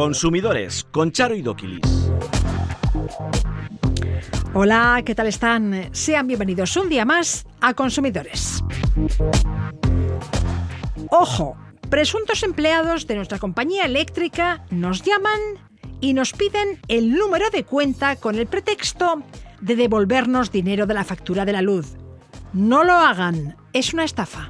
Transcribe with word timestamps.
Consumidores 0.00 0.86
con 0.90 1.12
Charo 1.12 1.34
y 1.34 1.42
Doquilis. 1.42 2.10
Hola, 4.54 5.02
¿qué 5.04 5.14
tal 5.14 5.26
están? 5.26 5.90
Sean 5.92 6.26
bienvenidos 6.26 6.74
un 6.78 6.88
día 6.88 7.04
más 7.04 7.44
a 7.60 7.74
Consumidores. 7.74 8.64
Ojo, 11.10 11.54
presuntos 11.90 12.42
empleados 12.44 13.06
de 13.06 13.16
nuestra 13.16 13.38
compañía 13.38 13.84
eléctrica 13.84 14.64
nos 14.70 15.02
llaman 15.02 15.38
y 16.00 16.14
nos 16.14 16.32
piden 16.32 16.80
el 16.88 17.12
número 17.12 17.50
de 17.50 17.64
cuenta 17.64 18.16
con 18.16 18.36
el 18.36 18.46
pretexto 18.46 19.22
de 19.60 19.76
devolvernos 19.76 20.50
dinero 20.50 20.86
de 20.86 20.94
la 20.94 21.04
factura 21.04 21.44
de 21.44 21.52
la 21.52 21.60
luz. 21.60 21.98
No 22.54 22.84
lo 22.84 22.94
hagan, 22.94 23.54
es 23.74 23.92
una 23.92 24.04
estafa. 24.04 24.48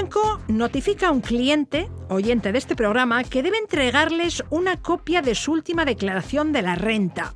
Banco 0.00 0.40
notifica 0.48 1.08
a 1.08 1.10
un 1.10 1.20
cliente, 1.20 1.90
oyente 2.08 2.52
de 2.52 2.58
este 2.58 2.74
programa, 2.74 3.22
que 3.22 3.42
debe 3.42 3.58
entregarles 3.58 4.42
una 4.48 4.80
copia 4.80 5.20
de 5.20 5.34
su 5.34 5.52
última 5.52 5.84
declaración 5.84 6.52
de 6.52 6.62
la 6.62 6.74
renta. 6.74 7.34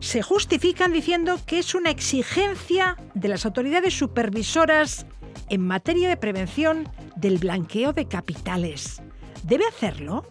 Se 0.00 0.20
justifican 0.20 0.92
diciendo 0.92 1.40
que 1.46 1.58
es 1.58 1.74
una 1.74 1.88
exigencia 1.88 2.98
de 3.14 3.28
las 3.28 3.46
autoridades 3.46 3.94
supervisoras 3.94 5.06
en 5.48 5.66
materia 5.66 6.06
de 6.10 6.18
prevención 6.18 6.86
del 7.16 7.38
blanqueo 7.38 7.94
de 7.94 8.06
capitales. 8.06 9.00
¿Debe 9.44 9.64
hacerlo? 9.64 10.26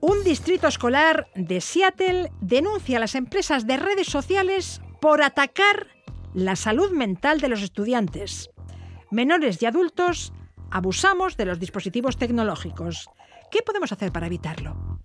Un 0.00 0.24
distrito 0.24 0.66
escolar 0.66 1.28
de 1.36 1.60
Seattle 1.60 2.32
denuncia 2.40 2.96
a 2.96 3.00
las 3.00 3.14
empresas 3.14 3.64
de 3.68 3.76
redes 3.76 4.08
sociales 4.08 4.80
por 5.00 5.22
atacar 5.22 5.93
la 6.34 6.56
salud 6.56 6.90
mental 6.90 7.40
de 7.40 7.48
los 7.48 7.62
estudiantes. 7.62 8.50
Menores 9.10 9.62
y 9.62 9.66
adultos 9.66 10.32
abusamos 10.70 11.36
de 11.36 11.46
los 11.46 11.60
dispositivos 11.60 12.16
tecnológicos. 12.16 13.08
¿Qué 13.50 13.62
podemos 13.62 13.92
hacer 13.92 14.12
para 14.12 14.26
evitarlo? 14.26 15.00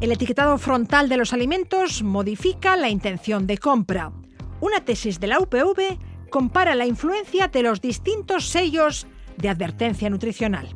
El 0.00 0.12
etiquetado 0.12 0.58
frontal 0.58 1.08
de 1.08 1.16
los 1.16 1.32
alimentos 1.32 2.02
modifica 2.02 2.76
la 2.76 2.88
intención 2.88 3.46
de 3.46 3.58
compra. 3.58 4.12
Una 4.60 4.84
tesis 4.84 5.20
de 5.20 5.26
la 5.26 5.38
UPV 5.40 5.98
compara 6.30 6.74
la 6.74 6.86
influencia 6.86 7.48
de 7.48 7.62
los 7.62 7.80
distintos 7.80 8.48
sellos 8.48 9.06
de 9.36 9.48
advertencia 9.48 10.08
nutricional. 10.10 10.68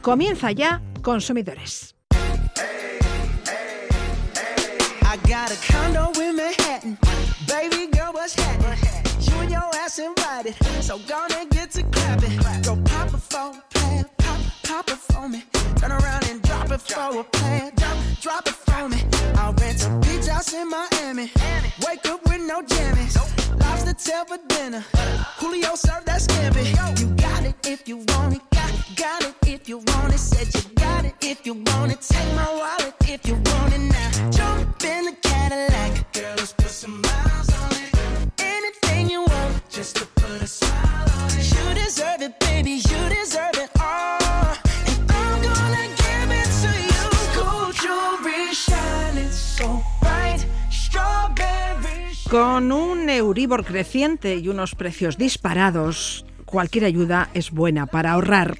Comienza 0.00 0.50
ya 0.50 0.82
Consumidores. 1.02 1.91
Got 5.32 5.50
a 5.50 5.72
condo 5.72 6.12
in 6.20 6.36
Manhattan. 6.36 6.98
Baby 7.48 7.90
girl, 7.90 8.12
what's 8.12 8.34
happening? 8.34 8.78
You 9.18 9.34
and 9.40 9.50
your 9.50 9.70
ass 9.76 9.98
invited. 9.98 10.54
So 10.82 10.98
gonna 11.08 11.46
get 11.50 11.70
to 11.70 11.82
clapping. 11.84 12.36
Go 12.62 12.76
pop 12.84 13.14
a 13.14 13.16
plan, 13.72 14.04
pop, 14.18 14.40
pop 14.62 14.88
it 14.90 14.98
for 14.98 15.30
me. 15.30 15.42
Turn 15.76 15.90
around 15.90 16.28
and 16.28 16.42
drop 16.42 16.70
it 16.70 16.82
for 16.82 17.20
a 17.20 17.24
plan, 17.24 17.72
drop, 17.76 17.96
drop 18.20 18.46
it 18.46 18.52
for 18.52 18.90
me. 18.90 18.98
I'll 19.36 19.54
rent 19.54 19.82
a 19.86 19.88
beach 20.04 20.26
house 20.26 20.52
in 20.52 20.68
Miami. 20.68 21.30
Wake 21.86 22.04
up 22.04 22.22
with 22.28 22.42
no 22.42 22.60
jammies. 22.60 23.16
Lobster 23.58 23.94
tail 23.94 24.26
for 24.26 24.38
dinner. 24.48 24.84
Julio 25.38 25.74
served 25.76 26.08
that 26.08 26.20
scampi. 26.20 27.00
You 27.00 27.06
got 27.14 27.42
it 27.46 27.54
if 27.66 27.88
you 27.88 28.04
want 28.08 28.36
it. 28.36 28.51
If 31.32 31.46
you 31.46 31.54
want. 31.54 32.00
Take 32.00 32.34
my 32.34 32.46
wallet 32.46 32.94
if 33.02 33.26
you 33.26 33.34
want 33.34 33.72
it. 33.74 34.36
Jump 34.36 34.84
in 34.84 35.04
the 35.06 35.16
Cadillac. 35.22 36.12
Girl, 36.12 36.34
let's 36.36 36.72
some 36.72 37.00
miles 37.00 37.48
on 37.54 37.70
it. 38.38 39.10
You 39.10 39.20
want, 39.20 39.70
just 39.70 39.96
to 39.96 40.06
put 40.16 40.42
a. 40.42 40.48
You 41.54 41.74
deserve 41.74 42.22
it, 42.22 42.38
baby. 42.40 42.72
You 42.72 43.08
deserve 43.08 43.56
it 43.56 43.70
all. 43.80 44.18
Con 52.30 52.72
un 52.72 53.10
Euribor 53.10 53.64
creciente 53.64 54.36
y 54.36 54.48
unos 54.48 54.74
precios 54.74 55.18
disparados, 55.18 56.24
cualquier 56.46 56.86
ayuda 56.86 57.28
es 57.34 57.50
buena 57.50 57.86
para 57.86 58.12
ahorrar. 58.12 58.56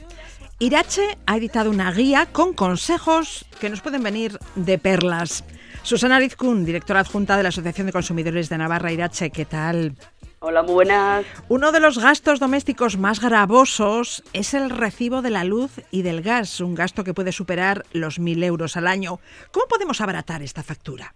Irache 0.63 1.19
ha 1.27 1.39
editado 1.39 1.71
una 1.71 1.91
guía 1.91 2.27
con 2.31 2.53
consejos 2.53 3.45
que 3.61 3.69
nos 3.69 3.81
pueden 3.81 4.05
venir 4.05 4.39
de 4.55 4.79
perlas. 4.79 5.43
Susana 5.83 6.21
Rizkun, 6.21 6.65
directora 6.65 7.01
adjunta 7.01 7.37
de 7.37 7.43
la 7.43 7.49
Asociación 7.49 7.89
de 7.89 7.93
Consumidores 7.93 8.49
de 8.49 8.59
Navarra 8.59 8.93
Irache, 8.93 9.31
¿qué 9.31 9.45
tal? 9.45 9.95
Hola, 10.39 10.63
muy 10.63 10.75
buenas. 10.75 11.27
Uno 11.49 11.73
de 11.73 11.81
los 11.81 11.99
gastos 11.99 12.39
domésticos 12.39 12.97
más 12.97 13.21
gravosos 13.21 14.23
es 14.35 14.55
el 14.55 14.71
recibo 14.71 15.21
de 15.21 15.31
la 15.31 15.43
luz 15.43 15.81
y 15.91 16.03
del 16.03 16.23
gas, 16.23 16.61
un 16.61 16.77
gasto 16.77 17.03
que 17.03 17.13
puede 17.13 17.33
superar 17.33 17.83
los 17.93 18.21
mil 18.21 18.41
euros 18.45 18.77
al 18.77 18.87
año. 18.87 19.19
¿Cómo 19.51 19.67
podemos 19.67 20.01
abaratar 20.01 20.43
esta 20.43 20.63
factura? 20.63 21.13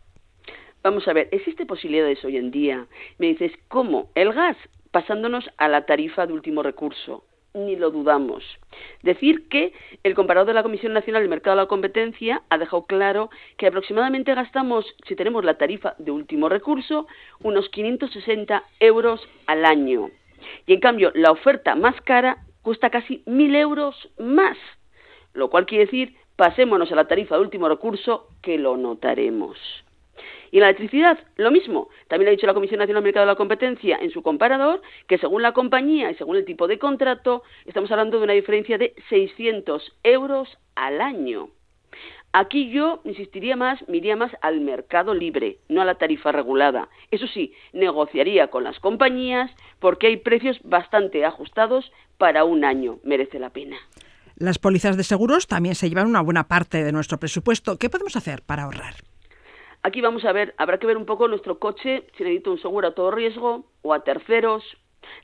Vamos 0.82 1.06
a 1.06 1.12
ver, 1.12 1.28
¿existe 1.30 1.66
posibilidades 1.66 2.24
hoy 2.24 2.36
en 2.36 2.50
día? 2.50 2.84
Me 3.18 3.28
dices, 3.28 3.52
¿cómo? 3.68 4.10
El 4.16 4.32
gas, 4.32 4.56
pasándonos 4.90 5.44
a 5.56 5.68
la 5.68 5.86
tarifa 5.86 6.26
de 6.26 6.32
último 6.32 6.64
recurso 6.64 7.22
ni 7.56 7.76
lo 7.76 7.90
dudamos. 7.90 8.44
Decir 9.02 9.48
que 9.48 9.72
el 10.02 10.14
comparador 10.14 10.46
de 10.46 10.54
la 10.54 10.62
Comisión 10.62 10.92
Nacional 10.92 11.22
del 11.22 11.30
Mercado 11.30 11.56
de 11.56 11.62
la 11.62 11.68
Competencia 11.68 12.42
ha 12.48 12.58
dejado 12.58 12.86
claro 12.86 13.30
que 13.56 13.66
aproximadamente 13.66 14.34
gastamos, 14.34 14.84
si 15.06 15.16
tenemos 15.16 15.44
la 15.44 15.58
tarifa 15.58 15.94
de 15.98 16.10
último 16.10 16.48
recurso, 16.48 17.06
unos 17.40 17.68
560 17.70 18.62
euros 18.80 19.26
al 19.46 19.64
año. 19.64 20.10
Y 20.66 20.74
en 20.74 20.80
cambio, 20.80 21.12
la 21.14 21.30
oferta 21.30 21.74
más 21.74 22.00
cara 22.02 22.38
cuesta 22.62 22.90
casi 22.90 23.22
1.000 23.26 23.56
euros 23.56 24.08
más. 24.18 24.56
Lo 25.34 25.50
cual 25.50 25.66
quiere 25.66 25.84
decir, 25.84 26.16
pasémonos 26.36 26.90
a 26.92 26.96
la 26.96 27.06
tarifa 27.06 27.36
de 27.36 27.42
último 27.42 27.68
recurso, 27.68 28.28
que 28.42 28.58
lo 28.58 28.76
notaremos. 28.76 29.58
Y 30.50 30.56
en 30.56 30.62
la 30.62 30.68
electricidad, 30.68 31.18
lo 31.36 31.50
mismo. 31.50 31.88
También 32.08 32.28
ha 32.28 32.32
dicho 32.32 32.46
la 32.46 32.54
Comisión 32.54 32.78
Nacional 32.78 33.02
del 33.02 33.08
Mercado 33.08 33.26
de 33.26 33.32
la 33.32 33.36
Competencia 33.36 33.98
en 34.00 34.10
su 34.10 34.22
comparador 34.22 34.82
que 35.06 35.18
según 35.18 35.42
la 35.42 35.52
compañía 35.52 36.10
y 36.10 36.14
según 36.14 36.36
el 36.36 36.44
tipo 36.44 36.66
de 36.66 36.78
contrato, 36.78 37.42
estamos 37.64 37.90
hablando 37.90 38.18
de 38.18 38.24
una 38.24 38.32
diferencia 38.32 38.78
de 38.78 38.94
600 39.08 39.92
euros 40.02 40.58
al 40.74 41.00
año. 41.00 41.50
Aquí 42.32 42.70
yo 42.70 43.00
insistiría 43.04 43.56
más, 43.56 43.82
me 43.88 43.96
iría 43.96 44.14
más 44.14 44.30
al 44.42 44.60
mercado 44.60 45.14
libre, 45.14 45.58
no 45.70 45.80
a 45.80 45.86
la 45.86 45.94
tarifa 45.94 46.32
regulada. 46.32 46.90
Eso 47.10 47.26
sí, 47.28 47.54
negociaría 47.72 48.48
con 48.48 48.62
las 48.62 48.78
compañías 48.78 49.50
porque 49.78 50.08
hay 50.08 50.18
precios 50.18 50.58
bastante 50.62 51.24
ajustados 51.24 51.90
para 52.18 52.44
un 52.44 52.64
año. 52.64 52.98
Merece 53.04 53.38
la 53.38 53.50
pena. 53.50 53.78
Las 54.36 54.58
pólizas 54.58 54.98
de 54.98 55.04
seguros 55.04 55.46
también 55.46 55.74
se 55.74 55.88
llevan 55.88 56.08
una 56.08 56.20
buena 56.20 56.46
parte 56.46 56.84
de 56.84 56.92
nuestro 56.92 57.18
presupuesto. 57.18 57.78
¿Qué 57.78 57.88
podemos 57.88 58.16
hacer 58.16 58.42
para 58.42 58.64
ahorrar? 58.64 58.96
Aquí 59.86 60.00
vamos 60.00 60.24
a 60.24 60.32
ver, 60.32 60.52
habrá 60.58 60.78
que 60.78 60.86
ver 60.88 60.96
un 60.96 61.06
poco 61.06 61.28
nuestro 61.28 61.60
coche, 61.60 62.02
si 62.16 62.24
necesita 62.24 62.50
un 62.50 62.60
seguro 62.60 62.88
a 62.88 62.94
todo 62.96 63.12
riesgo 63.12 63.66
o 63.82 63.94
a 63.94 64.02
terceros. 64.02 64.64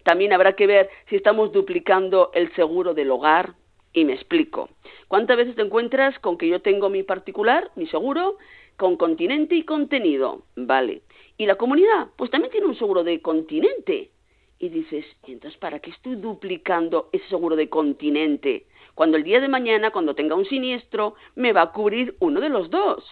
También 0.04 0.32
habrá 0.32 0.52
que 0.52 0.68
ver 0.68 0.88
si 1.08 1.16
estamos 1.16 1.50
duplicando 1.50 2.30
el 2.32 2.54
seguro 2.54 2.94
del 2.94 3.10
hogar. 3.10 3.54
Y 3.92 4.04
me 4.04 4.12
explico. 4.12 4.68
¿Cuántas 5.08 5.36
veces 5.36 5.56
te 5.56 5.62
encuentras 5.62 6.16
con 6.20 6.38
que 6.38 6.46
yo 6.46 6.62
tengo 6.62 6.90
mi 6.90 7.02
particular, 7.02 7.72
mi 7.74 7.88
seguro, 7.88 8.38
con 8.76 8.96
continente 8.96 9.56
y 9.56 9.64
contenido? 9.64 10.44
Vale. 10.54 11.02
¿Y 11.38 11.46
la 11.46 11.56
comunidad? 11.56 12.10
Pues 12.16 12.30
también 12.30 12.52
tiene 12.52 12.68
un 12.68 12.78
seguro 12.78 13.02
de 13.02 13.20
continente. 13.20 14.12
Y 14.60 14.68
dices, 14.68 15.04
entonces 15.26 15.58
para 15.58 15.80
qué 15.80 15.90
estoy 15.90 16.14
duplicando 16.14 17.08
ese 17.10 17.26
seguro 17.30 17.56
de 17.56 17.68
continente? 17.68 18.66
Cuando 18.94 19.16
el 19.16 19.24
día 19.24 19.40
de 19.40 19.48
mañana, 19.48 19.90
cuando 19.90 20.14
tenga 20.14 20.36
un 20.36 20.44
siniestro, 20.44 21.16
me 21.34 21.52
va 21.52 21.62
a 21.62 21.72
cubrir 21.72 22.14
uno 22.20 22.40
de 22.40 22.48
los 22.48 22.70
dos. 22.70 23.02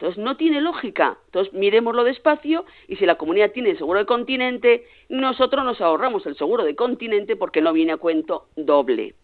Entonces 0.00 0.24
no 0.24 0.38
tiene 0.38 0.62
lógica. 0.62 1.18
Entonces 1.26 1.52
miremoslo 1.52 2.04
despacio 2.04 2.64
y 2.88 2.96
si 2.96 3.04
la 3.04 3.16
comunidad 3.16 3.52
tiene 3.52 3.68
el 3.68 3.76
seguro 3.76 3.98
de 3.98 4.06
continente, 4.06 4.86
nosotros 5.10 5.62
nos 5.62 5.78
ahorramos 5.82 6.24
el 6.24 6.36
seguro 6.36 6.64
de 6.64 6.74
continente 6.74 7.36
porque 7.36 7.60
no 7.60 7.74
viene 7.74 7.92
a 7.92 7.98
cuento 7.98 8.46
doble. 8.56 9.14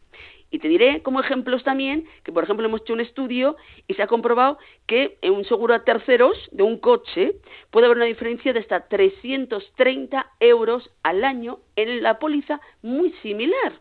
Y 0.51 0.59
te 0.59 0.69
diré 0.69 1.03
como 1.03 1.21
ejemplos 1.21 1.65
también 1.65 2.05
que, 2.25 2.31
por 2.31 2.45
ejemplo, 2.45 2.67
hemos 2.67 2.83
hecho 2.83 2.93
un 2.93 3.01
estudio 3.01 3.57
y 3.89 3.95
se 3.95 4.03
ha 4.03 4.07
comprobado 4.07 4.59
que 4.87 5.17
en 5.23 5.33
un 5.33 5.47
seguro 5.47 5.73
a 5.73 5.83
terceros 5.83 6.37
de 6.53 6.63
un 6.63 6.79
coche 6.79 7.37
puede 7.71 7.87
haber 7.87 7.97
una 7.97 8.05
diferencia 8.05 8.53
de 8.53 8.61
hasta 8.61 8.87
330 8.87 10.31
euros 10.41 10.91
al 11.03 11.25
año 11.25 11.61
en 11.75 12.03
la 12.03 12.19
póliza 12.19 12.61
muy 12.83 13.13
similar. 13.23 13.81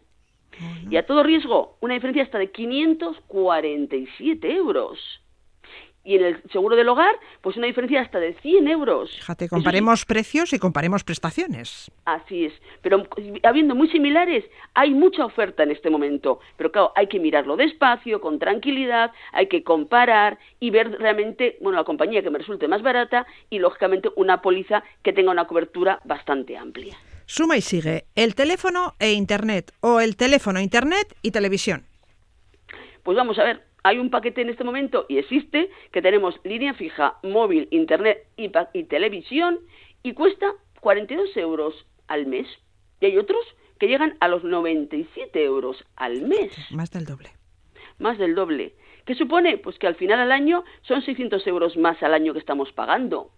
Y 0.89 0.95
a 0.95 1.06
todo 1.06 1.24
riesgo, 1.24 1.75
una 1.81 1.95
diferencia 1.95 2.24
hasta 2.24 2.39
de 2.39 2.51
547 2.51 4.56
euros 4.56 5.25
y 6.06 6.16
en 6.16 6.24
el 6.24 6.42
seguro 6.52 6.75
del 6.75 6.88
hogar, 6.88 7.16
pues 7.42 7.57
una 7.57 7.68
diferencia 7.68 8.02
hasta 8.02 8.19
de 8.19 8.34
100 8.36 8.68
euros. 8.68 9.12
Fíjate, 9.18 9.50
comparemos 9.50 10.06
precios 10.06 10.54
y 10.54 10.60
comparemos 10.60 11.04
prestaciones. 11.04 11.92
Así 12.06 12.46
es, 12.46 12.54
pero 12.81 13.04
habiendo 13.44 13.75
muy 13.75 13.90
similares, 13.90 14.46
hay 14.75 14.92
mucha 14.92 15.25
oferta 15.25 15.63
en 15.63 15.72
este 15.72 15.90
momento, 15.90 16.40
pero 16.56 16.72
claro, 16.72 16.94
hay 16.96 17.07
que 17.07 17.19
mirarlo 17.19 17.57
despacio, 17.57 18.22
con 18.22 18.40
tranquilidad, 18.40 19.12
hay 19.34 19.48
que 19.48 19.63
comparar 19.63 20.38
y 20.60 20.69
ver 20.69 20.92
realmente, 21.00 21.57
bueno, 21.62 21.80
la 21.80 21.84
compañía 21.84 22.22
que 22.22 22.30
me 22.30 22.40
resulte 22.40 22.68
más 22.68 22.84
barata 22.84 23.25
y 23.50 23.60
lógicamente 23.60 24.10
una 24.16 24.42
póliza 24.42 24.84
que 25.01 25.12
tenga 25.12 25.31
una 25.31 25.48
cobertura 25.48 26.00
bastante 26.06 26.56
amplia. 26.56 26.96
Suma 27.25 27.58
y 27.58 27.62
sigue 27.62 28.06
el 28.13 28.36
teléfono 28.36 28.94
e 29.00 29.13
internet 29.13 29.72
o 29.81 30.00
el 30.00 30.16
teléfono, 30.16 30.60
internet 30.60 31.16
y 31.24 31.31
televisión. 31.31 31.86
Pues 33.01 33.18
vamos 33.18 33.40
a 33.40 33.44
ver, 33.44 33.63
hay 33.86 34.00
un 34.00 34.10
paquete 34.10 34.42
en 34.42 34.50
este 34.50 34.64
momento 34.64 35.06
y 35.08 35.20
existe 35.20 35.70
que 35.92 36.02
tenemos 36.02 36.40
línea 36.44 36.74
fija, 36.74 37.20
móvil, 37.22 37.68
internet 37.70 38.26
y, 38.36 38.52
y 38.74 38.84
televisión 38.86 39.60
y 40.02 40.14
cuesta 40.14 40.54
42 40.80 41.38
euros 41.38 41.86
al 42.08 42.26
mes. 42.26 42.48
Y 43.00 43.06
hay 43.06 43.18
otros 43.20 43.46
que 43.80 43.88
llegan 43.88 44.18
a 44.22 44.28
los 44.28 44.44
97 44.44 45.44
euros 45.44 45.86
al 45.98 46.24
mes. 46.24 46.52
Más 46.72 46.90
del 46.90 47.06
doble. 47.06 47.30
Más 48.00 48.18
del 48.18 48.34
doble. 48.34 48.74
¿Qué 49.06 49.14
supone? 49.14 49.60
Pues 49.60 49.78
que 49.78 49.86
al 49.86 49.96
final 49.96 50.20
al 50.20 50.32
año 50.32 50.64
son 50.82 51.04
600 51.04 51.46
euros 51.46 51.78
más 51.78 52.02
al 52.02 52.16
año 52.16 52.34
que 52.34 52.40
estamos 52.40 52.72
pagando. 52.72 53.30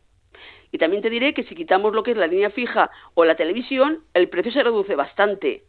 Y 0.72 0.78
también 0.78 1.02
te 1.02 1.10
diré 1.10 1.34
que 1.34 1.44
si 1.44 1.56
quitamos 1.56 1.94
lo 1.94 2.04
que 2.04 2.12
es 2.12 2.18
la 2.18 2.28
línea 2.28 2.52
fija 2.52 2.90
o 3.16 3.26
la 3.26 3.36
televisión, 3.36 4.06
el 4.14 4.30
precio 4.30 4.54
se 4.54 4.64
reduce 4.64 4.96
bastante. 4.96 5.66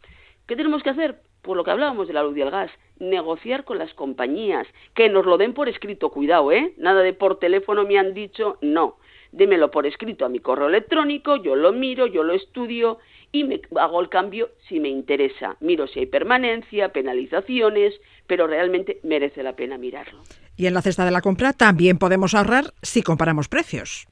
¿Qué 0.47 0.55
tenemos 0.55 0.83
que 0.83 0.91
hacer? 0.91 1.19
Por 1.41 1.57
lo 1.57 1.63
que 1.63 1.71
hablábamos 1.71 2.07
de 2.07 2.13
la 2.13 2.23
luz 2.23 2.37
y 2.37 2.41
el 2.41 2.51
gas, 2.51 2.71
negociar 2.99 3.63
con 3.63 3.77
las 3.77 3.93
compañías, 3.93 4.67
que 4.93 5.09
nos 5.09 5.25
lo 5.25 5.37
den 5.37 5.53
por 5.53 5.69
escrito, 5.69 6.09
cuidado, 6.09 6.51
¿eh? 6.51 6.73
Nada 6.77 7.01
de 7.01 7.13
por 7.13 7.39
teléfono 7.39 7.85
me 7.85 7.97
han 7.97 8.13
dicho, 8.13 8.57
no. 8.61 8.97
Démelo 9.31 9.69
por 9.69 9.85
escrito 9.85 10.25
a 10.25 10.29
mi 10.29 10.39
correo 10.39 10.67
electrónico, 10.67 11.35
yo 11.37 11.55
lo 11.55 11.71
miro, 11.71 12.07
yo 12.07 12.23
lo 12.23 12.33
estudio 12.33 12.97
y 13.31 13.43
me 13.43 13.61
hago 13.79 14.01
el 14.01 14.09
cambio 14.09 14.49
si 14.67 14.79
me 14.79 14.89
interesa. 14.89 15.55
Miro 15.59 15.87
si 15.87 15.99
hay 15.99 16.05
permanencia, 16.07 16.89
penalizaciones, 16.89 17.93
pero 18.25 18.47
realmente 18.47 18.99
merece 19.03 19.43
la 19.43 19.55
pena 19.55 19.77
mirarlo. 19.77 20.21
Y 20.57 20.65
en 20.65 20.73
la 20.73 20.81
cesta 20.81 21.05
de 21.05 21.11
la 21.11 21.21
compra 21.21 21.53
también 21.53 21.99
podemos 21.99 22.33
ahorrar 22.33 22.73
si 22.81 23.03
comparamos 23.03 23.47
precios. 23.47 24.07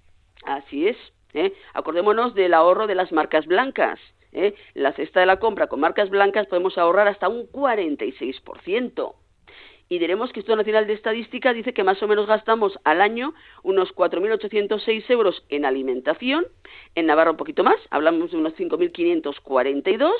Así 0.45 0.87
es. 0.87 0.97
¿eh? 1.33 1.53
Acordémonos 1.73 2.35
del 2.35 2.53
ahorro 2.53 2.87
de 2.87 2.95
las 2.95 3.11
marcas 3.11 3.45
blancas. 3.47 3.99
¿Eh? 4.37 4.55
La 4.73 4.93
cesta 4.93 5.19
de 5.19 5.25
la 5.25 5.39
compra 5.39 5.67
con 5.67 5.79
marcas 5.79 6.09
blancas 6.09 6.47
podemos 6.47 6.77
ahorrar 6.77 7.07
hasta 7.07 7.27
un 7.27 7.47
46% 7.51 9.15
y 9.89 9.99
diremos 9.99 10.31
que 10.31 10.39
Instituto 10.39 10.57
Nacional 10.57 10.87
de 10.87 10.93
Estadística 10.93 11.53
dice 11.53 11.73
que 11.73 11.83
más 11.83 12.01
o 12.03 12.07
menos 12.07 12.27
gastamos 12.27 12.77
al 12.83 13.01
año 13.01 13.33
unos 13.63 13.93
4.806 13.95 15.09
euros 15.09 15.45
en 15.49 15.65
alimentación, 15.65 16.45
en 16.95 17.05
Navarra 17.05 17.31
un 17.31 17.37
poquito 17.37 17.63
más, 17.63 17.77
hablamos 17.89 18.31
de 18.31 18.37
unos 18.37 18.53
5.542. 18.55 20.11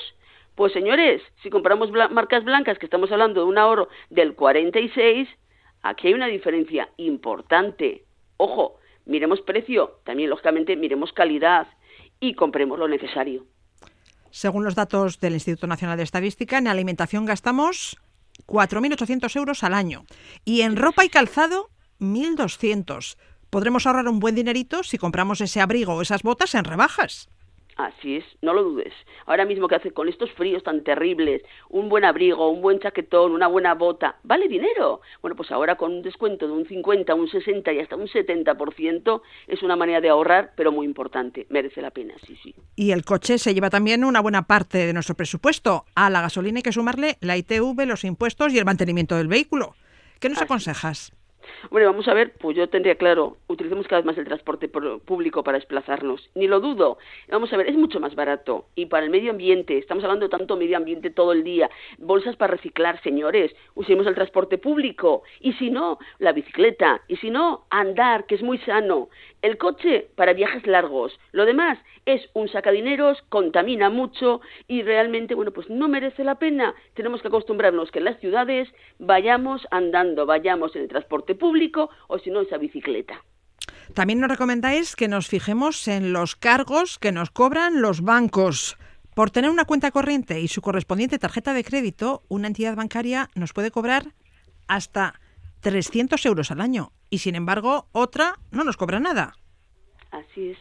Pues 0.55 0.73
señores, 0.73 1.21
si 1.43 1.49
compramos 1.49 1.91
marcas 1.91 2.43
blancas, 2.43 2.79
que 2.79 2.85
estamos 2.85 3.11
hablando 3.11 3.41
de 3.41 3.47
un 3.47 3.57
ahorro 3.57 3.89
del 4.09 4.33
46, 4.35 5.27
aquí 5.83 6.07
hay 6.07 6.13
una 6.13 6.27
diferencia 6.27 6.89
importante. 6.97 8.05
Ojo, 8.37 8.79
miremos 9.05 9.41
precio, 9.41 9.99
también 10.03 10.29
lógicamente 10.29 10.75
miremos 10.75 11.13
calidad 11.13 11.67
y 12.19 12.33
compremos 12.33 12.79
lo 12.79 12.87
necesario. 12.87 13.45
Según 14.31 14.63
los 14.63 14.75
datos 14.75 15.19
del 15.19 15.33
Instituto 15.33 15.67
Nacional 15.67 15.97
de 15.97 16.03
Estadística, 16.03 16.57
en 16.57 16.67
alimentación 16.67 17.25
gastamos 17.25 17.97
4.800 18.45 19.35
euros 19.35 19.63
al 19.63 19.73
año. 19.73 20.05
Y 20.45 20.61
en 20.61 20.75
ropa 20.75 21.05
y 21.05 21.09
calzado, 21.09 21.69
1.200. 21.99 23.17
Podremos 23.49 23.87
ahorrar 23.87 24.07
un 24.07 24.19
buen 24.19 24.35
dinerito 24.35 24.83
si 24.83 24.97
compramos 24.97 25.41
ese 25.41 25.61
abrigo 25.61 25.93
o 25.93 26.01
esas 26.01 26.23
botas 26.23 26.53
en 26.55 26.65
rebajas. 26.65 27.29
Así 27.77 28.17
es, 28.17 28.25
no 28.41 28.53
lo 28.53 28.63
dudes. 28.63 28.91
Ahora 29.27 29.45
mismo 29.45 29.67
que 29.67 29.75
hace 29.75 29.91
con 29.91 30.09
estos 30.09 30.31
fríos 30.31 30.63
tan 30.63 30.83
terribles, 30.83 31.43
un 31.69 31.89
buen 31.89 32.05
abrigo, 32.05 32.49
un 32.49 32.61
buen 32.61 32.79
chaquetón, 32.79 33.31
una 33.31 33.45
buena 33.47 33.75
bota, 33.75 34.17
vale 34.23 34.47
dinero. 34.47 35.01
Bueno, 35.21 35.35
pues 35.35 35.51
ahora 35.51 35.75
con 35.75 35.93
un 35.93 36.01
descuento 36.01 36.47
de 36.47 36.53
un 36.53 36.67
50, 36.67 37.13
un 37.13 37.29
60 37.29 37.71
y 37.73 37.79
hasta 37.79 37.95
un 37.95 38.07
70% 38.07 39.21
es 39.47 39.61
una 39.61 39.75
manera 39.75 40.01
de 40.01 40.09
ahorrar, 40.09 40.53
pero 40.55 40.71
muy 40.71 40.87
importante. 40.87 41.45
Merece 41.49 41.83
la 41.83 41.91
pena, 41.91 42.15
sí, 42.25 42.35
sí. 42.41 42.55
Y 42.75 42.91
el 42.91 43.05
coche 43.05 43.37
se 43.37 43.53
lleva 43.53 43.69
también 43.69 44.03
una 44.03 44.21
buena 44.21 44.47
parte 44.47 44.79
de 44.79 44.93
nuestro 44.93 45.13
presupuesto. 45.13 45.85
A 45.93 46.09
la 46.09 46.21
gasolina 46.21 46.57
hay 46.57 46.63
que 46.63 46.71
sumarle 46.71 47.17
la 47.21 47.37
ITV, 47.37 47.85
los 47.85 48.03
impuestos 48.03 48.53
y 48.53 48.57
el 48.57 48.65
mantenimiento 48.65 49.15
del 49.15 49.27
vehículo. 49.27 49.75
¿Qué 50.19 50.29
nos 50.29 50.41
aconsejas? 50.41 51.13
Bueno, 51.69 51.87
vamos 51.87 52.07
a 52.07 52.13
ver, 52.13 52.33
pues 52.39 52.55
yo 52.55 52.67
tendría 52.69 52.95
claro, 52.95 53.37
utilicemos 53.47 53.87
cada 53.87 54.01
vez 54.01 54.05
más 54.05 54.17
el 54.17 54.25
transporte 54.25 54.67
público 54.67 55.43
para 55.43 55.57
desplazarnos. 55.57 56.29
Ni 56.35 56.47
lo 56.47 56.59
dudo. 56.59 56.97
Vamos 57.29 57.51
a 57.53 57.57
ver, 57.57 57.67
es 57.67 57.75
mucho 57.75 57.99
más 57.99 58.15
barato. 58.15 58.65
Y 58.75 58.87
para 58.87 59.05
el 59.05 59.09
medio 59.09 59.31
ambiente, 59.31 59.77
estamos 59.77 60.03
hablando 60.03 60.25
de 60.25 60.37
tanto 60.37 60.57
medio 60.57 60.77
ambiente 60.77 61.09
todo 61.09 61.31
el 61.31 61.43
día. 61.43 61.69
Bolsas 61.97 62.35
para 62.35 62.53
reciclar, 62.53 63.01
señores. 63.01 63.55
Usemos 63.75 64.07
el 64.07 64.15
transporte 64.15 64.57
público. 64.57 65.23
Y 65.39 65.53
si 65.53 65.69
no, 65.69 65.99
la 66.19 66.33
bicicleta. 66.33 67.01
Y 67.07 67.17
si 67.17 67.29
no, 67.29 67.65
andar, 67.69 68.25
que 68.25 68.35
es 68.35 68.43
muy 68.43 68.57
sano. 68.59 69.09
El 69.41 69.57
coche 69.57 70.07
para 70.15 70.33
viajes 70.33 70.65
largos. 70.67 71.17
Lo 71.31 71.45
demás 71.45 71.77
es 72.07 72.29
un 72.33 72.47
sacadineros, 72.47 73.21
contamina 73.29 73.89
mucho 73.89 74.39
y 74.67 74.81
realmente, 74.81 75.35
bueno, 75.35 75.51
pues 75.51 75.69
no 75.69 75.89
merece 75.89 76.23
la 76.23 76.35
pena. 76.35 76.73
Tenemos 76.93 77.21
que 77.21 77.27
acostumbrarnos 77.27 77.91
que 77.91 77.99
en 77.99 78.05
las 78.05 78.19
ciudades 78.19 78.69
vayamos 78.97 79.67
andando, 79.71 80.25
vayamos 80.25 80.75
en 80.75 80.83
el 80.83 80.87
transporte 80.87 81.35
público 81.37 81.89
o 82.07 82.19
si 82.19 82.29
no 82.29 82.41
esa 82.41 82.57
bicicleta. 82.57 83.23
También 83.93 84.19
nos 84.19 84.29
recomendáis 84.29 84.95
que 84.95 85.07
nos 85.07 85.27
fijemos 85.27 85.87
en 85.87 86.13
los 86.13 86.35
cargos 86.35 86.99
que 86.99 87.11
nos 87.11 87.31
cobran 87.31 87.81
los 87.81 88.01
bancos. 88.01 88.77
Por 89.15 89.31
tener 89.31 89.49
una 89.49 89.65
cuenta 89.65 89.91
corriente 89.91 90.41
y 90.41 90.47
su 90.47 90.61
correspondiente 90.61 91.17
tarjeta 91.17 91.53
de 91.53 91.63
crédito, 91.63 92.23
una 92.27 92.47
entidad 92.47 92.75
bancaria 92.75 93.29
nos 93.33 93.53
puede 93.53 93.71
cobrar 93.71 94.13
hasta 94.67 95.19
300 95.61 96.23
euros 96.25 96.51
al 96.51 96.61
año 96.61 96.91
y, 97.09 97.19
sin 97.19 97.35
embargo, 97.35 97.87
otra 97.93 98.39
no 98.51 98.63
nos 98.63 98.77
cobra 98.77 98.99
nada. 98.99 99.33
Así 100.11 100.49
es. 100.49 100.57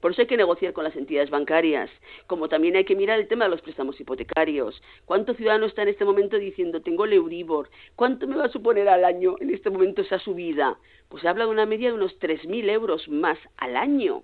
Por 0.00 0.12
eso 0.12 0.22
hay 0.22 0.26
que 0.26 0.36
negociar 0.36 0.72
con 0.72 0.84
las 0.84 0.96
entidades 0.96 1.30
bancarias, 1.30 1.90
como 2.26 2.48
también 2.48 2.76
hay 2.76 2.84
que 2.84 2.96
mirar 2.96 3.18
el 3.18 3.28
tema 3.28 3.44
de 3.44 3.50
los 3.50 3.60
préstamos 3.60 4.00
hipotecarios. 4.00 4.82
¿Cuánto 5.04 5.34
ciudadano 5.34 5.66
está 5.66 5.82
en 5.82 5.88
este 5.88 6.04
momento 6.04 6.38
diciendo, 6.38 6.80
tengo 6.80 7.04
el 7.04 7.12
Euribor? 7.12 7.68
¿Cuánto 7.96 8.26
me 8.26 8.36
va 8.36 8.46
a 8.46 8.52
suponer 8.52 8.88
al 8.88 9.04
año 9.04 9.36
en 9.40 9.50
este 9.50 9.70
momento 9.70 10.02
esa 10.02 10.18
subida? 10.18 10.78
Pues 11.08 11.22
se 11.22 11.28
habla 11.28 11.44
de 11.44 11.50
una 11.50 11.66
media 11.66 11.88
de 11.88 11.94
unos 11.94 12.18
3.000 12.18 12.70
euros 12.70 13.08
más 13.08 13.38
al 13.56 13.76
año. 13.76 14.22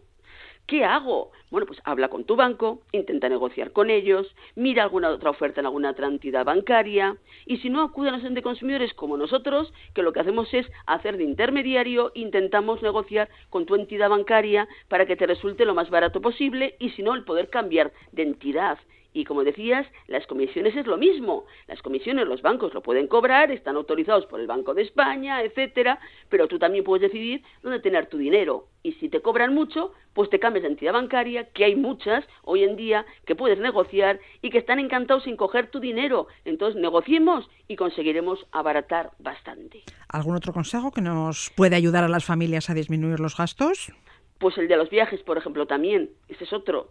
¿Qué 0.66 0.84
hago? 0.84 1.30
Bueno, 1.52 1.64
pues 1.64 1.80
habla 1.84 2.08
con 2.08 2.24
tu 2.24 2.34
banco, 2.34 2.82
intenta 2.90 3.28
negociar 3.28 3.70
con 3.70 3.88
ellos, 3.88 4.34
mira 4.56 4.82
alguna 4.82 5.10
otra 5.10 5.30
oferta 5.30 5.60
en 5.60 5.66
alguna 5.66 5.90
otra 5.90 6.08
entidad 6.08 6.44
bancaria 6.44 7.16
y 7.44 7.58
si 7.58 7.70
no, 7.70 7.82
acude 7.82 8.08
a 8.08 8.12
los 8.12 8.34
de 8.34 8.42
consumidores 8.42 8.92
como 8.92 9.16
nosotros, 9.16 9.72
que 9.94 10.02
lo 10.02 10.12
que 10.12 10.18
hacemos 10.18 10.52
es 10.52 10.66
hacer 10.86 11.18
de 11.18 11.22
intermediario, 11.22 12.10
intentamos 12.16 12.82
negociar 12.82 13.28
con 13.48 13.64
tu 13.64 13.76
entidad 13.76 14.10
bancaria 14.10 14.66
para 14.88 15.06
que 15.06 15.14
te 15.14 15.28
resulte 15.28 15.64
lo 15.64 15.74
más 15.74 15.88
barato 15.88 16.20
posible 16.20 16.74
y 16.80 16.90
si 16.90 17.02
no, 17.04 17.14
el 17.14 17.22
poder 17.22 17.48
cambiar 17.48 17.92
de 18.10 18.24
entidad 18.24 18.78
y 19.16 19.24
como 19.24 19.44
decías, 19.44 19.86
las 20.08 20.26
comisiones 20.26 20.76
es 20.76 20.86
lo 20.86 20.98
mismo. 20.98 21.46
Las 21.68 21.80
comisiones 21.80 22.28
los 22.28 22.42
bancos 22.42 22.74
lo 22.74 22.82
pueden 22.82 23.08
cobrar, 23.08 23.50
están 23.50 23.76
autorizados 23.76 24.26
por 24.26 24.40
el 24.40 24.46
Banco 24.46 24.74
de 24.74 24.82
España, 24.82 25.42
etcétera, 25.42 25.98
pero 26.28 26.48
tú 26.48 26.58
también 26.58 26.84
puedes 26.84 27.10
decidir 27.10 27.42
dónde 27.62 27.80
tener 27.80 28.10
tu 28.10 28.18
dinero. 28.18 28.68
Y 28.82 28.92
si 28.92 29.08
te 29.08 29.22
cobran 29.22 29.54
mucho, 29.54 29.94
pues 30.12 30.28
te 30.28 30.38
cambias 30.38 30.64
de 30.64 30.68
entidad 30.68 30.92
bancaria, 30.92 31.48
que 31.54 31.64
hay 31.64 31.76
muchas 31.76 32.26
hoy 32.42 32.62
en 32.62 32.76
día 32.76 33.06
que 33.24 33.34
puedes 33.34 33.58
negociar 33.58 34.20
y 34.42 34.50
que 34.50 34.58
están 34.58 34.80
encantados 34.80 35.24
sin 35.24 35.38
coger 35.38 35.70
tu 35.70 35.80
dinero. 35.80 36.26
Entonces 36.44 36.78
negociemos 36.78 37.48
y 37.68 37.76
conseguiremos 37.76 38.46
abaratar 38.52 39.12
bastante. 39.18 39.82
¿Algún 40.08 40.36
otro 40.36 40.52
consejo 40.52 40.92
que 40.92 41.00
nos 41.00 41.50
puede 41.56 41.74
ayudar 41.74 42.04
a 42.04 42.08
las 42.08 42.26
familias 42.26 42.68
a 42.68 42.74
disminuir 42.74 43.18
los 43.18 43.34
gastos? 43.34 43.92
Pues 44.38 44.58
el 44.58 44.68
de 44.68 44.76
los 44.76 44.90
viajes, 44.90 45.22
por 45.22 45.38
ejemplo, 45.38 45.66
también, 45.66 46.10
ese 46.28 46.44
es 46.44 46.52
otro. 46.52 46.90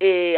Eh, 0.00 0.36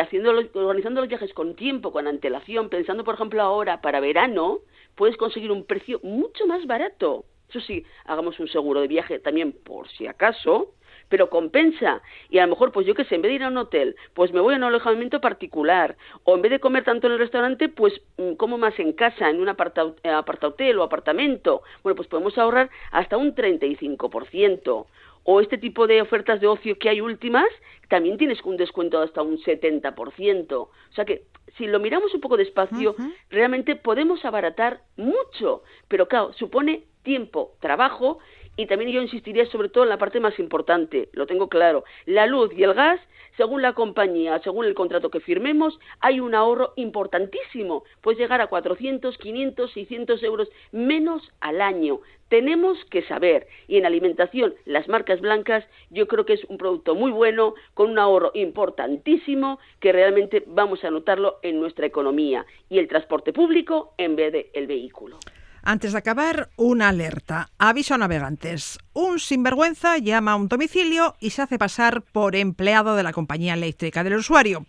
organizando 0.55 1.01
los 1.01 1.09
viajes 1.09 1.33
con 1.33 1.55
tiempo, 1.55 1.93
con 1.93 2.07
antelación, 2.07 2.69
pensando, 2.69 3.05
por 3.05 3.15
ejemplo, 3.15 3.43
ahora 3.43 3.81
para 3.81 4.01
verano, 4.01 4.61
puedes 4.95 5.17
conseguir 5.17 5.53
un 5.53 5.65
precio 5.65 6.01
mucho 6.03 6.47
más 6.47 6.67
barato. 6.67 7.25
Eso 7.49 7.61
sí, 7.61 7.85
hagamos 8.05 8.39
un 8.41 8.49
seguro 8.49 8.81
de 8.81 8.89
viaje 8.89 9.19
también 9.21 9.53
por 9.53 9.89
si 9.89 10.07
acaso, 10.07 10.75
pero 11.09 11.31
compensa. 11.31 12.03
Y 12.29 12.39
a 12.39 12.43
lo 12.43 12.51
mejor, 12.51 12.73
pues 12.73 12.87
yo 12.87 12.95
qué 12.95 13.05
sé, 13.05 13.15
en 13.15 13.23
vez 13.23 13.31
de 13.31 13.37
ir 13.37 13.43
a 13.43 13.49
un 13.49 13.57
hotel, 13.57 13.97
pues 14.15 14.33
me 14.33 14.41
voy 14.41 14.55
a 14.55 14.59
un 14.59 14.65
alojamiento 14.65 15.21
particular. 15.21 15.97
O 16.25 16.35
en 16.35 16.43
vez 16.43 16.51
de 16.51 16.61
comer 16.61 16.85
tanto 16.85 17.07
en 17.07 17.15
el 17.15 17.19
restaurante, 17.19 17.69
pues 17.69 17.95
mm, 18.19 18.35
como 18.35 18.59
más 18.59 18.79
en 18.79 18.93
casa, 18.93 19.31
en 19.31 19.41
un 19.41 19.49
aparta, 19.49 19.95
eh, 20.03 20.11
apartahotel 20.11 20.79
o 20.79 20.83
apartamento. 20.83 21.63
Bueno, 21.83 21.97
pues 21.97 22.09
podemos 22.09 22.37
ahorrar 22.37 22.71
hasta 22.91 23.17
un 23.17 23.35
35% 23.35 24.87
o 25.31 25.43
este 25.43 25.59
tipo 25.59 25.87
de 25.87 26.01
ofertas 26.01 26.41
de 26.41 26.47
ocio 26.47 26.79
que 26.79 26.89
hay 26.89 27.03
últimas, 27.03 27.49
también 27.91 28.17
tienes 28.17 28.43
un 28.45 28.57
descuento 28.57 28.99
de 28.99 29.05
hasta 29.05 29.21
un 29.21 29.37
70%. 29.37 30.53
O 30.55 30.71
sea 30.95 31.05
que 31.05 31.25
si 31.59 31.67
lo 31.67 31.81
miramos 31.81 32.15
un 32.15 32.23
poco 32.23 32.39
despacio, 32.39 32.97
realmente 33.29 33.77
podemos 33.77 34.25
abaratar 34.25 34.81
mucho, 34.97 35.63
pero 35.87 36.09
claro, 36.09 36.33
supone 36.33 36.85
tiempo, 37.03 37.53
trabajo 37.61 38.21
Y 38.57 38.67
también 38.67 38.91
yo 38.91 39.03
insistiría 39.03 39.45
sobre 39.47 39.69
todo 39.69 39.85
en 39.85 39.91
la 39.91 39.99
parte 39.99 40.19
más 40.19 40.37
importante, 40.39 41.11
lo 41.13 41.27
tengo 41.27 41.49
claro, 41.49 41.85
la 42.07 42.27
luz 42.27 42.51
y 42.57 42.63
el 42.63 42.73
gas 42.73 42.99
según 43.39 43.63
la 43.63 43.73
compañía, 43.73 44.41
según 44.41 44.67
el 44.67 44.75
contrato 44.75 45.11
que 45.11 45.21
firmemos, 45.21 45.79
hay 46.01 46.19
un 46.19 46.35
ahorro 46.35 46.73
importantísimo. 46.75 47.85
Puede 48.01 48.19
llegar 48.19 48.41
a 48.41 48.49
400, 48.49 49.17
500, 49.17 49.73
600 49.73 50.23
euros 50.25 50.49
menos 50.73 51.23
al 51.41 51.61
año. 51.61 52.01
Tenemos 52.29 52.79
que 52.91 53.03
saber. 53.03 53.47
Y 53.67 53.77
en 53.79 53.87
alimentación, 53.87 54.55
las 54.65 54.89
marcas 54.89 55.21
blancas, 55.21 55.65
yo 55.91 56.07
creo 56.07 56.27
que 56.27 56.35
es 56.35 56.45
un 56.49 56.59
producto 56.59 56.95
muy 56.95 57.11
bueno, 57.11 57.55
con 57.75 57.91
un 57.91 57.99
ahorro 57.99 58.31
importantísimo, 58.35 59.59
que 59.81 59.93
realmente 59.93 60.45
vamos 60.47 60.85
a 60.85 60.91
notarlo 60.91 61.39
en 61.43 61.61
nuestra 61.61 61.87
economía. 61.87 62.45
Y 62.69 62.79
el 62.79 62.89
transporte 62.89 63.33
público 63.33 63.95
en 63.99 64.17
vez 64.17 64.33
del 64.33 64.47
el 64.53 64.67
vehículo. 64.67 65.19
Antes 65.63 65.93
de 65.93 65.99
acabar, 65.99 66.49
una 66.57 66.89
alerta. 66.89 67.51
Aviso 67.59 67.95
a 67.95 67.99
navegantes. 67.99 68.79
Un 68.93 69.19
sinvergüenza 69.19 69.99
llama 69.99 70.33
a 70.33 70.37
un 70.37 70.49
domicilio 70.49 71.15
y 71.21 71.31
se 71.31 71.43
hace 71.43 71.59
pasar 71.59 72.03
por 72.03 72.37
empleado 72.37 72.97
de 72.97 73.03
la 73.03 73.13
compañía 73.13 73.55
eléctrica 73.55 74.05
del 74.05 74.15
usuario. 74.15 74.65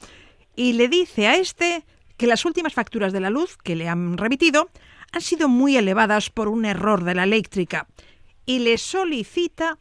Y 0.55 0.73
le 0.73 0.89
dice 0.89 1.27
a 1.27 1.35
este 1.35 1.85
que 2.17 2.27
las 2.27 2.43
últimas 2.43 2.73
facturas 2.73 3.13
de 3.13 3.21
la 3.21 3.29
luz 3.29 3.55
que 3.55 3.77
le 3.77 3.87
han 3.87 4.17
remitido 4.17 4.69
han 5.11 5.21
sido 5.21 5.47
muy 5.47 5.77
elevadas 5.77 6.29
por 6.29 6.47
un 6.47 6.65
error 6.65 7.03
de 7.03 7.15
la 7.15 7.23
eléctrica. 7.23 7.87
Y 8.45 8.59
le 8.59 8.77
solicita 8.77 9.77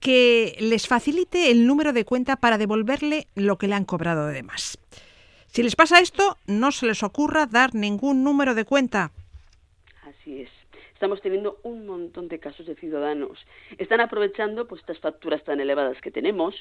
que 0.00 0.56
les 0.60 0.86
facilite 0.86 1.50
el 1.50 1.66
número 1.66 1.92
de 1.92 2.04
cuenta 2.04 2.36
para 2.36 2.58
devolverle 2.58 3.26
lo 3.34 3.58
que 3.58 3.68
le 3.68 3.74
han 3.74 3.84
cobrado 3.84 4.26
de 4.26 4.42
más. 4.42 4.78
Si 5.48 5.62
les 5.62 5.76
pasa 5.76 6.00
esto, 6.00 6.36
no 6.46 6.72
se 6.72 6.86
les 6.86 7.02
ocurra 7.02 7.46
dar 7.46 7.74
ningún 7.74 8.22
número 8.22 8.54
de 8.54 8.64
cuenta, 8.64 9.12
Así 10.08 10.42
es. 10.42 10.50
Estamos 10.94 11.20
teniendo 11.20 11.60
un 11.62 11.86
montón 11.86 12.28
de 12.28 12.40
casos 12.40 12.66
de 12.66 12.74
ciudadanos. 12.74 13.38
Están 13.78 14.00
aprovechando 14.00 14.66
pues 14.66 14.80
estas 14.80 14.98
facturas 14.98 15.44
tan 15.44 15.60
elevadas 15.60 16.00
que 16.00 16.10
tenemos 16.10 16.56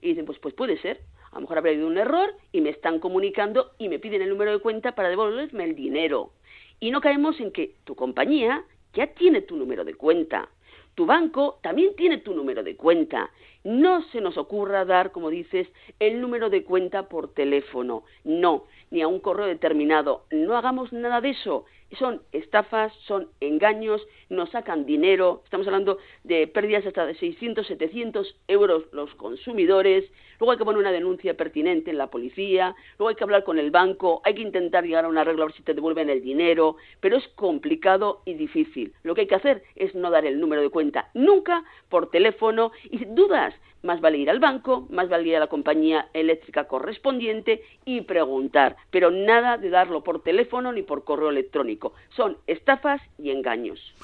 y 0.00 0.08
dicen, 0.08 0.26
pues, 0.26 0.38
pues 0.40 0.52
puede 0.54 0.78
ser. 0.78 1.00
A 1.30 1.36
lo 1.36 1.42
mejor 1.42 1.58
habrá 1.58 1.70
habido 1.70 1.86
un 1.86 1.96
error 1.96 2.34
y 2.50 2.60
me 2.60 2.70
están 2.70 2.98
comunicando 2.98 3.70
y 3.78 3.88
me 3.88 4.00
piden 4.00 4.22
el 4.22 4.30
número 4.30 4.52
de 4.52 4.58
cuenta 4.58 4.96
para 4.96 5.08
devolverme 5.08 5.64
el 5.64 5.76
dinero. 5.76 6.32
Y 6.80 6.90
no 6.90 7.00
caemos 7.00 7.38
en 7.40 7.52
que 7.52 7.74
tu 7.84 7.94
compañía 7.94 8.64
ya 8.94 9.08
tiene 9.08 9.42
tu 9.42 9.56
número 9.56 9.84
de 9.84 9.94
cuenta. 9.94 10.48
Tu 10.94 11.06
banco 11.06 11.58
también 11.62 11.94
tiene 11.96 12.18
tu 12.18 12.34
número 12.34 12.62
de 12.62 12.76
cuenta. 12.76 13.30
No 13.62 14.02
se 14.10 14.20
nos 14.20 14.36
ocurra 14.36 14.84
dar, 14.84 15.12
como 15.12 15.30
dices, 15.30 15.68
el 16.00 16.20
número 16.20 16.50
de 16.50 16.64
cuenta 16.64 17.08
por 17.08 17.32
teléfono. 17.32 18.02
No, 18.24 18.64
ni 18.90 19.02
a 19.02 19.08
un 19.08 19.20
correo 19.20 19.46
determinado. 19.46 20.24
No 20.30 20.56
hagamos 20.56 20.92
nada 20.92 21.20
de 21.20 21.30
eso 21.30 21.66
son 21.96 22.22
estafas, 22.32 22.92
son 23.06 23.28
engaños, 23.40 24.06
nos 24.28 24.50
sacan 24.50 24.84
dinero, 24.84 25.40
estamos 25.44 25.66
hablando 25.66 25.98
de 26.24 26.46
pérdidas 26.46 26.84
hasta 26.86 27.06
de 27.06 27.14
600, 27.14 27.66
700 27.66 28.36
euros 28.48 28.84
los 28.92 29.14
consumidores, 29.14 30.04
luego 30.38 30.52
hay 30.52 30.58
que 30.58 30.64
poner 30.64 30.80
una 30.80 30.92
denuncia 30.92 31.34
pertinente 31.34 31.90
en 31.90 31.98
la 31.98 32.08
policía, 32.08 32.74
luego 32.98 33.08
hay 33.08 33.14
que 33.14 33.24
hablar 33.24 33.44
con 33.44 33.58
el 33.58 33.70
banco, 33.70 34.20
hay 34.24 34.34
que 34.34 34.42
intentar 34.42 34.84
llegar 34.84 35.04
a 35.04 35.08
un 35.08 35.18
arreglo 35.18 35.42
a 35.42 35.46
ver 35.46 35.56
si 35.56 35.62
te 35.62 35.74
devuelven 35.74 36.10
el 36.10 36.22
dinero, 36.22 36.76
pero 37.00 37.16
es 37.16 37.28
complicado 37.28 38.22
y 38.24 38.34
difícil. 38.34 38.92
Lo 39.02 39.14
que 39.14 39.22
hay 39.22 39.26
que 39.26 39.34
hacer 39.34 39.62
es 39.76 39.94
no 39.94 40.10
dar 40.10 40.26
el 40.26 40.40
número 40.40 40.62
de 40.62 40.70
cuenta 40.70 41.10
nunca 41.14 41.64
por 41.88 42.10
teléfono 42.10 42.72
y 42.84 43.04
dudas, 43.04 43.54
más 43.82 44.00
vale 44.00 44.18
ir 44.18 44.30
al 44.30 44.40
banco, 44.40 44.86
más 44.90 45.08
vale 45.08 45.28
ir 45.28 45.36
a 45.36 45.40
la 45.40 45.46
compañía 45.46 46.08
eléctrica 46.12 46.64
correspondiente 46.64 47.62
y 47.84 48.02
preguntar, 48.02 48.76
pero 48.90 49.10
nada 49.10 49.56
de 49.56 49.70
darlo 49.70 50.02
por 50.02 50.22
teléfono 50.22 50.72
ni 50.72 50.82
por 50.82 51.04
correo 51.04 51.30
electrónico. 51.30 51.92
Son 52.16 52.36
estafas 52.46 53.00
y 53.18 53.30
engaños. 53.30 53.94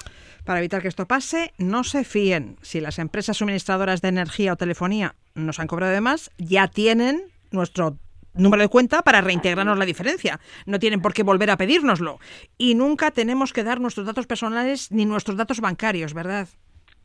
Para 0.45 0.59
evitar 0.59 0.81
que 0.81 0.87
esto 0.87 1.07
pase, 1.07 1.53
no 1.57 1.83
se 1.83 2.03
fíen. 2.03 2.57
Si 2.61 2.79
las 2.79 2.99
empresas 2.99 3.37
suministradoras 3.37 4.01
de 4.01 4.09
energía 4.09 4.53
o 4.53 4.55
telefonía 4.55 5.15
nos 5.35 5.59
han 5.59 5.67
cobrado 5.67 5.93
de 5.93 6.01
más, 6.01 6.31
ya 6.37 6.67
tienen 6.67 7.23
nuestro 7.51 7.97
número 8.33 8.63
de 8.63 8.69
cuenta 8.69 9.01
para 9.01 9.21
reintegrarnos 9.21 9.77
la 9.77 9.85
diferencia. 9.85 10.39
No 10.65 10.79
tienen 10.79 11.01
por 11.01 11.13
qué 11.13 11.23
volver 11.23 11.51
a 11.51 11.57
pedírnoslo. 11.57 12.19
Y 12.57 12.75
nunca 12.75 13.11
tenemos 13.11 13.53
que 13.53 13.63
dar 13.63 13.79
nuestros 13.79 14.05
datos 14.05 14.27
personales 14.27 14.91
ni 14.91 15.05
nuestros 15.05 15.37
datos 15.37 15.61
bancarios, 15.61 16.13
¿verdad? 16.13 16.47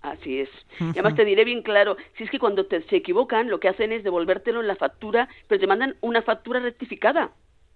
Así 0.02 0.40
es. 0.40 0.48
Y 0.78 0.90
además 0.90 1.14
te 1.14 1.26
diré 1.26 1.44
bien 1.44 1.62
claro, 1.62 1.96
si 2.16 2.24
es 2.24 2.30
que 2.30 2.38
cuando 2.38 2.64
te, 2.64 2.82
se 2.88 2.96
equivocan, 2.96 3.50
lo 3.50 3.60
que 3.60 3.68
hacen 3.68 3.92
es 3.92 4.02
devolvértelo 4.02 4.60
en 4.60 4.66
la 4.66 4.76
factura, 4.76 5.28
pero 5.46 5.60
te 5.60 5.66
mandan 5.66 5.96
una 6.00 6.22
factura 6.22 6.58
rectificada, 6.58 7.32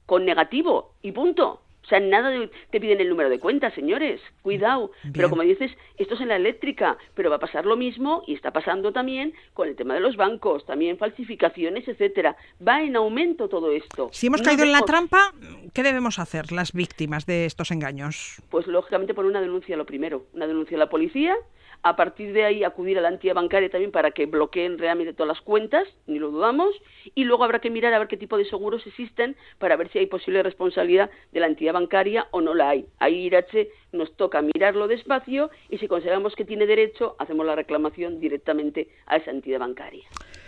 con 0.07 0.25
negativo, 0.25 0.95
y 1.03 1.13
punto. 1.13 1.61
O 1.85 1.87
sea, 1.87 2.01
nada 2.01 2.31
de, 2.31 2.51
te 2.71 2.81
piden 2.81 3.01
el 3.01 3.11
número 3.11 3.29
de 3.29 3.39
cuenta, 3.39 3.71
señores. 3.75 4.21
Cuidado. 4.43 4.91
Pero 5.13 5.29
como 5.29 5.43
dices, 5.43 5.71
esto 5.99 6.15
es 6.15 6.21
en 6.21 6.29
la 6.29 6.37
eléctrica, 6.37 6.97
pero 7.15 7.29
va 7.31 7.37
a 7.37 7.41
pasar 7.41 7.67
lo 7.67 7.77
mismo 7.77 8.23
y 8.27 8.35
está 8.35 8.53
pasando 8.53 8.93
también 8.93 9.35
con 9.53 9.69
el 9.69 9.77
tema 9.77 9.95
de 9.95 10.01
los 10.01 10.17
bancos, 10.17 10.65
también 10.65 10.97
falsificaciones, 10.97 11.87
etcétera. 11.87 12.37
Va 12.67 12.83
en 12.83 12.97
aumento 12.97 13.49
todo 13.49 13.73
esto. 13.73 14.09
Si 14.13 14.29
hemos 14.29 14.43
caído 14.43 14.65
en 14.65 14.73
la 14.73 14.83
trampa, 14.83 15.35
¿qué 15.73 15.83
debemos 15.83 16.19
hacer 16.19 16.53
las 16.53 16.73
víctimas 16.73 17.27
de 17.27 17.45
estos 17.45 17.71
engaños? 17.71 18.43
Pues 18.51 18.67
lógicamente 18.67 19.13
poner 19.13 19.31
una 19.31 19.41
denuncia 19.41 19.77
lo 19.77 19.85
primero, 19.85 20.27
una 20.33 20.47
denuncia 20.47 20.77
a 20.77 20.81
la 20.81 20.89
policía 20.89 21.37
a 21.85 21.97
partir 21.97 22.33
de 22.33 22.45
ahí 22.45 22.65
acudir 22.65 22.99
a 22.99 23.03
la 23.03 23.11
entidad 23.11 23.35
bancaria 23.35 23.69
también 23.69 23.93
para 23.93 24.11
que 24.11 24.25
bloqueen 24.25 24.79
realmente 24.79 25.13
todas 25.13 25.29
las 25.29 25.43
cuentas, 25.43 25.87
ni 26.07 26.19
lo 26.19 26.31
dudamos, 26.31 26.75
y 27.15 27.25
luego 27.25 27.45
habrá 27.45 27.59
que 27.61 27.71
mirar 27.71 27.93
a 27.93 27.99
ver 27.99 28.09
qué 28.09 28.17
tipo 28.17 28.39
de 28.39 28.47
seguros 28.47 28.87
existen 28.87 29.37
para 29.59 29.77
ver 29.77 29.93
si 29.93 29.99
hay 29.99 30.07
posible 30.07 30.43
responsabilidad 30.43 31.11
de 31.33 31.41
la 31.41 31.47
entidad 31.47 31.75
bancaria 31.75 32.27
o 32.31 32.41
no 32.41 32.55
la 32.55 32.71
hay. 32.71 32.87
Ahí 32.99 33.27
Irache 33.27 33.69
nos 33.93 34.17
toca 34.17 34.41
mirarlo 34.41 34.89
despacio 34.89 35.51
y 35.69 35.77
si 35.77 35.87
consideramos 35.87 36.35
que 36.35 36.47
tiene 36.47 36.67
derecho, 36.67 37.17
hacemos 37.19 37.45
la 37.45 37.55
reclamación 37.55 38.19
directamente 38.19 38.89
a 39.07 39.17
esa 39.17 39.31
entidad 39.31 39.59
bancaria. 39.59 40.05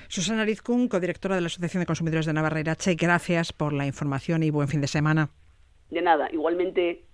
Susana 0.08 0.46
Rizkun, 0.46 0.88
codirectora 0.88 1.34
de 1.34 1.42
la 1.42 1.48
Asociación 1.48 1.82
de 1.82 1.86
Consumidores 1.86 2.24
de 2.24 2.32
Navarra 2.32 2.60
Irache, 2.60 2.94
gracias 2.94 3.52
por 3.52 3.74
la 3.74 3.86
información 3.86 4.42
y 4.42 4.50
buen 4.50 4.68
fin 4.68 4.80
de 4.80 4.88
semana. 4.88 5.28
De 5.90 6.00
nada, 6.00 6.30
igualmente 6.32 7.04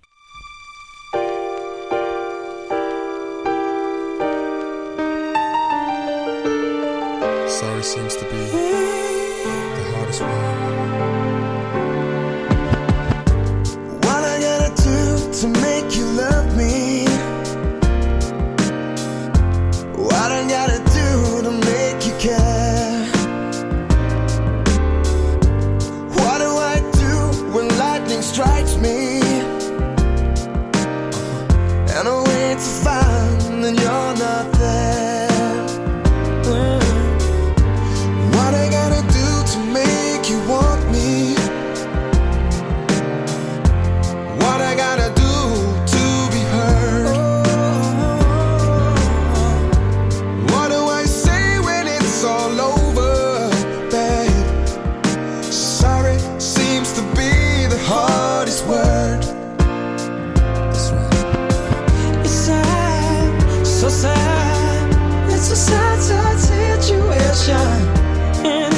sorry 7.63 7.83
seems 7.83 8.15
to 8.17 8.25
be 8.25 8.41
the 9.77 9.83
hardest 9.95 10.21
one. 10.21 11.22
passion 67.45 68.72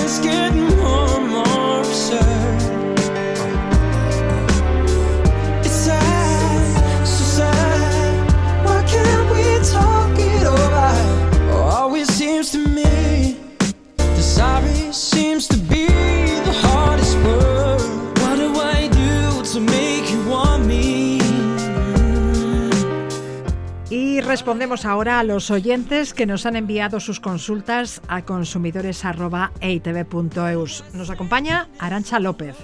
respondemos 24.35 24.83
ahora 24.83 25.21
a 25.21 25.23
los 25.23 25.49
oyentes 25.49 26.13
que 26.13 26.25
nos 26.25 26.45
han 26.45 26.57
enviado 26.57 26.99
sus 26.99 27.21
consultas 27.21 28.01
a 28.09 28.25
consumidores.eitv.eus. 28.25 30.83
Nos 30.93 31.09
acompaña 31.09 31.69
Arancha 31.79 32.19
López, 32.19 32.57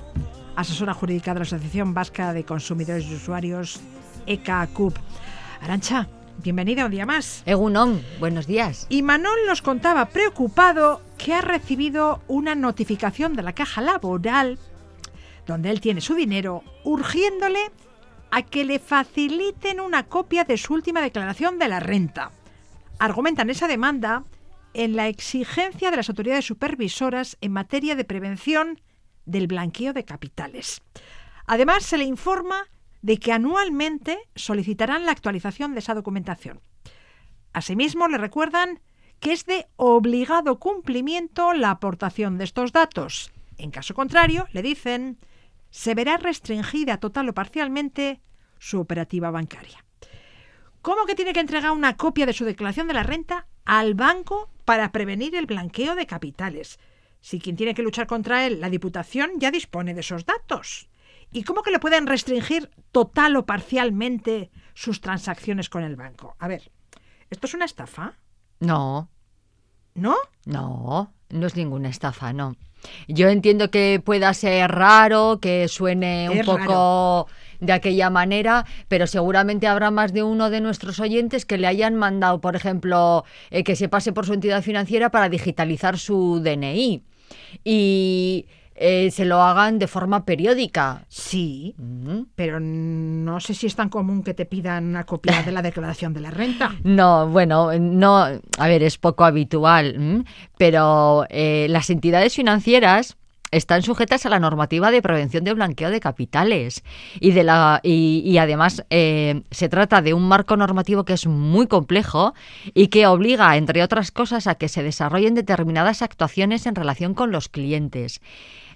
asesora 0.58 0.94
jurídica 0.94 1.34
de 1.34 1.40
la 1.40 1.44
Asociación 1.44 1.94
Vasca 1.94 2.34
de 2.34 2.44
Consumidores 2.44 3.06
y 3.06 3.16
Usuarios, 3.16 3.80
ECACUP. 4.26 4.98
Arancha, 5.62 6.10
bienvenida 6.44 6.84
un 6.84 6.92
día 6.92 7.06
más. 7.06 7.42
Egunon, 7.46 8.04
buenos 8.20 8.48
días. 8.48 8.86
Y 8.90 9.02
Manol 9.02 9.40
nos 9.48 9.62
contaba 9.62 10.10
preocupado 10.10 11.02
que 11.18 11.34
ha 11.34 11.40
recibido 11.40 12.22
una 12.28 12.54
notificación 12.54 13.34
de 13.34 13.44
la 13.44 13.54
caja 13.54 13.80
laboral 13.80 14.60
donde 15.48 15.72
él 15.72 15.80
tiene 15.80 16.02
su 16.02 16.16
dinero, 16.16 16.66
urgiéndole 16.84 17.72
a 18.32 18.42
que 18.44 18.64
le 18.64 18.80
faciliten 18.80 19.80
una 19.80 20.08
copia 20.08 20.44
de 20.46 20.58
su 20.58 20.74
última 20.74 21.02
declaración 21.02 21.60
de 21.60 21.68
la 21.68 21.80
renta. 21.80 22.32
Argumentan 22.98 23.50
esa 23.50 23.68
demanda 23.68 24.24
en 24.74 24.96
la 24.96 25.08
exigencia 25.08 25.92
de 25.92 25.98
las 25.98 26.10
autoridades 26.10 26.46
supervisoras 26.46 27.38
en 27.42 27.52
materia 27.52 27.96
de 27.96 28.06
prevención 28.06 28.80
del 29.26 29.48
blanqueo 29.48 29.94
de 29.94 30.06
capitales. 30.06 30.82
Además, 31.46 31.84
se 31.84 31.98
le 31.98 32.06
informa 32.06 32.68
de 33.02 33.18
que 33.18 33.34
anualmente 33.34 34.18
solicitarán 34.36 35.06
la 35.06 35.12
actualización 35.12 35.74
de 35.74 35.80
esa 35.80 35.94
documentación. 35.94 36.62
Asimismo, 37.54 38.08
le 38.08 38.18
recuerdan 38.18 38.80
que 39.20 39.34
es 39.34 39.46
de 39.46 39.68
obligado 39.76 40.60
cumplimiento 40.60 41.54
la 41.54 41.72
aportación 41.72 42.38
de 42.38 42.46
estos 42.46 42.72
datos. 42.72 43.32
En 43.58 43.72
caso 43.72 43.94
contrario, 43.94 44.48
le 44.54 44.62
dicen, 44.62 45.20
se 45.72 45.96
verá 45.96 46.18
restringida 46.18 46.98
total 46.98 47.30
o 47.30 47.34
parcialmente 47.34 48.22
su 48.60 48.80
operativa 48.80 49.32
bancaria. 49.32 49.84
¿Cómo 50.82 51.06
que 51.06 51.16
tiene 51.16 51.34
que 51.34 51.40
entregar 51.40 51.72
una 51.72 51.98
copia 51.98 52.26
de 52.26 52.34
su 52.34 52.46
declaración 52.46 52.88
de 52.88 52.94
la 52.94 53.04
renta 53.04 53.48
al 53.66 53.96
banco 53.96 54.52
para 54.66 54.92
prevenir 54.92 55.36
el 55.36 55.46
blanqueo 55.46 55.96
de 55.96 56.06
capitales? 56.06 56.80
Si 57.22 57.40
quien 57.40 57.56
tiene 57.56 57.74
que 57.74 57.84
luchar 57.84 58.08
contra 58.08 58.46
él, 58.46 58.60
la 58.62 58.70
Diputación, 58.70 59.32
ya 59.38 59.52
dispone 59.52 59.94
de 59.94 60.02
esos 60.02 60.26
datos. 60.26 60.90
¿Y 61.32 61.44
cómo 61.44 61.62
que 61.62 61.72
le 61.72 61.80
pueden 61.80 62.08
restringir 62.08 62.70
total 62.92 63.36
o 63.36 63.46
parcialmente 63.46 64.52
sus 64.74 65.02
transacciones 65.02 65.70
con 65.70 65.84
el 65.84 65.96
banco? 65.96 66.36
A 66.40 66.48
ver, 66.48 66.72
¿esto 67.30 67.48
es 67.48 67.54
una 67.54 67.66
estafa? 67.66 68.18
No, 68.60 69.10
¿No? 69.94 70.16
no, 70.46 71.14
no 71.30 71.48
es 71.48 71.56
ninguna 71.56 71.90
estafa, 71.90 72.34
no. 72.34 72.56
Yo 73.08 73.30
entiendo 73.30 73.72
que 73.72 74.02
pueda 74.04 74.34
ser 74.34 74.72
raro, 74.72 75.40
que 75.42 75.68
suene 75.68 76.30
un 76.30 76.38
Es 76.40 76.46
poco 76.46 77.28
de 77.60 77.74
aquella 77.74 78.10
manera, 78.10 78.66
pero 78.88 79.08
seguramente 79.08 79.68
habrá 79.68 79.92
más 79.92 80.14
de 80.14 80.24
uno 80.24 80.50
de 80.50 80.62
nuestros 80.62 81.00
oyentes 81.00 81.46
que 81.46 81.58
le 81.58 81.68
hayan 81.68 81.96
mandado, 81.96 82.42
por 82.42 82.56
ejemplo, 82.56 83.24
eh, 83.52 83.64
que 83.64 83.76
se 83.76 83.88
pase 83.88 84.12
por 84.12 84.26
su 84.26 84.34
entidad 84.34 84.64
financiera 84.64 85.12
para 85.12 85.30
digitalizar 85.30 85.98
su 86.00 86.42
DNI 86.44 87.04
y 87.64 88.48
eh, 88.82 89.12
se 89.12 89.26
lo 89.26 89.42
hagan 89.44 89.78
de 89.78 89.88
forma 89.88 90.26
periódica. 90.26 91.06
Sí, 91.08 91.76
pero 92.36 92.60
no 92.60 93.40
sé 93.40 93.54
si 93.54 93.68
es 93.68 93.76
tan 93.76 93.90
común 93.90 94.24
que 94.24 94.34
te 94.34 94.46
pidan 94.46 94.86
una 94.86 95.06
copia 95.06 95.44
de 95.44 95.52
la 95.52 95.62
declaración 95.70 96.14
de 96.14 96.22
la 96.22 96.32
renta. 96.32 96.76
No, 96.84 97.28
bueno, 97.28 97.78
no, 97.80 98.18
a 98.18 98.68
ver, 98.68 98.82
es 98.82 98.98
poco 98.98 99.24
habitual, 99.24 99.96
¿m? 99.96 100.26
pero 100.58 101.26
eh, 101.30 101.68
las 101.70 101.92
entidades 101.92 102.34
financieras 102.34 103.18
están 103.52 103.84
sujetas 103.84 104.26
a 104.26 104.30
la 104.30 104.40
normativa 104.40 104.92
de 104.92 105.02
prevención 105.02 105.44
de 105.44 105.54
blanqueo 105.54 105.92
de 105.92 106.00
capitales 106.00 106.84
y 107.20 107.32
de 107.32 107.44
la 107.44 107.82
y, 107.84 108.24
y 108.26 108.38
además 108.38 108.86
eh, 108.90 109.44
se 109.52 109.70
trata 109.70 110.02
de 110.02 110.14
un 110.14 110.28
marco 110.28 110.56
normativo 110.58 111.04
que 111.04 111.14
es 111.14 111.28
muy 111.28 111.68
complejo 111.68 112.34
y 112.74 112.88
que 112.88 113.06
obliga, 113.08 113.56
entre 113.58 113.84
otras 113.84 114.12
cosas, 114.12 114.48
a 114.48 114.56
que 114.56 114.70
se 114.70 114.84
desarrollen 114.84 115.36
determinadas 115.36 116.02
actuaciones 116.02 116.66
en 116.66 116.76
relación 116.76 117.14
con 117.14 117.32
los 117.32 117.50
clientes. 117.50 118.22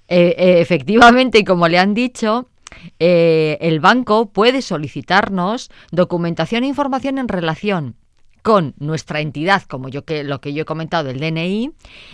Eh, 0.07 0.35
eh, 0.37 0.61
efectivamente, 0.61 1.43
como 1.43 1.67
le 1.67 1.79
han 1.79 1.93
dicho, 1.93 2.47
eh, 2.99 3.57
el 3.61 3.79
banco 3.79 4.27
puede 4.27 4.61
solicitarnos 4.61 5.71
documentación 5.91 6.63
e 6.63 6.67
información 6.67 7.17
en 7.17 7.27
relación 7.27 7.95
con 8.45 8.75
nuestra 8.77 9.21
entidad, 9.21 9.63
como 9.63 9.89
yo 9.89 10.05
que 10.05 10.23
lo 10.23 10.39
que 10.39 10.53
yo 10.53 10.61
he 10.61 10.65
comentado 10.65 11.05
del 11.05 11.19
DNI, 11.19 11.71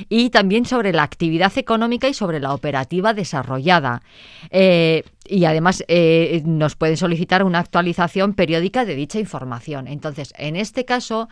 y 0.07 0.29
también 0.29 0.65
sobre 0.65 0.93
la 0.93 1.03
actividad 1.03 1.51
económica 1.57 2.07
y 2.07 2.13
sobre 2.13 2.39
la 2.39 2.53
operativa 2.53 3.13
desarrollada. 3.13 4.01
Eh, 4.49 5.03
y 5.25 5.43
además 5.43 5.83
eh, 5.89 6.41
nos 6.45 6.77
pueden 6.77 6.95
solicitar 6.95 7.43
una 7.43 7.59
actualización 7.59 8.33
periódica 8.33 8.85
de 8.85 8.95
dicha 8.95 9.19
información. 9.19 9.89
Entonces, 9.89 10.33
en 10.37 10.55
este 10.55 10.85
caso, 10.85 11.27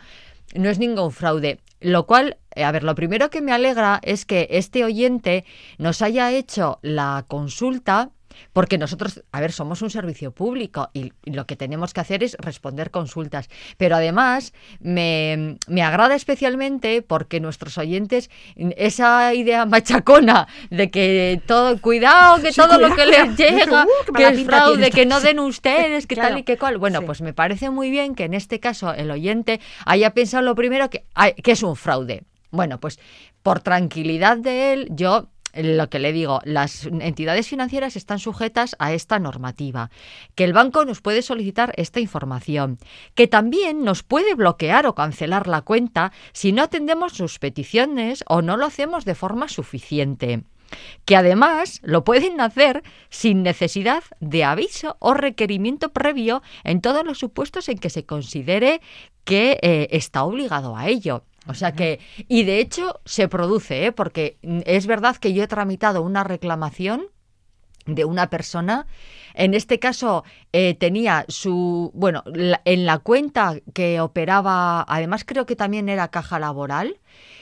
no 0.54 0.68
es 0.68 0.78
ningún 0.78 1.12
fraude. 1.12 1.60
Lo 1.80 2.06
cual, 2.06 2.38
eh, 2.54 2.64
a 2.64 2.72
ver, 2.72 2.84
lo 2.84 2.94
primero 2.94 3.30
que 3.30 3.40
me 3.40 3.52
alegra 3.52 4.00
es 4.02 4.26
que 4.26 4.48
este 4.50 4.84
oyente 4.84 5.44
nos 5.78 6.02
haya 6.02 6.30
hecho 6.30 6.78
la 6.82 7.24
consulta. 7.26 8.10
Porque 8.52 8.78
nosotros, 8.78 9.22
a 9.32 9.40
ver, 9.40 9.52
somos 9.52 9.82
un 9.82 9.90
servicio 9.90 10.32
público 10.32 10.90
y, 10.92 11.12
lo 11.24 11.46
que 11.46 11.56
tenemos 11.56 11.92
que 11.94 12.00
hacer 12.00 12.22
es 12.24 12.36
responder 12.38 12.90
consultas. 12.90 13.48
Pero 13.76 13.96
además 13.96 14.52
me, 14.80 15.56
me 15.68 15.82
agrada 15.82 16.14
especialmente 16.14 17.02
porque 17.02 17.40
nuestros 17.40 17.78
oyentes, 17.78 18.30
esa 18.76 19.34
idea 19.34 19.66
machacona 19.66 20.48
de 20.70 20.90
que 20.90 21.40
todo, 21.46 21.80
cuidado, 21.80 22.42
que 22.42 22.52
Sí, 22.52 22.60
todo 22.60 22.78
lo 22.78 22.94
que 22.94 23.06
les 23.06 23.36
llega, 23.36 23.84
Uh, 23.84 24.12
que 24.12 24.26
es 24.28 24.44
fraude, 24.44 24.90
que 24.90 25.06
no 25.06 25.20
den 25.20 25.38
ustedes, 25.38 26.06
que 26.06 26.14
Claro. 26.14 26.30
tal 26.30 26.38
y 26.38 26.42
que 26.42 26.56
cual. 26.58 26.78
Bueno, 26.78 27.00
Sí. 27.00 27.06
pues 27.06 27.20
me 27.22 27.32
parece 27.32 27.70
muy 27.70 27.90
bien 27.90 28.14
que 28.14 28.24
en 28.24 28.34
este 28.34 28.60
caso 28.60 28.92
el 28.92 29.10
oyente 29.10 29.60
haya 29.86 30.10
pensado 30.14 30.42
lo 30.42 30.54
primero 30.54 30.90
que, 30.90 31.04
que 31.42 31.52
es 31.52 31.62
un 31.62 31.76
fraude. 31.76 32.24
Bueno, 32.50 32.80
pues 32.80 32.98
por 33.42 33.60
tranquilidad 33.60 34.36
de 34.36 34.72
él, 34.72 34.88
yo 34.90 35.28
lo 35.54 35.88
que 35.88 35.98
le 35.98 36.12
digo, 36.12 36.40
las 36.44 36.86
entidades 36.86 37.48
financieras 37.48 37.96
están 37.96 38.18
sujetas 38.18 38.76
a 38.78 38.92
esta 38.92 39.18
normativa, 39.18 39.90
que 40.34 40.44
el 40.44 40.52
banco 40.52 40.84
nos 40.84 41.00
puede 41.00 41.22
solicitar 41.22 41.72
esta 41.76 42.00
información, 42.00 42.78
que 43.14 43.26
también 43.26 43.84
nos 43.84 44.02
puede 44.02 44.34
bloquear 44.34 44.86
o 44.86 44.94
cancelar 44.94 45.46
la 45.46 45.62
cuenta 45.62 46.12
si 46.32 46.52
no 46.52 46.62
atendemos 46.62 47.12
sus 47.12 47.38
peticiones 47.38 48.24
o 48.26 48.42
no 48.42 48.56
lo 48.56 48.66
hacemos 48.66 49.04
de 49.04 49.14
forma 49.14 49.48
suficiente 49.48 50.44
que 51.04 51.16
además 51.16 51.80
lo 51.82 52.04
pueden 52.04 52.40
hacer 52.40 52.82
sin 53.08 53.42
necesidad 53.42 54.04
de 54.20 54.44
aviso 54.44 54.96
o 55.00 55.14
requerimiento 55.14 55.92
previo 55.92 56.42
en 56.64 56.80
todos 56.80 57.04
los 57.04 57.18
supuestos 57.18 57.68
en 57.68 57.78
que 57.78 57.90
se 57.90 58.06
considere 58.06 58.80
que 59.24 59.58
eh, 59.62 59.88
está 59.90 60.24
obligado 60.24 60.76
a 60.76 60.88
ello. 60.88 61.24
O 61.50 61.54
sea 61.54 61.72
que, 61.72 61.98
y 62.28 62.44
de 62.44 62.60
hecho 62.60 63.00
se 63.04 63.28
produce, 63.28 63.86
¿eh? 63.86 63.92
porque 63.92 64.38
es 64.42 64.86
verdad 64.86 65.16
que 65.16 65.32
yo 65.32 65.42
he 65.42 65.48
tramitado 65.48 66.02
una 66.02 66.22
reclamación 66.24 67.06
de 67.86 68.04
una 68.04 68.30
persona. 68.30 68.86
En 69.34 69.54
este 69.54 69.78
caso 69.78 70.22
eh, 70.52 70.74
tenía 70.74 71.24
su, 71.28 71.90
bueno, 71.94 72.22
la- 72.26 72.60
en 72.64 72.86
la 72.86 72.98
cuenta 72.98 73.56
que 73.74 74.00
operaba, 74.00 74.84
además 74.88 75.24
creo 75.24 75.46
que 75.46 75.56
también 75.56 75.88
era 75.88 76.08
caja 76.08 76.38
laboral, 76.38 76.98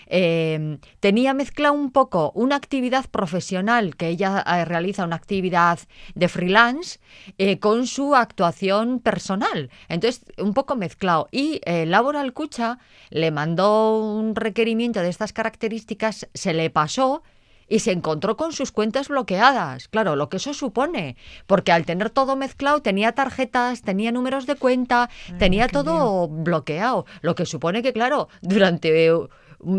eh, 0.09 0.79
tenía 1.01 1.35
mezclado 1.35 1.75
un 1.75 1.91
poco 1.93 2.33
una 2.35 2.57
actividad 2.57 3.07
profesional 3.11 3.97
que 3.97 4.09
ella 4.09 4.45
eh, 4.47 4.65
realiza, 4.65 5.05
una 5.05 5.17
actividad 5.17 5.79
de 6.15 6.29
freelance, 6.29 6.99
eh, 7.39 7.59
con 7.59 7.87
su 7.87 8.15
actuación 8.15 9.01
personal. 9.01 9.71
Entonces, 9.89 10.25
un 10.39 10.55
poco 10.55 10.77
mezclado. 10.77 11.29
Y 11.31 11.61
eh, 11.65 11.87
Laboral 11.87 12.33
Cucha 12.33 12.79
le 13.11 13.31
mandó 13.31 13.99
un 13.99 14.35
requerimiento 14.35 15.01
de 15.01 15.09
estas 15.09 15.33
características, 15.33 16.29
se 16.35 16.55
le 16.55 16.71
pasó 16.71 17.23
y 17.69 17.81
se 17.81 17.93
encontró 17.93 18.37
con 18.37 18.53
sus 18.53 18.73
cuentas 18.73 19.09
bloqueadas. 19.09 19.89
Claro, 19.89 20.17
lo 20.17 20.29
que 20.29 20.39
eso 20.39 20.55
supone, 20.55 21.17
porque 21.47 21.73
al 21.73 21.85
tener 21.85 22.11
todo 22.11 22.35
mezclado 22.35 22.81
tenía 22.81 23.13
tarjetas, 23.13 23.83
tenía 23.83 24.11
números 24.11 24.47
de 24.47 24.57
cuenta, 24.57 25.11
tenía 25.39 25.69
todo 25.69 26.29
bloqueado, 26.29 27.05
lo 27.21 27.35
que 27.35 27.45
supone 27.45 27.83
que 27.83 27.93
claro, 27.93 28.29
durante 28.41 29.13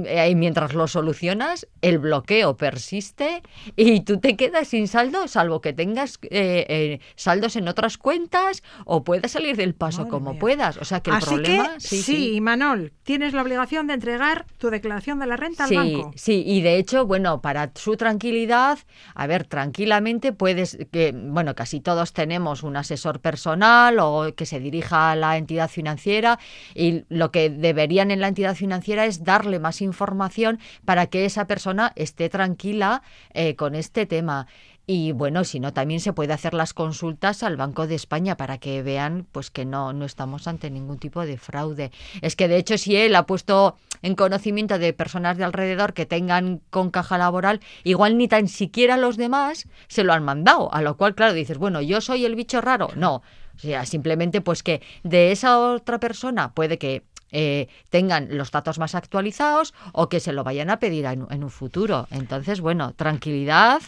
eh, 0.05 0.35
mientras 0.35 0.73
lo 0.73 0.87
solucionas, 0.87 1.67
el 1.81 1.99
bloqueo 1.99 2.57
persiste 2.57 3.41
y 3.75 4.01
tú 4.01 4.19
te 4.19 4.35
quedas 4.35 4.67
sin 4.67 4.87
saldo, 4.87 5.27
salvo 5.27 5.61
que 5.61 5.73
tengas 5.73 6.19
eh, 6.23 6.65
eh, 6.69 6.99
saldos 7.15 7.55
en 7.55 7.67
otras 7.67 7.97
cuentas 7.97 8.63
o 8.85 9.03
puedas 9.03 9.31
salir 9.31 9.55
del 9.55 9.73
paso 9.75 9.99
Madre 9.99 10.11
como 10.11 10.31
mía. 10.31 10.39
puedas. 10.39 10.77
O 10.77 10.85
sea 10.85 10.99
que 11.01 11.11
el 11.11 11.17
Así 11.17 11.25
problema... 11.27 11.73
que, 11.75 11.79
sí, 11.79 12.39
Manol, 12.41 12.93
tienes 13.03 13.33
la 13.33 13.41
obligación 13.41 13.87
de 13.87 13.93
entregar 13.93 14.45
tu 14.57 14.69
declaración 14.69 15.19
de 15.19 15.27
la 15.27 15.37
renta 15.37 15.67
Sí, 15.67 15.75
al 15.75 15.93
banco. 15.93 16.11
sí, 16.15 16.43
y 16.45 16.61
de 16.61 16.77
hecho, 16.77 17.05
bueno, 17.05 17.41
para 17.41 17.71
su 17.75 17.95
tranquilidad, 17.97 18.79
a 19.15 19.27
ver, 19.27 19.45
tranquilamente 19.45 20.33
puedes, 20.33 20.77
que, 20.91 21.13
bueno, 21.15 21.55
casi 21.55 21.79
todos 21.79 22.13
tenemos 22.13 22.63
un 22.63 22.75
asesor 22.75 23.19
personal 23.21 23.97
o 23.99 24.33
que 24.35 24.45
se 24.45 24.59
dirija 24.59 25.11
a 25.11 25.15
la 25.15 25.37
entidad 25.37 25.69
financiera 25.69 26.39
y 26.75 27.03
lo 27.09 27.31
que 27.31 27.49
deberían 27.49 28.11
en 28.11 28.19
la 28.19 28.27
entidad 28.27 28.55
financiera 28.55 29.05
es 29.05 29.23
darle 29.23 29.59
más 29.59 29.68
información 29.81 30.59
para 30.85 31.07
que 31.07 31.25
esa 31.25 31.45
persona 31.45 31.93
esté 31.95 32.29
tranquila 32.29 33.01
eh, 33.33 33.55
con 33.55 33.75
este 33.75 34.05
tema. 34.05 34.47
Y 34.91 35.11
bueno, 35.11 35.43
si 35.43 35.59
no, 35.59 35.71
también 35.71 35.99
se 35.99 36.13
puede 36.13 36.33
hacer 36.33 36.55
las 36.55 36.73
consultas 36.73 37.43
al 37.43 37.57
Banco 37.57 37.85
de 37.85 37.93
España 37.93 38.37
para 38.37 38.57
que 38.57 38.81
vean 38.81 39.27
pues 39.31 39.51
que 39.51 39.63
no, 39.63 39.93
no 39.93 40.03
estamos 40.03 40.47
ante 40.47 40.71
ningún 40.71 40.97
tipo 40.97 41.27
de 41.27 41.37
fraude. 41.37 41.91
Es 42.23 42.35
que 42.35 42.47
de 42.47 42.57
hecho 42.57 42.75
si 42.79 42.95
él 42.95 43.15
ha 43.15 43.27
puesto 43.27 43.77
en 44.01 44.15
conocimiento 44.15 44.79
de 44.79 44.93
personas 44.93 45.37
de 45.37 45.43
alrededor 45.43 45.93
que 45.93 46.07
tengan 46.07 46.61
con 46.71 46.89
caja 46.89 47.19
laboral, 47.19 47.59
igual 47.83 48.17
ni 48.17 48.27
tan 48.27 48.47
siquiera 48.47 48.97
los 48.97 49.15
demás 49.15 49.67
se 49.89 50.03
lo 50.03 50.11
han 50.11 50.23
mandado. 50.23 50.73
A 50.73 50.81
lo 50.81 50.97
cual, 50.97 51.13
claro, 51.13 51.33
dices, 51.33 51.59
bueno, 51.59 51.81
yo 51.81 52.01
soy 52.01 52.25
el 52.25 52.33
bicho 52.33 52.59
raro. 52.59 52.89
No. 52.95 53.21
O 53.59 53.61
sea, 53.61 53.85
simplemente 53.85 54.39
pues 54.39 54.63
que 54.63 54.81
de 55.03 55.33
esa 55.33 55.59
otra 55.59 55.99
persona 55.99 56.53
puede 56.53 56.77
que 56.77 57.03
eh, 57.31 57.67
tengan 57.89 58.37
los 58.37 58.51
datos 58.51 58.79
más 58.79 58.95
actualizados 58.95 59.73
o 59.93 60.09
que 60.09 60.19
se 60.19 60.33
lo 60.33 60.43
vayan 60.43 60.69
a 60.69 60.79
pedir 60.79 61.05
en, 61.05 61.43
un 61.43 61.49
futuro. 61.49 62.07
Entonces, 62.11 62.61
bueno, 62.61 62.93
tranquilidad 62.93 63.81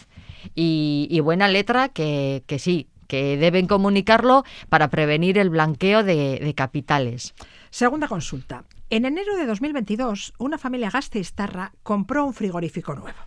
y, 0.54 1.20
buena 1.20 1.48
letra 1.48 1.88
que, 1.88 2.42
que 2.46 2.58
sí, 2.58 2.88
que 3.06 3.36
deben 3.36 3.66
comunicarlo 3.66 4.44
para 4.68 4.88
prevenir 4.88 5.38
el 5.38 5.50
blanqueo 5.50 6.02
de, 6.02 6.38
de 6.38 6.54
capitales. 6.54 7.34
Segunda 7.70 8.08
consulta. 8.08 8.64
En 8.90 9.04
enero 9.06 9.36
de 9.36 9.46
2022, 9.46 10.34
una 10.38 10.58
familia 10.58 10.90
gasteiztarra 10.90 11.72
compró 11.82 12.24
un 12.24 12.34
frigorífico 12.34 12.94
nuevo. 12.94 13.18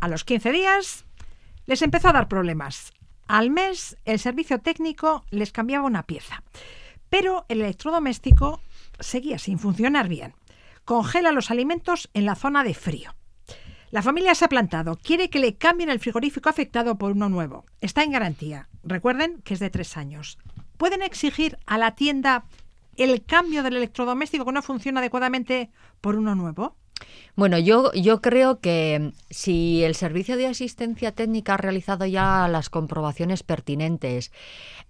A 0.00 0.08
los 0.08 0.24
15 0.24 0.52
días 0.52 1.04
les 1.66 1.82
empezó 1.82 2.08
a 2.08 2.12
dar 2.12 2.28
problemas. 2.28 2.92
Al 3.28 3.50
mes, 3.50 3.96
el 4.04 4.18
servicio 4.18 4.58
técnico 4.58 5.24
les 5.30 5.52
cambiaba 5.52 5.86
una 5.86 6.02
pieza. 6.02 6.42
Pero 7.08 7.44
el 7.48 7.60
electrodoméstico 7.60 8.60
seguía 9.02 9.38
sin 9.38 9.58
funcionar 9.58 10.08
bien. 10.08 10.34
Congela 10.84 11.32
los 11.32 11.50
alimentos 11.50 12.10
en 12.14 12.26
la 12.26 12.34
zona 12.34 12.64
de 12.64 12.74
frío. 12.74 13.14
La 13.90 14.02
familia 14.02 14.34
se 14.34 14.46
ha 14.46 14.48
plantado. 14.48 14.96
Quiere 14.96 15.28
que 15.28 15.38
le 15.38 15.56
cambien 15.56 15.90
el 15.90 16.00
frigorífico 16.00 16.48
afectado 16.48 16.96
por 16.96 17.12
uno 17.12 17.28
nuevo. 17.28 17.66
Está 17.80 18.02
en 18.02 18.12
garantía. 18.12 18.68
Recuerden 18.82 19.42
que 19.42 19.54
es 19.54 19.60
de 19.60 19.68
tres 19.68 19.96
años. 19.98 20.38
¿Pueden 20.78 21.02
exigir 21.02 21.58
a 21.66 21.76
la 21.76 21.94
tienda 21.94 22.44
el 22.96 23.22
cambio 23.24 23.62
del 23.62 23.76
electrodoméstico 23.76 24.46
que 24.46 24.52
no 24.52 24.62
funciona 24.62 25.00
adecuadamente 25.00 25.70
por 26.00 26.16
uno 26.16 26.34
nuevo? 26.34 26.76
Bueno, 27.34 27.58
yo, 27.58 27.92
yo 27.92 28.20
creo 28.20 28.60
que 28.60 29.12
si 29.30 29.82
el 29.84 29.94
servicio 29.94 30.36
de 30.36 30.46
asistencia 30.46 31.12
técnica 31.12 31.54
ha 31.54 31.58
realizado 31.58 32.06
ya 32.06 32.46
las 32.48 32.70
comprobaciones 32.70 33.42
pertinentes, 33.42 34.32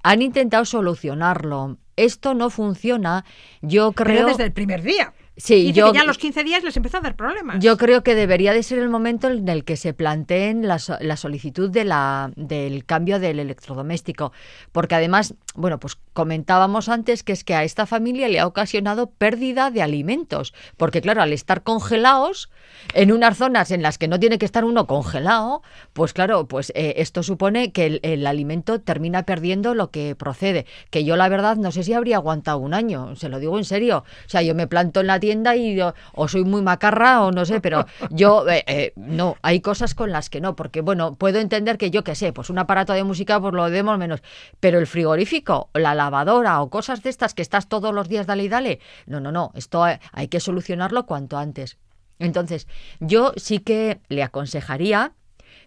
han 0.03 0.23
intentado 0.23 0.65
solucionarlo, 0.65 1.79
esto 1.97 2.35
no 2.35 2.51
funciona, 2.51 3.25
yo 3.61 3.93
creo... 3.93 4.17
Pero 4.17 4.29
desde 4.29 4.45
el 4.45 4.53
primer 4.53 4.83
día. 4.83 5.12
Sí, 5.37 5.64
Dice 5.64 5.81
yo, 5.81 5.92
que 5.92 5.99
ya 5.99 6.03
a 6.03 6.07
los 6.07 6.18
15 6.18 6.45
días 6.45 6.62
les 6.62 6.77
empezó 6.77 6.99
a 6.99 7.01
dar 7.01 7.16
problemas. 7.16 7.59
yo 7.59 7.79
creo 7.79 8.03
que 8.03 8.14
debería 8.14 8.53
de 8.53 8.62
ser 8.62 8.79
el 8.79 8.90
momento 8.90 9.31
en 9.31 9.49
el 9.49 9.64
que 9.64 9.77
se 9.77 9.95
planteen 9.95 10.68
la, 10.68 10.79
la 11.01 11.16
solicitud 11.16 11.71
de 11.71 11.85
la, 11.87 12.33
del 12.37 12.85
cambio 12.85 13.18
del 13.18 13.38
electrodoméstico, 13.38 14.33
porque 14.73 14.95
además, 14.95 15.35
bueno, 15.55 15.81
pues 15.81 15.97
comentábamos 16.12 16.90
antes 16.90 17.23
que 17.23 17.33
es 17.33 17.45
que 17.45 17.55
a 17.55 17.64
esta 17.64 17.87
familia 17.87 18.29
le 18.29 18.40
ha 18.40 18.47
ocasionado 18.47 19.11
pérdida 19.11 19.71
de 19.71 19.81
alimentos, 19.81 20.53
porque 20.77 21.01
claro, 21.01 21.23
al 21.23 21.33
estar 21.33 21.62
congelados 21.62 22.51
en 22.92 23.11
unas 23.11 23.38
zonas 23.38 23.71
en 23.71 23.81
las 23.81 23.97
que 23.97 24.09
no 24.09 24.21
tiene 24.21 24.37
que 24.37 24.45
estar 24.45 24.66
uno 24.66 24.87
congelado, 24.87 25.62
pues 25.95 26.12
claro, 26.12 26.47
pues 26.47 26.73
eh, 26.75 26.95
esto 26.99 27.23
supone 27.23 27.73
que 27.73 27.87
el, 27.87 28.01
el 28.03 28.27
alimento 28.27 28.83
termina 28.83 29.23
perdiendo 29.23 29.75
lo 29.75 29.90
que 29.90 30.14
procede, 30.14 30.66
que 30.90 31.05
yo 31.05 31.16
la 31.16 31.31
verdad 31.31 31.57
no 31.57 31.73
sé 31.73 31.85
si 31.85 31.95
habría 31.95 32.16
aguantado 32.16 32.59
un 32.59 32.75
año, 32.75 33.16
se 33.16 33.31
lo 33.31 33.38
digo 33.38 33.57
en 33.57 33.64
serio, 33.64 34.05
o 34.27 34.29
sea, 34.29 34.42
yo 34.42 34.55
me 34.55 34.66
planto 34.66 35.01
en 35.01 35.07
la 35.07 35.22
tienda 35.23 35.55
y 35.55 35.77
yo, 35.77 35.95
o 36.15 36.27
soy 36.27 36.43
muy 36.43 36.63
macarra 36.63 37.23
o 37.23 37.31
no 37.31 37.45
sé, 37.45 37.61
pero 37.61 37.87
yo 38.11 38.49
eh, 38.51 38.65
eh, 38.67 38.93
no, 38.97 39.37
hay 39.43 39.61
cosas 39.61 39.95
con 39.95 40.11
las 40.11 40.29
que 40.29 40.41
no, 40.41 40.57
porque 40.57 40.81
bueno, 40.81 41.15
puedo 41.15 41.39
entender 41.39 41.79
que 41.79 41.93
yo 41.93 42.03
qué 42.03 42.17
sé, 42.17 42.33
pues 42.33 42.51
un 42.51 42.59
aparato 42.59 42.93
de 42.93 43.05
música 43.05 43.41
pues 43.41 43.55
lo 43.55 43.71
demos 43.71 43.97
menos, 43.99 44.21
pero 44.59 44.81
el 44.81 44.89
frigorífico, 44.89 45.71
la 45.75 45.95
lavadora 45.95 46.61
o 46.61 46.71
cosas 46.71 47.05
de 47.05 47.11
estas 47.11 47.35
que 47.35 47.43
estás 47.43 47.69
todos 47.69 47.95
los 47.95 48.09
días 48.09 48.27
dale 48.27 48.43
y 48.43 48.49
dale, 48.49 48.81
no, 49.07 49.21
no, 49.21 49.31
no, 49.31 49.53
esto 49.55 49.85
hay 49.85 50.29
que 50.29 50.41
solucionarlo 50.41 51.07
cuanto 51.07 51.39
antes. 51.39 51.79
Entonces, 52.19 52.67
yo 52.99 53.33
sí 53.37 53.61
que 53.61 54.01
le 54.09 54.25
aconsejaría 54.25 55.13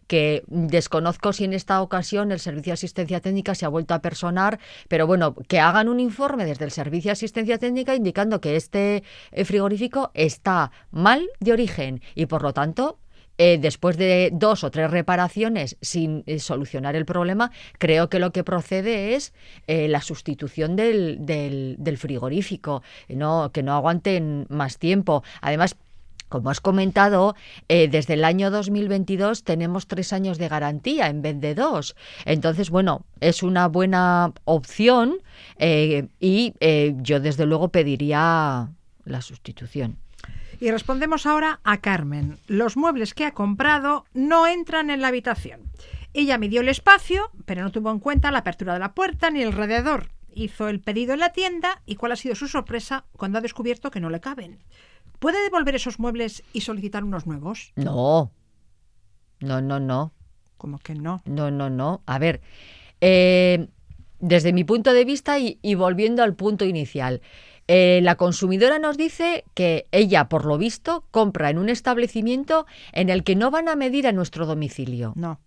que 0.07 0.43
desconozco 0.47 1.33
si 1.33 1.45
en 1.45 1.53
esta 1.53 1.81
ocasión 1.81 2.31
el 2.31 2.39
Servicio 2.39 2.71
de 2.71 2.75
Asistencia 2.75 3.19
Técnica 3.21 3.55
se 3.55 3.65
ha 3.65 3.69
vuelto 3.69 3.93
a 3.93 3.99
personar, 4.01 4.59
pero 4.87 5.07
bueno, 5.07 5.35
que 5.47 5.59
hagan 5.59 5.87
un 5.89 5.99
informe 5.99 6.45
desde 6.45 6.65
el 6.65 6.71
Servicio 6.71 7.09
de 7.09 7.13
Asistencia 7.13 7.57
Técnica 7.57 7.95
indicando 7.95 8.41
que 8.41 8.55
este 8.55 9.03
eh, 9.31 9.45
frigorífico 9.45 10.11
está 10.13 10.71
mal 10.91 11.27
de 11.39 11.53
origen 11.53 12.01
y 12.13 12.25
por 12.27 12.41
lo 12.43 12.53
tanto 12.53 12.99
eh, 13.37 13.57
después 13.59 13.97
de 13.97 14.29
dos 14.31 14.63
o 14.63 14.71
tres 14.71 14.89
reparaciones 14.89 15.75
sin 15.81 16.23
eh, 16.25 16.39
solucionar 16.39 16.95
el 16.95 17.05
problema, 17.05 17.51
creo 17.79 18.07
que 18.09 18.19
lo 18.19 18.31
que 18.31 18.45
procede 18.45 19.15
es 19.15 19.33
la 19.67 19.99
sustitución 20.01 20.77
del, 20.77 21.17
del- 21.25 21.75
del 21.77 21.97
frigorífico, 21.97 22.81
no, 23.09 23.51
que 23.51 23.61
no 23.61 23.73
aguanten 23.73 24.45
más 24.49 24.77
tiempo. 24.77 25.21
Además, 25.41 25.75
como 26.29 26.49
has 26.49 26.61
comentado, 26.61 27.35
eh, 27.67 27.87
desde 27.87 28.15
el 28.15 28.23
año 28.23 28.51
2022 28.51 29.43
tenemos 29.43 29.87
tres 29.87 30.13
años 30.13 30.37
de 30.37 30.47
garantía 30.47 31.07
en 31.07 31.21
vez 31.21 31.39
de 31.39 31.55
dos. 31.55 31.95
Entonces, 32.25 32.69
bueno, 32.69 33.05
es 33.19 33.43
una 33.43 33.67
buena 33.67 34.33
opción 34.43 35.17
eh, 35.57 36.07
y 36.19 36.53
eh, 36.59 36.95
yo 36.97 37.19
desde 37.19 37.45
luego 37.45 37.69
pediría 37.69 38.69
la 39.05 39.21
sustitución. 39.21 39.97
Y 40.59 40.71
respondemos 40.71 41.25
ahora 41.25 41.59
a 41.63 41.81
Carmen. 41.81 42.37
Los 42.47 42.77
muebles 42.77 43.13
que 43.13 43.25
ha 43.25 43.33
comprado 43.33 44.05
no 44.13 44.47
entran 44.47 44.89
en 44.89 45.01
la 45.01 45.09
habitación. 45.09 45.61
Ella 46.13 46.37
midió 46.37 46.61
el 46.61 46.69
espacio, 46.69 47.29
pero 47.45 47.61
no 47.61 47.71
tuvo 47.71 47.91
en 47.91 47.99
cuenta 47.99 48.31
la 48.31 48.39
apertura 48.39 48.73
de 48.73 48.79
la 48.79 48.93
puerta 48.93 49.29
ni 49.29 49.41
el 49.41 49.51
radiador. 49.51 50.11
Hizo 50.33 50.69
el 50.69 50.79
pedido 50.79 51.13
en 51.13 51.19
la 51.19 51.33
tienda 51.33 51.81
y 51.85 51.95
cuál 51.95 52.13
ha 52.13 52.15
sido 52.15 52.35
su 52.35 52.47
sorpresa 52.47 53.05
cuando 53.17 53.37
ha 53.37 53.41
descubierto 53.41 53.91
que 53.91 53.99
no 53.99 54.09
le 54.09 54.21
caben. 54.21 54.59
¿Puede 55.19 55.41
devolver 55.43 55.75
esos 55.75 55.99
muebles 55.99 56.43
y 56.53 56.61
solicitar 56.61 57.03
unos 57.03 57.25
nuevos? 57.25 57.71
No, 57.75 58.31
no, 59.39 59.61
no, 59.61 59.79
no. 59.79 60.11
Como 60.57 60.79
que 60.79 60.95
no. 60.95 61.21
No, 61.25 61.51
no, 61.51 61.69
no. 61.69 62.01
A 62.05 62.19
ver, 62.19 62.41
eh, 63.01 63.67
desde 64.19 64.53
mi 64.53 64.63
punto 64.63 64.93
de 64.93 65.05
vista 65.05 65.37
y, 65.39 65.59
y 65.61 65.75
volviendo 65.75 66.23
al 66.23 66.35
punto 66.35 66.65
inicial, 66.65 67.21
eh, 67.67 67.99
la 68.03 68.15
consumidora 68.15 68.77
nos 68.77 68.95
dice 68.95 69.43
que 69.55 69.87
ella, 69.91 70.29
por 70.29 70.45
lo 70.45 70.57
visto, 70.57 71.05
compra 71.11 71.49
en 71.49 71.57
un 71.57 71.69
establecimiento 71.69 72.67
en 72.91 73.09
el 73.09 73.23
que 73.23 73.35
no 73.35 73.49
van 73.49 73.67
a 73.69 73.75
medir 73.75 74.07
a 74.07 74.11
nuestro 74.11 74.45
domicilio. 74.45 75.13
No. 75.15 75.39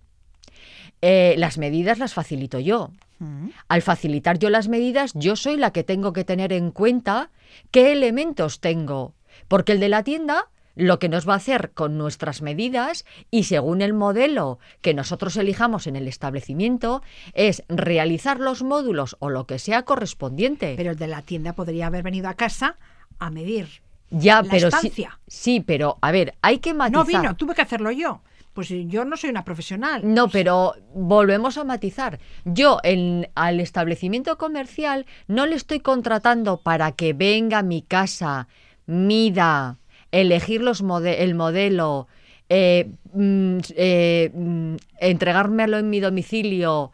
Eh, 1.00 1.37
las 1.38 1.59
medidas 1.59 1.98
las 1.98 2.14
facilito 2.14 2.59
yo. 2.59 2.90
Mm. 3.20 3.50
Al 3.68 3.83
facilitar 3.83 4.38
yo 4.38 4.50
las 4.50 4.68
medidas, 4.68 5.12
yo 5.14 5.37
soy 5.37 5.57
la 5.57 5.72
que 5.72 5.85
tengo 5.85 6.12
que 6.12 6.24
tener 6.24 6.52
en 6.52 6.72
cuenta 6.72 7.31
qué 7.70 7.92
elementos 7.92 8.61
tengo. 8.61 9.14
Porque 9.46 9.72
el 9.72 9.81
de 9.81 9.88
la 9.88 10.03
tienda 10.03 10.48
lo 10.79 11.01
que 11.01 11.09
nos 11.09 11.29
va 11.29 11.35
a 11.35 11.38
hacer 11.38 11.72
con 11.72 11.98
nuestras 11.98 12.40
medidas 12.40 13.05
y 13.33 13.44
según 13.44 13.83
el 13.83 13.94
modelo 13.94 14.61
que 14.81 14.94
nosotros 14.94 15.37
elijamos 15.37 15.88
en 15.88 15.96
el 15.96 16.07
establecimiento 16.07 17.03
es 17.35 17.64
realizar 17.68 18.38
los 18.38 18.62
módulos 18.62 19.16
o 19.18 19.29
lo 19.29 19.44
que 19.44 19.59
sea 19.59 19.83
correspondiente. 19.83 20.74
Pero 20.77 20.92
el 20.92 20.96
de 20.96 21.09
la 21.09 21.22
tienda 21.22 21.53
podría 21.55 21.88
haber 21.88 22.05
venido 22.05 22.29
a 22.29 22.35
casa 22.35 22.77
a 23.18 23.29
medir. 23.31 23.83
ya, 24.11 24.40
la 24.42 24.51
pero 24.51 24.68
estancia. 24.68 25.18
sí, 25.27 25.61
pero 25.61 25.98
a 26.01 26.12
ver, 26.12 26.35
hay 26.42 26.59
que 26.59 26.72
matizar. 26.74 26.98
No 26.98 27.05
vino, 27.05 27.37
tuve 27.37 27.55
que 27.57 27.62
hacerlo 27.62 27.90
yo. 27.90 28.22
Pues 28.53 28.68
yo 28.68 29.05
no 29.05 29.16
soy 29.16 29.31
una 29.31 29.44
profesional. 29.44 30.01
No, 30.03 30.29
pero 30.29 30.74
volvemos 30.94 31.59
a 31.59 31.64
matizar. 31.64 32.18
Yo 32.44 32.79
en, 32.83 33.29
al 33.37 33.61
establecimiento 33.61 34.37
comercial 34.38 35.07
no 35.29 35.46
le 35.46 35.55
estoy 35.57 35.81
contratando 35.81 36.57
para 36.61 36.92
que 36.92 37.12
venga 37.12 37.59
a 37.59 37.62
mi 37.62 37.83
casa, 37.83 38.48
mida, 38.88 39.79
elegir 40.11 40.62
los 40.62 40.83
el 41.05 41.35
modelo, 41.35 42.09
eh, 42.48 42.90
mm, 43.12 43.59
eh, 43.77 44.31
mm, 44.35 44.77
entregármelo 45.01 45.79
en 45.79 45.90
mi 45.90 46.01
domicilio 46.01 46.92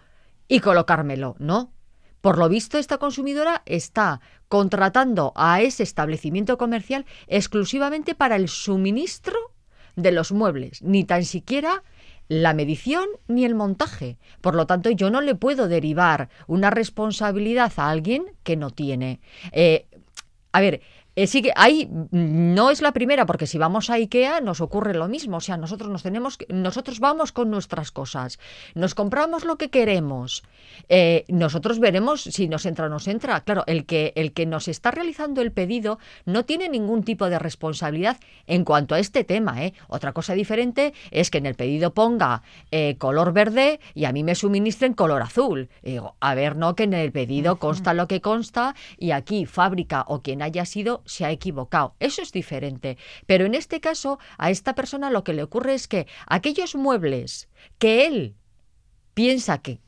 y 0.48 0.59
colocármelo, 0.61 1.37
¿no? 1.38 1.70
Por 2.20 2.38
lo 2.38 2.48
visto, 2.48 2.78
esta 2.78 2.98
consumidora 2.98 3.62
está 3.64 4.20
contratando 4.48 5.33
a 5.37 5.61
ese 5.61 5.85
establecimiento 5.85 6.59
comercial 6.59 7.07
exclusivamente 7.28 8.14
para 8.14 8.37
el 8.37 8.48
suministro 8.48 9.38
de 9.94 10.11
los 10.11 10.33
muebles, 10.33 10.83
ni 10.83 11.04
tan 11.04 11.24
siquiera 11.24 11.85
la 12.28 12.54
medición 12.54 13.07
ni 13.28 13.44
el 13.44 13.54
montaje. 13.54 14.18
Por 14.40 14.54
lo 14.54 14.66
tanto, 14.66 14.90
yo 14.90 15.11
no 15.11 15.20
le 15.20 15.35
puedo 15.35 15.68
derivar 15.68 16.30
una 16.46 16.70
responsabilidad 16.70 17.72
a 17.76 17.90
alguien 17.90 18.24
que 18.42 18.57
no 18.57 18.70
tiene. 18.70 19.20
Eh, 19.52 19.87
a 20.52 20.61
ver, 20.61 20.80
eh, 21.16 21.27
sí 21.27 21.42
que 21.42 21.53
ahí 21.57 21.88
no 22.11 22.70
es 22.70 22.83
la 22.83 22.92
primera, 22.92 23.27
porque 23.27 23.46
si 23.46 23.59
vamos 23.59 23.90
a 23.90 23.94
IKEA 23.94 24.40
nos 24.40 24.61
ocurre 24.61 24.94
lo 24.94 25.09
mismo. 25.09 25.37
O 25.37 25.40
sea, 25.40 25.57
nosotros 25.57 25.90
nos 25.90 26.03
tenemos, 26.03 26.38
que- 26.38 26.46
nosotros 26.53 27.00
vamos 27.00 27.33
con 27.33 27.50
nuestras 27.50 27.90
cosas, 27.90 28.38
nos 28.74 28.94
compramos 28.94 29.44
lo 29.44 29.57
que 29.57 29.70
queremos. 29.70 30.42
Eh, 30.88 31.24
nosotros 31.29 31.79
veremos 31.79 32.22
si 32.22 32.48
nos 32.48 32.66
entra 32.66 32.87
o 32.87 32.88
nos 32.88 33.07
entra. 33.09 33.40
Claro, 33.40 33.64
el 33.66 33.87
que, 33.87 34.12
el 34.16 34.33
que 34.33 34.46
nos 34.46 34.68
está 34.68 34.90
realizando 34.90 35.40
el 35.40 35.53
pedido 35.53 35.98
no 36.24 36.44
tiene 36.44 36.68
ningún 36.68 37.05
tipo 37.05 37.29
de 37.31 37.38
responsabilidad 37.38 38.18
en 38.46 38.64
cuanto 38.64 38.94
a 38.94 38.98
este 38.98 39.24
tema. 39.24 39.64
¿eh? 39.64 39.74
Otra 39.88 40.12
cosa 40.12 40.35
diferente 40.35 40.94
es 41.11 41.31
que 41.31 41.38
en 41.38 41.46
el 41.46 41.55
pedido 41.55 41.94
ponga 41.94 42.42
eh, 42.70 42.96
color 42.98 43.33
verde 43.33 43.81
y 43.94 44.05
a 44.07 44.12
mí 44.12 44.24
me 44.24 44.35
suministren 44.35 44.94
color 44.94 45.22
azul. 45.22 45.68
Y 45.83 45.92
digo, 45.92 46.16
a 46.20 46.35
ver, 46.35 46.57
no, 46.57 46.74
que 46.74 46.85
en 46.85 46.94
el 46.94 47.12
pedido 47.12 47.57
consta 47.57 47.94
lo 47.94 48.09
que 48.09 48.20
consta 48.20 48.74
y 48.98 49.12
aquí 49.12 49.46
fábrica 49.46 50.05
o 50.09 50.22
quien 50.22 50.42
haya 50.42 50.64
sido 50.64 51.03
se 51.04 51.24
ha 51.24 51.30
equivocado. 51.30 51.94
Eso 52.00 52.22
es 52.22 52.32
diferente. 52.32 52.98
Pero 53.26 53.46
en 53.46 53.54
este 53.54 53.80
caso, 53.80 54.18
a 54.38 54.50
esta 54.50 54.74
persona 54.74 55.10
lo 55.10 55.24
que 55.24 55.34
le 55.34 55.42
ocurre 55.42 55.74
es 55.74 55.88
que 55.88 56.06
aquellos 56.26 56.74
muebles 56.74 57.48
que 57.78 58.06
él 58.06 58.36
piensa 59.14 59.62
que, 59.62 59.80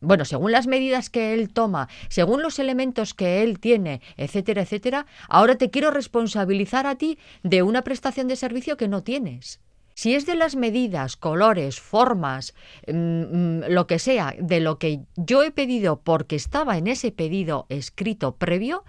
bueno, 0.00 0.24
según 0.24 0.52
las 0.52 0.66
medidas 0.66 1.10
que 1.10 1.34
él 1.34 1.52
toma, 1.52 1.88
según 2.08 2.42
los 2.42 2.58
elementos 2.58 3.14
que 3.14 3.42
él 3.42 3.58
tiene, 3.58 4.00
etcétera, 4.16 4.62
etcétera, 4.62 5.06
ahora 5.28 5.56
te 5.56 5.70
quiero 5.70 5.90
responsabilizar 5.90 6.86
a 6.86 6.96
ti 6.96 7.18
de 7.42 7.62
una 7.62 7.82
prestación 7.82 8.28
de 8.28 8.36
servicio 8.36 8.76
que 8.76 8.88
no 8.88 9.02
tienes. 9.02 9.60
Si 9.94 10.14
es 10.14 10.24
de 10.24 10.34
las 10.34 10.56
medidas, 10.56 11.16
colores, 11.16 11.78
formas, 11.78 12.54
mm, 12.86 12.92
mm, 12.94 13.64
lo 13.68 13.86
que 13.86 13.98
sea, 13.98 14.34
de 14.38 14.60
lo 14.60 14.78
que 14.78 15.00
yo 15.16 15.42
he 15.42 15.50
pedido 15.50 16.00
porque 16.00 16.36
estaba 16.36 16.78
en 16.78 16.86
ese 16.86 17.12
pedido 17.12 17.66
escrito 17.68 18.36
previo, 18.36 18.84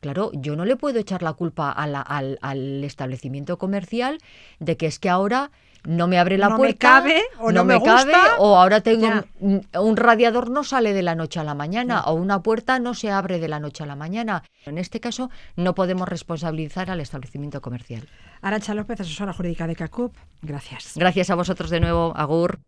claro, 0.00 0.30
yo 0.34 0.56
no 0.56 0.64
le 0.64 0.76
puedo 0.76 0.98
echar 0.98 1.22
la 1.22 1.32
culpa 1.32 1.70
a 1.70 1.86
la- 1.86 2.00
al, 2.02 2.38
al 2.42 2.84
establecimiento 2.84 3.58
comercial 3.58 4.18
de 4.60 4.76
que 4.76 4.86
es 4.86 4.98
que 4.98 5.08
ahora 5.08 5.50
no 5.84 6.08
me 6.08 6.18
abre 6.18 6.36
la 6.36 6.46
No 6.48 6.54
me 6.54 6.58
puerta, 6.58 6.78
cabe, 6.88 7.22
o 7.38 7.52
no 7.52 7.64
me 7.64 7.80
cabe, 7.80 8.12
gusta. 8.12 8.36
o 8.38 8.56
ahora 8.56 8.80
tengo 8.80 9.08
un, 9.38 9.64
un 9.78 9.96
radiador 9.96 10.50
no 10.50 10.64
sale 10.64 10.92
de 10.92 11.02
la 11.02 11.14
noche 11.14 11.38
a 11.38 11.44
la 11.44 11.54
mañana, 11.54 12.00
o 12.06 12.14
una 12.14 12.42
puerta 12.42 12.80
no 12.80 12.92
se 12.94 13.10
abre 13.12 13.38
de 13.38 13.46
la 13.46 13.60
noche 13.60 13.84
a 13.84 13.86
la 13.86 13.94
mañana. 13.94 14.42
En 14.64 14.78
este 14.78 14.98
caso, 14.98 15.30
no 15.54 15.76
podemos 15.76 16.08
responsabilizar 16.08 16.90
al 16.90 16.98
establecimiento 17.00 17.60
comercial. 17.60 18.08
Arancha 18.42 18.74
López, 18.74 19.00
asesora 19.00 19.32
jurídica 19.32 19.68
de 19.68 19.76
CACUP. 19.76 20.12
Gracias. 20.42 20.94
Gracias 20.96 21.30
a 21.30 21.36
vosotros 21.36 21.70
de 21.70 21.78
nuevo, 21.78 22.12
Agur. 22.16 22.58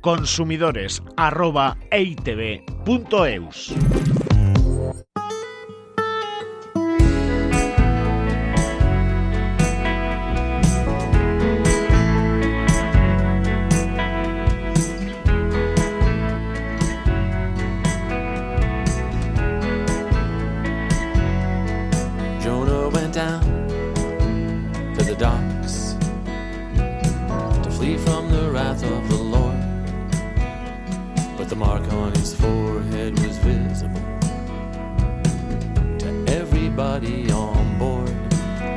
Consumidores 0.00 1.02
arroba 1.16 1.76
eitv.eus. 1.90 3.74
everybody 36.76 37.30
on 37.30 37.78
board. 37.78 38.08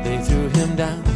They 0.03 0.21
threw 0.23 0.49
him 0.49 0.75
down 0.75 1.06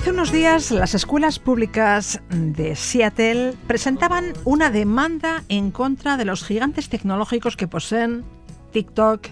Hace 0.00 0.12
unos 0.12 0.32
días 0.32 0.70
las 0.70 0.94
escuelas 0.94 1.38
públicas 1.38 2.22
de 2.30 2.74
Seattle 2.74 3.52
presentaban 3.66 4.32
una 4.46 4.70
demanda 4.70 5.44
en 5.50 5.70
contra 5.70 6.16
de 6.16 6.24
los 6.24 6.42
gigantes 6.42 6.88
tecnológicos 6.88 7.54
que 7.54 7.68
poseen 7.68 8.24
TikTok, 8.72 9.26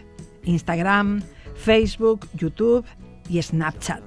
Instagram, 0.44 1.22
Facebook, 1.54 2.28
YouTube 2.34 2.84
y 3.30 3.40
Snapchat. 3.40 4.02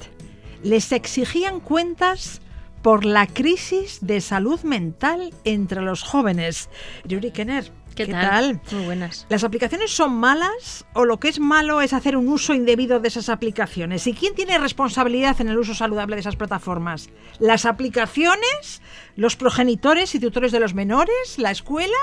Les 0.62 0.92
exigían 0.92 1.62
cuentas 1.62 2.42
por 2.84 3.06
la 3.06 3.26
crisis 3.26 3.98
de 4.02 4.22
salud 4.22 4.62
mental 4.62 5.34
entre 5.46 5.82
los 5.82 6.04
jóvenes. 6.04 6.70
Yuri 7.06 7.32
Kenner, 7.32 7.72
¿Qué, 8.06 8.12
¿qué 8.12 8.12
tal? 8.14 8.60
tal? 8.60 8.76
Muy 8.78 8.86
buenas. 8.86 9.26
¿Las 9.30 9.44
aplicaciones 9.44 9.92
son 9.92 10.14
malas 10.14 10.86
o 10.94 11.06
lo 11.06 11.20
que 11.20 11.30
es 11.30 11.40
malo 11.40 11.82
es 11.82 11.94
hacer 11.94 12.18
un 12.18 12.28
uso 12.28 12.54
indebido 12.54 13.00
de 13.00 13.08
esas 13.08 13.30
aplicaciones? 13.30 14.08
¿Y 14.08 14.14
quién 14.14 14.36
tiene 14.36 14.58
responsabilidad 14.58 15.40
en 15.42 15.50
el 15.50 15.58
uso 15.58 15.74
saludable 15.74 16.16
de 16.16 16.22
esas 16.22 16.36
plataformas? 16.36 17.10
¿Las 17.40 17.66
aplicaciones? 17.66 18.82
¿Los 19.16 19.36
progenitores 19.36 20.16
y 20.16 20.20
tutores 20.20 20.52
de 20.52 20.60
los 20.60 20.74
menores? 20.74 21.38
¿La 21.38 21.52
escuela? 21.52 21.98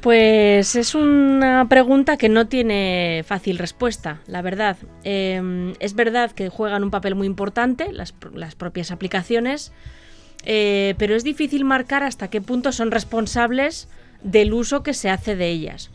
Pues 0.00 0.76
es 0.76 0.94
una 0.94 1.68
pregunta 1.68 2.16
que 2.16 2.30
no 2.30 2.46
tiene 2.46 3.22
fácil 3.26 3.58
respuesta, 3.58 4.20
la 4.26 4.40
verdad. 4.40 4.78
Eh, 5.04 5.74
es 5.78 5.94
verdad 5.94 6.32
que 6.32 6.48
juegan 6.48 6.84
un 6.84 6.90
papel 6.90 7.14
muy 7.14 7.26
importante 7.26 7.92
las 7.92 8.12
propias 8.54 8.92
aplicaciones, 8.92 9.72
eh, 10.44 10.94
pero 10.96 11.14
es 11.14 11.22
difícil 11.22 11.66
marcar 11.66 12.02
hasta 12.02 12.28
qué 12.28 12.40
punto 12.40 12.72
son 12.72 12.90
responsables 12.90 13.88
del 14.22 14.52
uso 14.52 14.82
que 14.82 14.94
se 14.94 15.10
hace 15.10 15.36
de 15.36 15.48
ellas. 15.48 15.90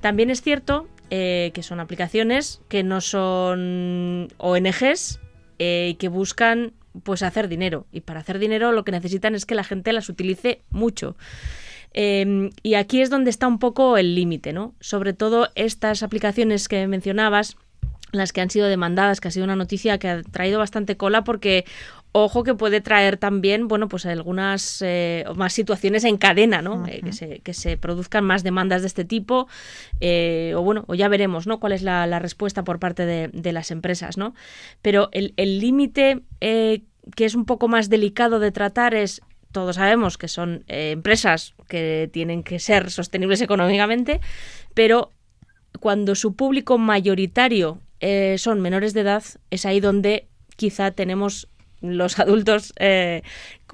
También 0.00 0.30
es 0.30 0.42
cierto 0.42 0.88
eh, 1.10 1.50
que 1.54 1.62
son 1.62 1.80
aplicaciones 1.80 2.60
que 2.68 2.82
no 2.82 3.00
son 3.00 4.28
ONGs 4.38 5.20
eh, 5.58 5.88
y 5.90 5.94
que 5.94 6.08
buscan 6.08 6.72
pues 7.02 7.22
hacer 7.22 7.48
dinero. 7.48 7.86
Y 7.92 8.00
para 8.00 8.20
hacer 8.20 8.38
dinero 8.38 8.72
lo 8.72 8.84
que 8.84 8.92
necesitan 8.92 9.34
es 9.34 9.46
que 9.46 9.54
la 9.54 9.64
gente 9.64 9.92
las 9.92 10.08
utilice 10.08 10.62
mucho. 10.70 11.16
Eh, 11.92 12.50
y 12.62 12.74
aquí 12.74 13.00
es 13.00 13.10
donde 13.10 13.30
está 13.30 13.46
un 13.46 13.58
poco 13.58 13.96
el 13.96 14.14
límite, 14.14 14.52
¿no? 14.52 14.74
Sobre 14.80 15.12
todo 15.12 15.48
estas 15.54 16.02
aplicaciones 16.02 16.68
que 16.68 16.86
mencionabas, 16.88 17.56
las 18.10 18.32
que 18.32 18.40
han 18.40 18.50
sido 18.50 18.66
demandadas, 18.68 19.20
que 19.20 19.28
ha 19.28 19.30
sido 19.30 19.44
una 19.44 19.56
noticia 19.56 19.98
que 19.98 20.08
ha 20.08 20.22
traído 20.22 20.58
bastante 20.58 20.96
cola 20.96 21.24
porque 21.24 21.64
ojo 22.16 22.44
que 22.44 22.54
puede 22.54 22.80
traer 22.80 23.16
también, 23.16 23.68
bueno, 23.68 23.88
pues 23.88 24.06
algunas 24.06 24.80
eh, 24.82 25.24
más 25.34 25.52
situaciones 25.52 26.04
en 26.04 26.16
cadena, 26.16 26.62
¿no? 26.62 26.86
Eh, 26.86 27.00
que, 27.04 27.12
se, 27.12 27.40
que 27.40 27.54
se 27.54 27.76
produzcan 27.76 28.24
más 28.24 28.42
demandas 28.42 28.82
de 28.82 28.86
este 28.86 29.04
tipo 29.04 29.48
eh, 30.00 30.54
o 30.56 30.62
bueno, 30.62 30.84
o 30.86 30.94
ya 30.94 31.08
veremos, 31.08 31.46
¿no? 31.46 31.58
Cuál 31.58 31.72
es 31.72 31.82
la, 31.82 32.06
la 32.06 32.20
respuesta 32.20 32.62
por 32.62 32.78
parte 32.78 33.04
de, 33.04 33.28
de 33.32 33.52
las 33.52 33.70
empresas, 33.70 34.16
¿no? 34.16 34.34
Pero 34.80 35.10
el 35.12 35.58
límite 35.58 36.22
que 36.40 37.24
es 37.24 37.34
un 37.34 37.44
poco 37.44 37.68
más 37.68 37.90
delicado 37.90 38.38
de 38.38 38.52
tratar 38.52 38.94
es 38.94 39.20
todos 39.54 39.76
sabemos 39.76 40.18
que 40.18 40.28
son 40.28 40.64
eh, 40.66 40.90
empresas 40.90 41.54
que 41.68 42.10
tienen 42.12 42.42
que 42.42 42.58
ser 42.58 42.90
sostenibles 42.90 43.40
económicamente, 43.40 44.20
pero 44.74 45.12
cuando 45.80 46.16
su 46.16 46.34
público 46.34 46.76
mayoritario 46.76 47.78
eh, 48.00 48.34
son 48.38 48.60
menores 48.60 48.94
de 48.94 49.02
edad, 49.02 49.22
es 49.50 49.64
ahí 49.64 49.78
donde 49.78 50.26
quizá 50.56 50.90
tenemos 50.90 51.48
los 51.84 52.18
adultos 52.18 52.72
eh, 52.78 53.22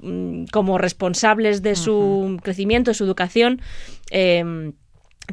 mm, 0.01 0.45
como 0.51 0.77
responsables 0.77 1.61
de 1.61 1.75
su 1.75 2.37
crecimiento, 2.43 2.91
de 2.91 2.95
su 2.95 3.03
educación, 3.03 3.61
eh, 4.11 4.71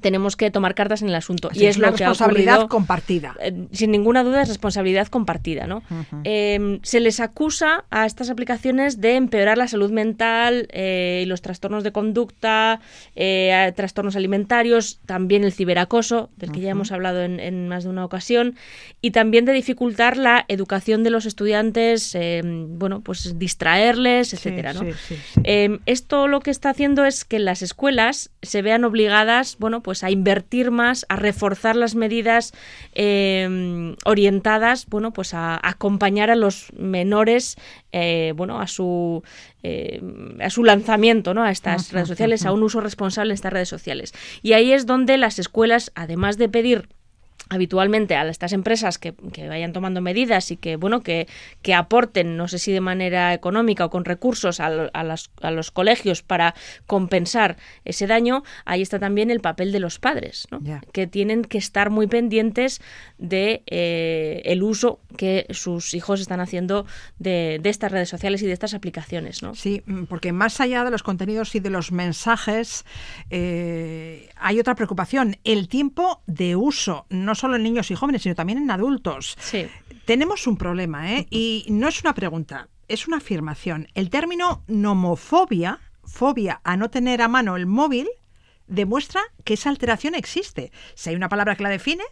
tenemos 0.00 0.36
que 0.36 0.50
tomar 0.50 0.74
cartas 0.74 1.02
en 1.02 1.08
el 1.08 1.14
asunto. 1.14 1.48
Así 1.50 1.64
y 1.64 1.66
es 1.66 1.76
una 1.78 1.90
lo 1.90 1.96
que 1.96 2.04
ha 2.04 2.08
responsabilidad 2.08 2.54
ocurrido 2.54 2.68
compartida. 2.68 3.34
eh, 3.40 3.66
sin 3.72 3.90
ninguna 3.90 4.22
duda 4.22 4.42
es 4.42 4.48
responsabilidad 4.48 5.08
compartida, 5.08 5.66
¿no? 5.66 5.82
Eh, 6.24 6.78
se 6.82 7.00
les 7.00 7.20
acusa 7.20 7.84
a 7.90 8.06
estas 8.06 8.30
aplicaciones 8.30 9.00
de 9.00 9.16
empeorar 9.16 9.58
la 9.58 9.66
salud 9.68 9.90
mental 9.90 10.68
eh, 10.70 11.22
y 11.24 11.26
los 11.26 11.42
trastornos 11.42 11.82
de 11.84 11.92
conducta, 11.92 12.80
eh, 13.16 13.72
trastornos 13.76 14.16
alimentarios, 14.16 15.00
también 15.06 15.44
el 15.44 15.52
ciberacoso, 15.52 16.30
del 16.36 16.52
que 16.52 16.60
ya 16.60 16.70
hemos 16.70 16.92
hablado 16.92 17.22
en, 17.22 17.40
en 17.40 17.68
más 17.68 17.84
de 17.84 17.90
una 17.90 18.04
ocasión, 18.04 18.54
y 19.00 19.10
también 19.10 19.44
de 19.44 19.52
dificultar 19.52 20.16
la 20.16 20.44
educación 20.48 21.02
de 21.02 21.10
los 21.10 21.26
estudiantes, 21.26 22.14
eh, 22.14 22.42
bueno, 22.44 23.00
pues 23.00 23.38
distraerles, 23.38 24.32
etcétera, 24.32 24.72
¿no? 24.72 24.80
sí, 24.80 24.92
sí, 25.08 25.16
sí. 25.34 25.40
Eh, 25.44 25.78
esto 25.86 26.28
lo 26.28 26.40
que 26.40 26.50
está 26.50 26.70
haciendo 26.70 27.04
es 27.04 27.24
que 27.24 27.38
las 27.38 27.62
escuelas 27.62 28.30
se 28.42 28.62
vean 28.62 28.84
obligadas, 28.84 29.56
bueno, 29.58 29.77
pues 29.82 30.04
a 30.04 30.10
invertir 30.10 30.70
más, 30.70 31.06
a 31.08 31.16
reforzar 31.16 31.76
las 31.76 31.94
medidas 31.94 32.52
eh, 32.94 33.94
orientadas, 34.04 34.86
bueno, 34.86 35.12
pues 35.12 35.34
a, 35.34 35.58
acompañar 35.62 36.30
a 36.30 36.36
los 36.36 36.72
menores, 36.76 37.56
eh, 37.92 38.32
bueno, 38.36 38.60
a 38.60 38.66
su 38.66 39.22
eh, 39.62 40.00
a 40.40 40.50
su 40.50 40.62
lanzamiento, 40.62 41.34
¿no? 41.34 41.42
A 41.42 41.50
estas 41.50 41.92
redes 41.92 42.08
sociales, 42.08 42.46
a 42.46 42.52
un 42.52 42.62
uso 42.62 42.80
responsable 42.80 43.30
de 43.30 43.34
estas 43.34 43.52
redes 43.52 43.68
sociales. 43.68 44.12
Y 44.42 44.52
ahí 44.52 44.72
es 44.72 44.86
donde 44.86 45.18
las 45.18 45.38
escuelas, 45.38 45.90
además 45.94 46.38
de 46.38 46.48
pedir 46.48 46.88
habitualmente 47.50 48.14
a 48.16 48.28
estas 48.28 48.52
empresas 48.52 48.98
que, 48.98 49.14
que 49.32 49.48
vayan 49.48 49.72
tomando 49.72 50.00
medidas 50.00 50.50
y 50.50 50.56
que 50.56 50.76
bueno 50.76 51.02
que, 51.02 51.26
que 51.62 51.74
aporten 51.74 52.36
no 52.36 52.46
sé 52.48 52.58
si 52.58 52.72
de 52.72 52.80
manera 52.80 53.32
económica 53.34 53.84
o 53.86 53.90
con 53.90 54.04
recursos 54.04 54.60
a, 54.60 54.66
a 54.66 55.02
las- 55.04 55.30
a 55.42 55.50
los 55.50 55.70
colegios 55.70 56.22
para 56.22 56.54
compensar 56.86 57.56
ese 57.84 58.06
daño 58.06 58.42
ahí 58.64 58.82
está 58.82 58.98
también 58.98 59.30
el 59.30 59.40
papel 59.40 59.72
de 59.72 59.80
los 59.80 59.98
padres 59.98 60.46
que 60.92 61.06
tienen 61.06 61.42
que 61.44 61.58
estar 61.58 61.90
muy 61.90 62.06
pendientes 62.06 62.80
de 63.18 63.62
eh, 63.66 64.42
el 64.44 64.62
uso 64.62 65.00
que 65.16 65.46
sus 65.50 65.94
hijos 65.94 66.20
están 66.20 66.40
haciendo 66.40 66.86
de, 67.18 67.58
de 67.62 67.70
estas 67.70 67.92
redes 67.92 68.08
sociales 68.08 68.42
y 68.42 68.46
de 68.46 68.52
estas 68.52 68.74
aplicaciones 68.74 69.42
¿no? 69.42 69.54
Sí, 69.54 69.82
mm, 69.86 70.04
porque 70.04 70.32
más 70.32 70.60
allá 70.60 70.84
de 70.84 70.90
los 70.90 71.02
contenidos 71.02 71.54
y 71.54 71.60
de 71.60 71.70
los 71.70 71.92
mensajes, 71.92 72.84
eh, 73.30 74.07
hay 74.40 74.58
otra 74.60 74.74
preocupación, 74.74 75.36
el 75.44 75.68
tiempo 75.68 76.22
de 76.26 76.56
uso, 76.56 77.06
no 77.10 77.34
solo 77.34 77.56
en 77.56 77.62
niños 77.62 77.90
y 77.90 77.94
jóvenes, 77.94 78.22
sino 78.22 78.34
también 78.34 78.58
en 78.58 78.70
adultos. 78.70 79.36
Sí. 79.40 79.68
Tenemos 80.04 80.46
un 80.46 80.56
problema, 80.56 81.12
¿eh? 81.14 81.26
Y 81.30 81.66
no 81.70 81.88
es 81.88 82.00
una 82.00 82.14
pregunta. 82.14 82.68
es 82.88 83.06
una 83.06 83.18
afirmación. 83.18 83.88
El 83.94 84.10
término 84.10 84.64
nomofobia, 84.66 85.78
fobia 86.04 86.60
a 86.64 86.76
no 86.76 86.90
tener 86.90 87.22
a 87.22 87.28
mano 87.28 87.56
el 87.56 87.66
móvil, 87.66 88.08
demuestra 88.66 89.20
que 89.44 89.54
esa 89.54 89.70
alteración 89.70 90.14
existe. 90.14 90.72
Si 90.94 91.10
hay 91.10 91.16
una 91.16 91.28
palabra 91.28 91.54
que 91.54 91.62
la 91.62 91.68
define, 91.68 92.04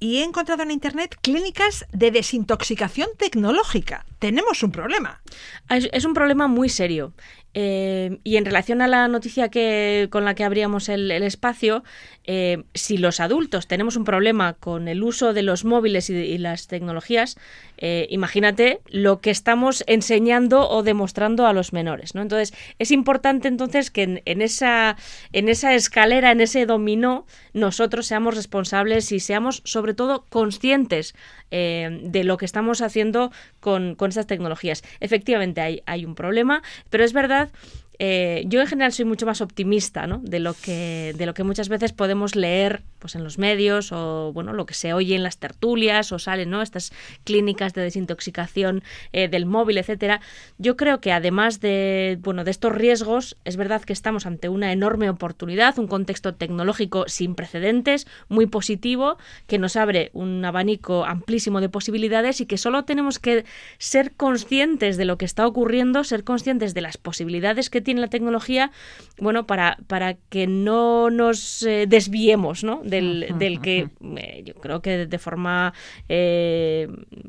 y 0.00 0.18
he 0.18 0.24
encontrado 0.24 0.62
en 0.62 0.70
Internet 0.70 1.16
clínicas 1.22 1.86
de 1.92 2.10
desintoxicación 2.10 3.08
tecnológica. 3.16 4.04
Tenemos 4.18 4.62
un 4.62 4.70
problema. 4.70 5.22
Es, 5.68 5.88
es 5.92 6.04
un 6.04 6.14
problema 6.14 6.46
muy 6.46 6.68
serio. 6.68 7.14
Eh, 7.54 8.18
y 8.24 8.36
en 8.36 8.44
relación 8.44 8.82
a 8.82 8.88
la 8.88 9.06
noticia 9.08 9.48
que, 9.48 10.08
con 10.10 10.24
la 10.24 10.34
que 10.34 10.44
abríamos 10.44 10.88
el, 10.88 11.10
el 11.10 11.22
espacio, 11.22 11.84
eh, 12.24 12.64
si 12.74 12.98
los 12.98 13.20
adultos 13.20 13.68
tenemos 13.68 13.96
un 13.96 14.04
problema 14.04 14.54
con 14.54 14.88
el 14.88 15.02
uso 15.02 15.32
de 15.32 15.42
los 15.42 15.64
móviles 15.64 16.10
y, 16.10 16.14
y 16.14 16.38
las 16.38 16.66
tecnologías, 16.66 17.36
eh, 17.78 18.06
imagínate 18.10 18.80
lo 18.86 19.20
que 19.20 19.30
estamos 19.30 19.84
enseñando 19.86 20.68
o 20.68 20.82
demostrando 20.82 21.46
a 21.46 21.52
los 21.52 21.72
menores. 21.72 22.14
¿no? 22.14 22.22
Entonces, 22.22 22.54
es 22.78 22.90
importante 22.90 23.48
entonces 23.48 23.90
que 23.90 24.22
en, 24.24 24.42
esa, 24.42 24.96
en 25.32 25.48
esa 25.48 25.74
escalera, 25.74 26.30
en 26.30 26.40
ese 26.40 26.66
dominó, 26.66 27.26
nosotros 27.52 28.06
seamos 28.06 28.34
responsables 28.34 29.10
y 29.12 29.20
seamos 29.20 29.62
sobre 29.64 29.94
todo 29.94 30.24
conscientes 30.28 31.14
eh, 31.50 32.00
de 32.02 32.24
lo 32.24 32.36
que 32.36 32.44
estamos 32.44 32.80
haciendo 32.80 33.32
con, 33.60 33.94
con 33.94 34.08
estas 34.10 34.26
tecnologías. 34.26 34.82
Efectivamente, 35.00 35.60
hay, 35.60 35.82
hay 35.86 36.04
un 36.04 36.14
problema, 36.14 36.62
pero 36.90 37.04
es 37.04 37.12
verdad 37.12 37.50
eh, 37.98 38.44
yo 38.48 38.60
en 38.60 38.66
general 38.66 38.92
soy 38.92 39.04
mucho 39.04 39.26
más 39.26 39.40
optimista 39.40 40.06
¿no? 40.06 40.18
de, 40.18 40.40
lo 40.40 40.54
que, 40.54 41.14
de 41.16 41.26
lo 41.26 41.34
que 41.34 41.44
muchas 41.44 41.68
veces 41.68 41.92
podemos 41.92 42.34
leer 42.34 42.82
pues, 43.04 43.16
en 43.16 43.22
los 43.22 43.36
medios 43.36 43.92
o 43.92 44.32
bueno, 44.32 44.54
lo 44.54 44.64
que 44.64 44.72
se 44.72 44.94
oye 44.94 45.14
en 45.14 45.22
las 45.22 45.36
tertulias 45.36 46.10
o 46.10 46.18
salen 46.18 46.48
¿no? 46.48 46.62
estas 46.62 46.90
clínicas 47.24 47.74
de 47.74 47.82
desintoxicación 47.82 48.82
eh, 49.12 49.28
del 49.28 49.44
móvil, 49.44 49.76
etcétera. 49.76 50.22
Yo 50.56 50.78
creo 50.78 51.02
que 51.02 51.12
además 51.12 51.60
de, 51.60 52.16
bueno, 52.22 52.44
de 52.44 52.50
estos 52.50 52.72
riesgos, 52.72 53.36
es 53.44 53.58
verdad 53.58 53.82
que 53.82 53.92
estamos 53.92 54.24
ante 54.24 54.48
una 54.48 54.72
enorme 54.72 55.10
oportunidad, 55.10 55.78
un 55.78 55.86
contexto 55.86 56.34
tecnológico 56.34 57.04
sin 57.06 57.34
precedentes, 57.34 58.06
muy 58.30 58.46
positivo, 58.46 59.18
que 59.46 59.58
nos 59.58 59.76
abre 59.76 60.08
un 60.14 60.42
abanico 60.42 61.04
amplísimo 61.04 61.60
de 61.60 61.68
posibilidades 61.68 62.40
y 62.40 62.46
que 62.46 62.56
solo 62.56 62.86
tenemos 62.86 63.18
que 63.18 63.44
ser 63.76 64.12
conscientes 64.12 64.96
de 64.96 65.04
lo 65.04 65.18
que 65.18 65.26
está 65.26 65.46
ocurriendo, 65.46 66.04
ser 66.04 66.24
conscientes 66.24 66.72
de 66.72 66.80
las 66.80 66.96
posibilidades 66.96 67.68
que 67.68 67.82
tiene 67.82 68.00
la 68.00 68.08
tecnología, 68.08 68.70
bueno, 69.18 69.46
para, 69.46 69.76
para 69.88 70.14
que 70.14 70.46
no 70.46 71.10
nos 71.10 71.62
eh, 71.64 71.84
desviemos 71.86 72.54
¿no? 72.62 72.80
Del, 72.94 73.38
del 73.38 73.60
que 73.60 73.88
eh, 74.16 74.42
yo 74.44 74.54
creo 74.54 74.80
que 74.80 75.06
de 75.06 75.18
forma 75.18 75.74
eh, 76.08 76.88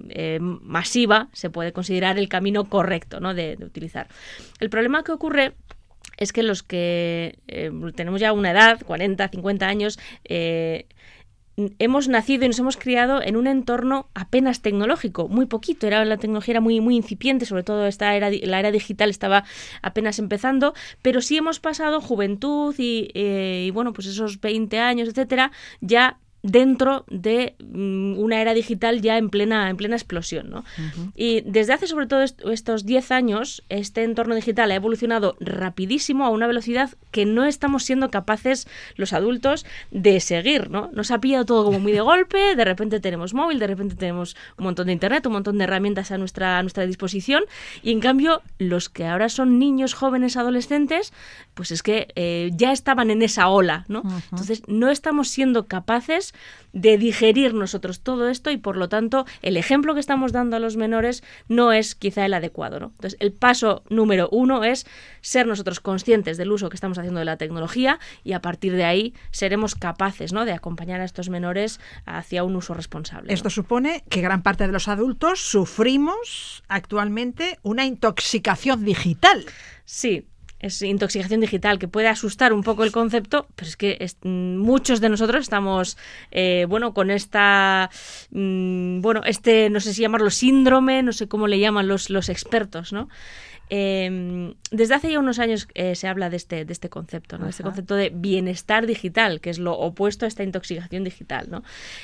eh, 0.09 0.39
masiva 0.41 1.29
se 1.33 1.49
puede 1.49 1.73
considerar 1.73 2.17
el 2.17 2.29
camino 2.29 2.69
correcto 2.69 3.19
¿no? 3.19 3.33
de, 3.33 3.55
de 3.55 3.65
utilizar. 3.65 4.07
El 4.59 4.69
problema 4.69 5.03
que 5.03 5.11
ocurre 5.11 5.53
es 6.17 6.31
que 6.31 6.43
los 6.43 6.63
que 6.63 7.39
tenemos 7.95 8.21
ya 8.21 8.31
una 8.31 8.51
edad, 8.51 8.81
40, 8.85 9.27
50 9.27 9.67
años, 9.67 9.99
hemos 11.79 12.07
nacido 12.07 12.45
y 12.45 12.47
nos 12.47 12.59
hemos 12.59 12.77
criado 12.77 13.21
en 13.21 13.35
un 13.35 13.47
entorno 13.47 14.09
apenas 14.13 14.61
tecnológico, 14.61 15.27
muy 15.27 15.45
poquito, 15.45 15.87
era 15.87 16.03
la 16.05 16.17
tecnología 16.17 16.53
era 16.53 16.61
muy 16.61 16.81
muy 16.81 16.95
incipiente, 16.95 17.45
sobre 17.45 17.63
todo 17.63 17.85
esta 17.85 18.15
era 18.15 18.29
la 18.29 18.59
era 18.59 18.71
digital 18.71 19.09
estaba 19.09 19.45
apenas 19.81 20.19
empezando, 20.19 20.73
pero 21.01 21.21
sí 21.21 21.37
hemos 21.37 21.59
pasado 21.59 22.01
juventud 22.01 22.75
y, 22.77 23.09
eh, 23.13 23.71
bueno, 23.73 23.93
pues 23.93 24.07
esos 24.07 24.41
20 24.41 24.79
años, 24.79 25.07
etcétera, 25.07 25.51
ya 25.81 26.19
dentro 26.47 27.05
de 27.09 27.55
mm, 27.59 28.19
una 28.19 28.39
era 28.39 28.53
digital 28.53 29.01
ya 29.01 29.17
en 29.17 29.29
plena 29.31 29.67
en 29.69 29.77
plena 29.77 29.95
explosión, 29.95 30.49
¿no? 30.51 30.63
Y 31.15 31.41
desde 31.41 31.73
hace 31.73 31.87
sobre 31.87 32.05
todo 32.05 32.21
est- 32.21 32.39
estos 32.45 32.85
10 32.85 33.11
años 33.11 33.63
este 33.69 34.03
entorno 34.03 34.35
digital 34.35 34.69
ha 34.71 34.75
evolucionado 34.75 35.35
rapidísimo 35.39 36.23
a 36.23 36.29
una 36.29 36.45
velocidad 36.45 36.91
que 37.09 37.25
no 37.25 37.45
estamos 37.45 37.83
siendo 37.83 38.11
capaces 38.11 38.67
los 38.95 39.11
adultos 39.13 39.65
de 39.89 40.19
seguir, 40.19 40.69
¿no? 40.69 40.89
Nos 40.93 41.09
ha 41.09 41.19
pillado 41.19 41.45
todo 41.45 41.65
como 41.65 41.79
muy 41.79 41.91
de 41.91 42.01
golpe, 42.01 42.55
de 42.55 42.63
repente 42.65 42.99
tenemos 42.99 43.33
móvil, 43.33 43.57
de 43.57 43.67
repente 43.67 43.95
tenemos 43.95 44.35
un 44.57 44.65
montón 44.65 44.85
de 44.85 44.93
internet, 44.93 45.25
un 45.25 45.33
montón 45.33 45.57
de 45.57 45.63
herramientas 45.63 46.11
a 46.11 46.17
nuestra 46.19 46.59
a 46.59 46.61
nuestra 46.61 46.85
disposición 46.85 47.43
y 47.81 47.91
en 47.91 47.99
cambio 48.01 48.43
los 48.59 48.89
que 48.89 49.05
ahora 49.07 49.29
son 49.29 49.57
niños, 49.57 49.95
jóvenes, 49.95 50.37
adolescentes, 50.37 51.11
pues 51.55 51.71
es 51.71 51.81
que 51.81 52.07
eh, 52.15 52.51
ya 52.53 52.71
estaban 52.71 53.09
en 53.09 53.23
esa 53.23 53.49
ola, 53.49 53.85
¿no? 53.87 54.03
Entonces 54.31 54.61
no 54.67 54.89
estamos 54.91 55.29
siendo 55.29 55.65
capaces 55.65 56.34
de 56.73 56.97
digerir 56.97 57.53
nosotros 57.53 58.01
todo 58.01 58.29
esto 58.29 58.51
y 58.51 58.57
por 58.57 58.75
lo 58.77 58.89
tanto 58.89 59.25
el 59.41 59.57
ejemplo 59.57 59.93
que 59.93 59.99
estamos 59.99 60.31
dando 60.33 60.57
a 60.57 60.59
los 60.59 60.75
menores 60.75 61.23
no 61.47 61.71
es 61.71 61.95
quizá 61.95 62.25
el 62.25 62.33
adecuado, 62.33 62.79
¿no? 62.79 62.87
Entonces 62.87 63.17
el 63.19 63.31
paso 63.31 63.83
número 63.89 64.27
uno 64.31 64.63
es 64.63 64.85
ser 65.21 65.47
nosotros 65.47 65.79
conscientes 65.79 66.37
del 66.37 66.51
uso 66.51 66.69
que 66.69 66.75
estamos 66.75 66.97
haciendo 66.97 67.19
de 67.19 67.25
la 67.25 67.37
tecnología 67.37 67.99
y 68.23 68.33
a 68.33 68.41
partir 68.41 68.75
de 68.75 68.83
ahí 68.83 69.13
seremos 69.31 69.73
capaces, 69.73 70.33
¿no? 70.33 70.43
De 70.45 70.51
acompañar 70.51 70.99
a 70.99 71.05
estos 71.05 71.29
menores 71.29 71.79
hacia 72.05 72.43
un 72.43 72.55
uso 72.57 72.73
responsable. 72.73 73.29
¿no? 73.29 73.33
Esto 73.33 73.49
supone 73.49 74.03
que 74.09 74.21
gran 74.21 74.43
parte 74.43 74.67
de 74.67 74.73
los 74.73 74.89
adultos 74.89 75.39
sufrimos 75.39 76.63
actualmente 76.67 77.57
una 77.63 77.85
intoxicación 77.85 78.83
digital. 78.83 79.45
Sí, 79.85 80.27
es 80.59 80.81
intoxicación 80.81 81.41
digital, 81.41 81.79
que 81.79 81.87
puede 81.87 82.07
asustar 82.07 82.53
un 82.53 82.63
poco 82.63 82.83
el 82.83 82.91
concepto, 82.91 83.47
pero 83.55 83.67
es 83.67 83.75
que 83.75 83.97
mm, 84.23 84.57
muchos 84.57 85.01
de 85.01 85.09
nosotros 85.09 85.41
estamos, 85.41 85.97
eh, 86.31 86.65
bueno, 86.67 86.93
con 86.93 87.11
esta, 87.11 87.89
mm, 88.31 89.01
bueno, 89.01 89.21
este, 89.25 89.69
no 89.69 89.79
sé 89.79 89.93
si 89.93 90.01
llamarlo 90.01 90.29
síndrome, 90.29 91.03
no 91.03 91.13
sé 91.13 91.27
cómo 91.27 91.47
le 91.47 91.59
llaman 91.59 91.87
los, 91.87 92.09
los 92.09 92.29
expertos, 92.29 92.93
¿no? 92.93 93.09
Eh, 93.69 94.53
desde 94.71 94.93
hace 94.93 95.11
ya 95.11 95.19
unos 95.19 95.39
años 95.39 95.67
eh, 95.73 95.95
se 95.95 96.07
habla 96.07 96.29
de 96.29 96.37
este, 96.37 96.65
de 96.65 96.73
este 96.73 96.89
concepto, 96.89 97.37
¿no? 97.37 97.47
Este 97.47 97.63
concepto 97.63 97.95
de 97.95 98.11
bienestar 98.13 98.85
digital, 98.85 99.39
que 99.39 99.49
es 99.49 99.59
lo 99.59 99.73
opuesto 99.77 100.25
a 100.25 100.27
esta 100.27 100.43
intoxicación 100.43 101.03
digital, 101.03 101.47
¿no? 101.49 101.63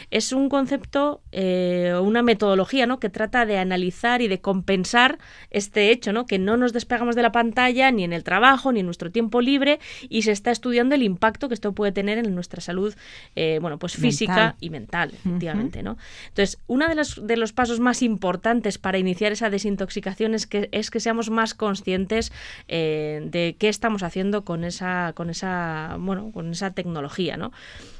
Es 0.09 0.31
un 0.31 0.47
concepto, 0.47 1.21
eh, 1.31 1.93
una 2.01 2.21
metodología, 2.21 2.85
¿no? 2.85 2.99
Que 2.99 3.09
trata 3.09 3.45
de 3.45 3.57
analizar 3.57 4.21
y 4.21 4.27
de 4.27 4.39
compensar 4.39 5.17
este 5.49 5.91
hecho, 5.91 6.13
¿no? 6.13 6.25
Que 6.25 6.39
no 6.39 6.55
nos 6.55 6.71
despegamos 6.71 7.15
de 7.15 7.23
la 7.23 7.31
pantalla 7.31 7.91
ni 7.91 8.03
en 8.03 8.13
el 8.13 8.23
trabajo 8.23 8.71
ni 8.71 8.79
en 8.79 8.85
nuestro 8.85 9.11
tiempo 9.11 9.41
libre 9.41 9.79
y 10.07 10.21
se 10.21 10.31
está 10.31 10.51
estudiando 10.51 10.95
el 10.95 11.03
impacto 11.03 11.47
que 11.47 11.55
esto 11.55 11.73
puede 11.73 11.91
tener 11.91 12.17
en 12.17 12.33
nuestra 12.33 12.61
salud, 12.61 12.95
eh, 13.35 13.59
bueno, 13.59 13.79
pues 13.79 13.95
física 13.97 14.33
Mental. 14.33 14.55
y 14.59 14.69
mental, 14.69 15.11
efectivamente, 15.13 15.83
¿no? 15.83 15.97
Entonces, 16.29 16.59
uno 16.67 16.87
de 16.87 16.95
los, 16.95 17.25
de 17.25 17.37
los 17.37 17.53
pasos 17.53 17.79
más 17.79 18.01
importantes 18.01 18.77
para 18.77 18.97
iniciar 18.97 19.31
esa 19.31 19.49
desintoxicación 19.49 20.35
es 20.35 20.47
que, 20.47 20.69
es 20.71 20.89
que 20.89 20.99
seamos 20.99 21.29
más 21.29 21.50
conscientes 21.53 22.31
eh, 22.67 23.21
de 23.25 23.55
qué 23.57 23.69
estamos 23.69 24.03
haciendo 24.03 24.43
con 24.43 24.63
esa, 24.63 25.13
con 25.15 25.29
esa, 25.29 25.97
bueno, 25.99 26.31
con 26.31 26.51
esa 26.51 26.71
tecnología, 26.71 27.37
¿no? 27.37 27.51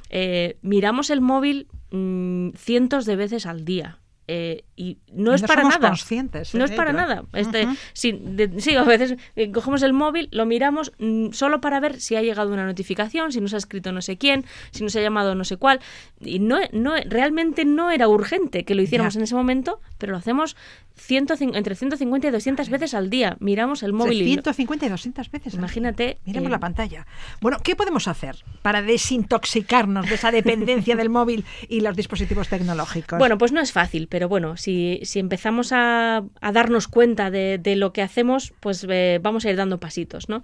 Eh, 0.09 0.57
miramos 0.61 1.09
el 1.09 1.21
móvil 1.21 1.67
mm, 1.91 2.49
cientos 2.57 3.05
de 3.05 3.15
veces 3.15 3.45
al 3.45 3.63
día. 3.63 4.00
Eh, 4.33 4.63
y 4.77 4.97
no 5.11 5.33
es 5.33 5.41
No 5.41 5.47
para 5.47 5.61
somos 5.63 5.75
nada. 5.75 5.89
conscientes 5.89 6.55
No 6.55 6.63
es 6.63 6.71
de 6.71 6.75
para 6.77 6.93
nada. 6.93 7.23
Este, 7.33 7.65
Ujú. 7.65 7.75
sí, 7.93 8.17
de- 8.21 8.59
sí, 8.61 8.75
a 8.75 8.83
veces 8.83 9.15
eh, 9.35 9.51
cogemos 9.51 9.81
el 9.83 9.91
móvil, 9.93 10.29
lo 10.31 10.45
miramos 10.45 10.93
mm, 10.99 11.31
solo 11.33 11.59
para 11.59 11.79
ver 11.79 11.99
si 11.99 12.15
ha 12.15 12.21
llegado 12.21 12.51
una 12.53 12.65
notificación, 12.65 13.31
si 13.31 13.41
nos 13.41 13.53
ha 13.53 13.57
escrito 13.57 13.91
no 13.91 14.01
sé 14.01 14.17
quién, 14.17 14.45
si 14.71 14.83
nos 14.83 14.95
ha 14.95 15.01
llamado 15.01 15.35
no 15.35 15.43
sé 15.43 15.57
cuál. 15.57 15.81
Y 16.19 16.39
no, 16.39 16.59
no, 16.71 16.93
realmente 17.05 17.65
no 17.65 17.91
era 17.91 18.07
urgente 18.07 18.63
que 18.63 18.73
lo 18.75 18.81
hiciéramos 18.81 19.13
Ya. 19.15 19.19
en 19.19 19.23
ese 19.25 19.35
momento, 19.35 19.81
pero 19.97 20.11
lo 20.13 20.17
hacemos 20.17 20.55
105 20.95 21.55
entre 21.55 21.75
150 21.75 22.27
y 22.27 22.31
200 22.31 22.69
veces 22.69 22.93
al 22.93 23.09
día. 23.09 23.37
Miramos 23.39 23.81
el 23.83 23.91
móvil 23.93 24.21
y 24.21 24.35
no- 24.35 24.41
150 24.43 24.85
y 24.85 24.89
200 24.89 25.31
veces. 25.31 25.53
Imagínate, 25.55 26.19
Miremos 26.25 26.47
eh, 26.49 26.51
la 26.51 26.59
pantalla. 26.59 27.05
Bueno, 27.41 27.57
¿qué 27.63 27.75
podemos 27.75 28.07
hacer 28.07 28.35
para 28.61 28.81
desintoxicarnos 28.81 30.07
de 30.07 30.15
esa 30.15 30.31
dependencia 30.31 30.95
del 30.95 31.09
móvil 31.09 31.45
y 31.69 31.81
los 31.81 31.95
dispositivos 31.95 32.47
tecnológicos? 32.49 33.17
Bueno, 33.19 33.37
pues 33.37 33.51
no 33.51 33.61
es 33.61 33.71
fácil, 33.71 34.07
pero 34.07 34.20
bueno, 34.27 34.57
si, 34.57 34.99
si 35.03 35.19
empezamos 35.19 35.71
a, 35.73 36.23
darnos 36.53 36.87
cuenta 36.87 37.31
de, 37.31 37.57
de 37.57 37.75
lo 37.75 37.93
que 37.93 38.01
hacemos, 38.01 38.53
pues 38.59 38.85
eh, 38.89 39.19
vamos 39.21 39.45
a 39.45 39.49
ir 39.49 39.55
dando 39.55 39.79
pasitos, 39.79 40.29
¿no? 40.29 40.43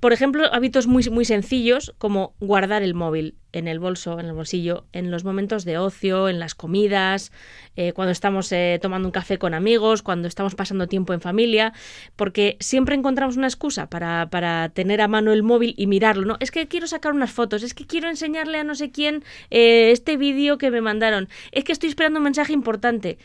Por 0.00 0.14
ejemplo, 0.14 0.48
hábitos 0.50 0.86
muy, 0.86 1.04
muy 1.10 1.26
sencillos 1.26 1.94
como 1.98 2.34
guardar 2.40 2.82
el 2.82 2.94
móvil 2.94 3.36
en 3.52 3.68
el 3.68 3.78
bolso, 3.78 4.18
en 4.18 4.26
el 4.26 4.32
bolsillo, 4.32 4.86
en 4.92 5.10
los 5.10 5.24
momentos 5.24 5.66
de 5.66 5.76
ocio, 5.76 6.30
en 6.30 6.38
las 6.38 6.54
comidas, 6.54 7.32
eh, 7.76 7.92
cuando 7.92 8.12
estamos 8.12 8.50
eh, 8.52 8.78
tomando 8.80 9.08
un 9.08 9.12
café 9.12 9.38
con 9.38 9.52
amigos, 9.52 10.02
cuando 10.02 10.26
estamos 10.26 10.54
pasando 10.54 10.86
tiempo 10.86 11.12
en 11.12 11.20
familia, 11.20 11.74
porque 12.16 12.56
siempre 12.60 12.94
encontramos 12.94 13.36
una 13.36 13.46
excusa 13.46 13.90
para, 13.90 14.30
para 14.30 14.70
tener 14.70 15.02
a 15.02 15.08
mano 15.08 15.32
el 15.32 15.42
móvil 15.42 15.74
y 15.76 15.86
mirarlo, 15.86 16.24
¿no? 16.24 16.36
Es 16.40 16.50
que 16.50 16.66
quiero 16.66 16.86
sacar 16.86 17.12
unas 17.12 17.32
fotos, 17.32 17.62
es 17.62 17.74
que 17.74 17.86
quiero 17.86 18.08
enseñarle 18.08 18.58
a 18.58 18.64
no 18.64 18.74
sé 18.74 18.90
quién 18.90 19.22
eh, 19.50 19.90
este 19.90 20.16
vídeo 20.16 20.56
que 20.56 20.70
me 20.70 20.80
mandaron, 20.80 21.28
es 21.52 21.64
que 21.64 21.72
estoy 21.72 21.90
esperando 21.90 22.20
un 22.20 22.24
mensaje 22.24 22.54
importante. 22.54 23.18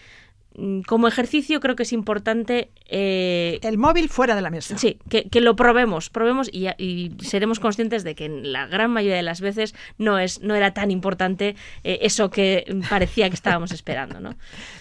Mm, 0.58 0.82
Como 0.82 1.08
ejercicio 1.08 1.60
creo 1.60 1.76
que 1.76 1.84
es 1.84 1.94
importante 1.94 2.72
eh, 2.86 3.60
el 3.62 3.78
móvil 3.78 4.10
fuera 4.10 4.36
de 4.36 4.42
la 4.42 4.50
mesa. 4.50 4.78
Sí, 4.78 5.00
que, 5.10 5.30
que 5.30 5.42
lo 5.42 5.56
probemos, 5.56 6.10
probemos 6.10 6.50
y 6.52 7.12
seremos 7.22 7.60
conscientes 7.60 8.04
de 8.04 8.16
que 8.16 8.26
en 8.26 8.52
la 8.52 8.68
gran 8.68 8.92
mayoría 8.92 9.18
de 9.18 9.24
las 9.24 9.42
veces 9.42 9.76
no 9.98 10.20
es, 10.20 10.42
no 10.42 10.56
era 10.56 10.74
tan 10.74 10.92
importante 10.92 11.56
eh, 11.84 12.00
eso 12.02 12.30
que 12.30 12.66
parecía 12.90 13.30
que 13.30 13.36
estábamos 13.36 13.72
esperando, 13.74 14.20
¿no? 14.20 14.36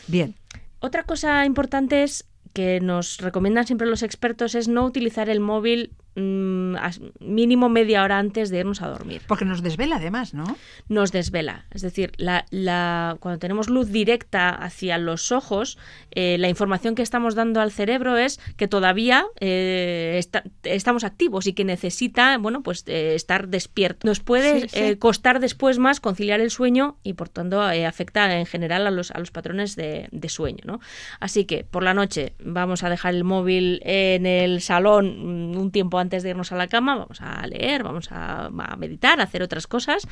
Bien. 0.06 0.34
Otra 0.80 1.04
cosa 1.04 1.44
importante 1.46 2.02
es 2.02 2.26
que 2.52 2.80
nos 2.80 3.18
recomiendan 3.18 3.66
siempre 3.66 3.86
los 3.86 4.02
expertos 4.02 4.54
es 4.54 4.68
no 4.68 4.84
utilizar 4.84 5.28
el 5.28 5.40
móvil 5.40 5.90
mm, 6.16 6.74
mínimo 7.20 7.68
media 7.68 8.02
hora 8.02 8.18
antes 8.18 8.50
de 8.50 8.58
irnos 8.60 8.82
a 8.82 8.88
dormir. 8.88 9.22
Porque 9.26 9.44
nos 9.44 9.62
desvela 9.62 9.96
además, 9.96 10.34
¿no? 10.34 10.44
Nos 10.88 11.12
desvela. 11.12 11.66
Es 11.70 11.82
decir, 11.82 12.12
la, 12.16 12.46
la- 12.50 13.16
cuando 13.20 13.38
tenemos 13.38 13.68
luz 13.68 13.90
directa 13.90 14.50
hacia 14.50 14.98
los 14.98 15.32
ojos, 15.32 15.78
eh, 16.12 16.36
la 16.38 16.48
información 16.48 16.94
que 16.94 17.02
estamos 17.02 17.34
dando 17.34 17.60
al 17.60 17.72
cerebro 17.72 18.16
es 18.16 18.40
que 18.56 18.68
todavía 18.68 19.24
eh, 19.40 20.16
está- 20.18 20.44
estamos 20.62 21.04
activos 21.04 21.46
y 21.46 21.52
que 21.52 21.64
necesita, 21.64 22.38
bueno, 22.38 22.62
pues 22.62 22.84
eh, 22.86 23.14
estar 23.14 23.48
despierto. 23.48 24.06
Nos 24.06 24.20
puede 24.20 24.68
Sí, 24.68 24.68
sí. 24.68 24.96
costar 24.96 25.40
después 25.40 25.78
más 25.78 26.00
conciliar 26.00 26.40
el 26.40 26.50
sueño 26.50 26.98
y 27.02 27.14
por 27.14 27.28
tanto 27.28 27.60
afecta 27.60 28.38
en 28.38 28.46
general 28.46 28.86
a 28.86 28.90
los, 28.90 29.10
a 29.10 29.18
los 29.18 29.30
patrones 29.30 29.76
de, 29.76 30.08
de 30.12 30.28
sueño, 30.28 30.62
¿no? 30.64 30.80
Así 31.20 31.44
que 31.44 31.64
por 31.64 31.82
la 31.82 31.94
noche 31.94 32.34
vamos 32.38 32.82
a 32.82 32.90
dejar 32.90 33.14
el 33.14 33.24
móvil 33.24 33.80
en 33.84 34.26
el 34.26 34.60
salón 34.60 35.52
mm, 35.52 35.56
un 35.56 35.70
tiempo 35.70 35.98
antes 35.98 36.03
de 36.22 36.30
irnos 36.30 36.52
a 36.52 36.56
la 36.56 36.68
cama, 36.68 36.96
vamos 36.96 37.20
a 37.20 37.46
leer, 37.46 37.82
vamos 37.82 38.10
a, 38.12 38.46
a 38.46 38.76
meditar, 38.76 39.20
a 39.20 39.24
hacer 39.24 39.42
otras 39.42 39.66
cosas. 39.66 40.06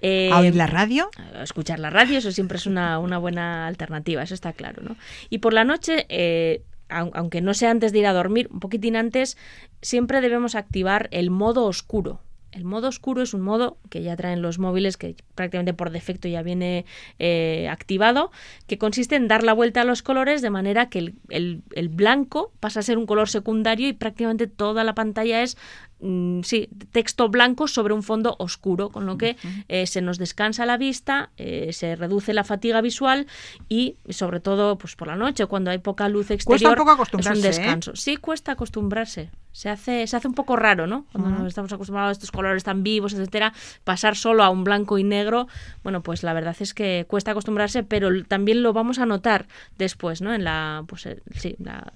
Eh, 0.00 0.30
A 0.32 0.40
oír 0.40 0.54
la 0.54 0.66
radio. 0.66 1.10
a 1.34 1.42
escuchar 1.42 1.78
la 1.78 1.90
radio, 1.90 2.18
eso 2.18 2.32
siempre 2.32 2.58
es 2.58 2.66
una, 2.66 2.98
una 2.98 3.18
buena 3.18 3.66
alternativa, 3.66 4.22
eso 4.22 4.34
está 4.34 4.52
claro, 4.52 4.82
¿no? 4.82 4.96
Y 5.30 5.38
por 5.38 5.52
la 5.54 5.64
noche, 5.64 6.06
eh, 6.08 6.62
au- 6.88 7.10
aunque 7.14 7.40
no 7.40 7.54
sea 7.54 7.70
antes 7.70 7.92
de 7.92 7.98
ir 8.00 8.06
a 8.06 8.12
dormir, 8.12 8.48
un 8.52 8.60
poquitín 8.60 8.96
antes, 8.96 9.36
siempre 9.82 10.20
debemos 10.20 10.54
activar 10.54 11.08
el 11.12 11.30
modo 11.30 11.64
oscuro. 11.66 12.20
El 12.50 12.64
modo 12.64 12.88
oscuro 12.88 13.22
es 13.22 13.34
un 13.34 13.42
modo 13.42 13.76
que 13.90 14.02
ya 14.02 14.16
traen 14.16 14.40
los 14.40 14.58
móviles, 14.58 14.96
que 14.96 15.16
prácticamente 15.34 15.74
por 15.74 15.90
defecto 15.90 16.28
ya 16.28 16.42
viene 16.42 16.86
eh, 17.18 17.68
activado, 17.70 18.30
que 18.66 18.78
consiste 18.78 19.16
en 19.16 19.28
dar 19.28 19.42
la 19.44 19.52
vuelta 19.52 19.82
a 19.82 19.84
los 19.84 20.02
colores 20.02 20.40
de 20.40 20.50
manera 20.50 20.88
que 20.88 20.98
el, 21.00 21.14
el- 21.28 21.62
el 21.74 21.88
blanco 21.90 22.52
pasa 22.60 22.80
a 22.80 22.82
ser 22.82 22.96
un 22.98 23.06
color 23.06 23.28
secundario 23.28 23.86
y 23.88 23.92
prácticamente 23.92 24.46
toda 24.46 24.82
la 24.82 24.94
pantalla 24.94 25.42
es 25.42 25.58
mm, 26.00 26.40
sí, 26.42 26.68
texto 26.90 27.28
blanco 27.28 27.68
sobre 27.68 27.92
un 27.92 28.02
fondo 28.02 28.34
oscuro, 28.38 28.88
con 28.88 29.04
lo 29.04 29.18
que 29.18 29.36
eh, 29.68 29.86
se 29.86 30.00
nos 30.00 30.16
descansa 30.18 30.64
la 30.64 30.78
vista, 30.78 31.30
eh, 31.36 31.72
se 31.72 31.96
reduce 31.96 32.32
la 32.32 32.44
fatiga 32.44 32.80
visual 32.80 33.26
y 33.68 33.96
sobre 34.08 34.40
todo 34.40 34.78
pues 34.78 34.96
por 34.96 35.08
la 35.08 35.16
noche 35.16 35.44
cuando 35.46 35.70
hay 35.70 35.78
poca 35.78 36.08
luz 36.08 36.30
exterior 36.30 36.70
un 36.72 36.76
poco 36.76 36.92
es 36.92 36.94
acostumbrarse, 36.94 37.40
un 37.40 37.44
¿eh? 37.44 37.48
descanso. 37.48 37.94
Sí, 37.96 38.16
cuesta 38.16 38.52
acostumbrarse. 38.52 39.30
Se 39.52 39.68
hace, 39.70 40.06
se 40.06 40.16
hace 40.16 40.28
un 40.28 40.34
poco 40.34 40.54
raro, 40.56 40.86
¿no? 40.86 41.06
Cuando 41.10 41.30
nos 41.38 41.48
estamos 41.48 41.72
acostumbrados 41.72 42.10
a 42.10 42.12
estos 42.12 42.30
colores 42.30 42.62
tan 42.64 42.82
vivos, 42.84 43.12
etcétera, 43.14 43.52
pasar 43.82 44.14
solo 44.16 44.44
a 44.44 44.50
un 44.50 44.62
blanco 44.62 44.98
y 44.98 45.04
negro, 45.04 45.48
bueno, 45.82 46.02
pues 46.02 46.22
la 46.22 46.32
verdad 46.32 46.54
es 46.60 46.74
que 46.74 47.06
cuesta 47.08 47.32
acostumbrarse, 47.32 47.82
pero 47.82 48.24
también 48.24 48.62
lo 48.62 48.72
vamos 48.72 48.98
a 48.98 49.06
notar 49.06 49.48
después, 49.76 50.20
¿no? 50.20 50.32
En 50.32 50.44
la, 50.44 50.84
pues 50.86 51.06
eh, 51.06 51.20
sí, 51.34 51.56
la- 51.58 51.92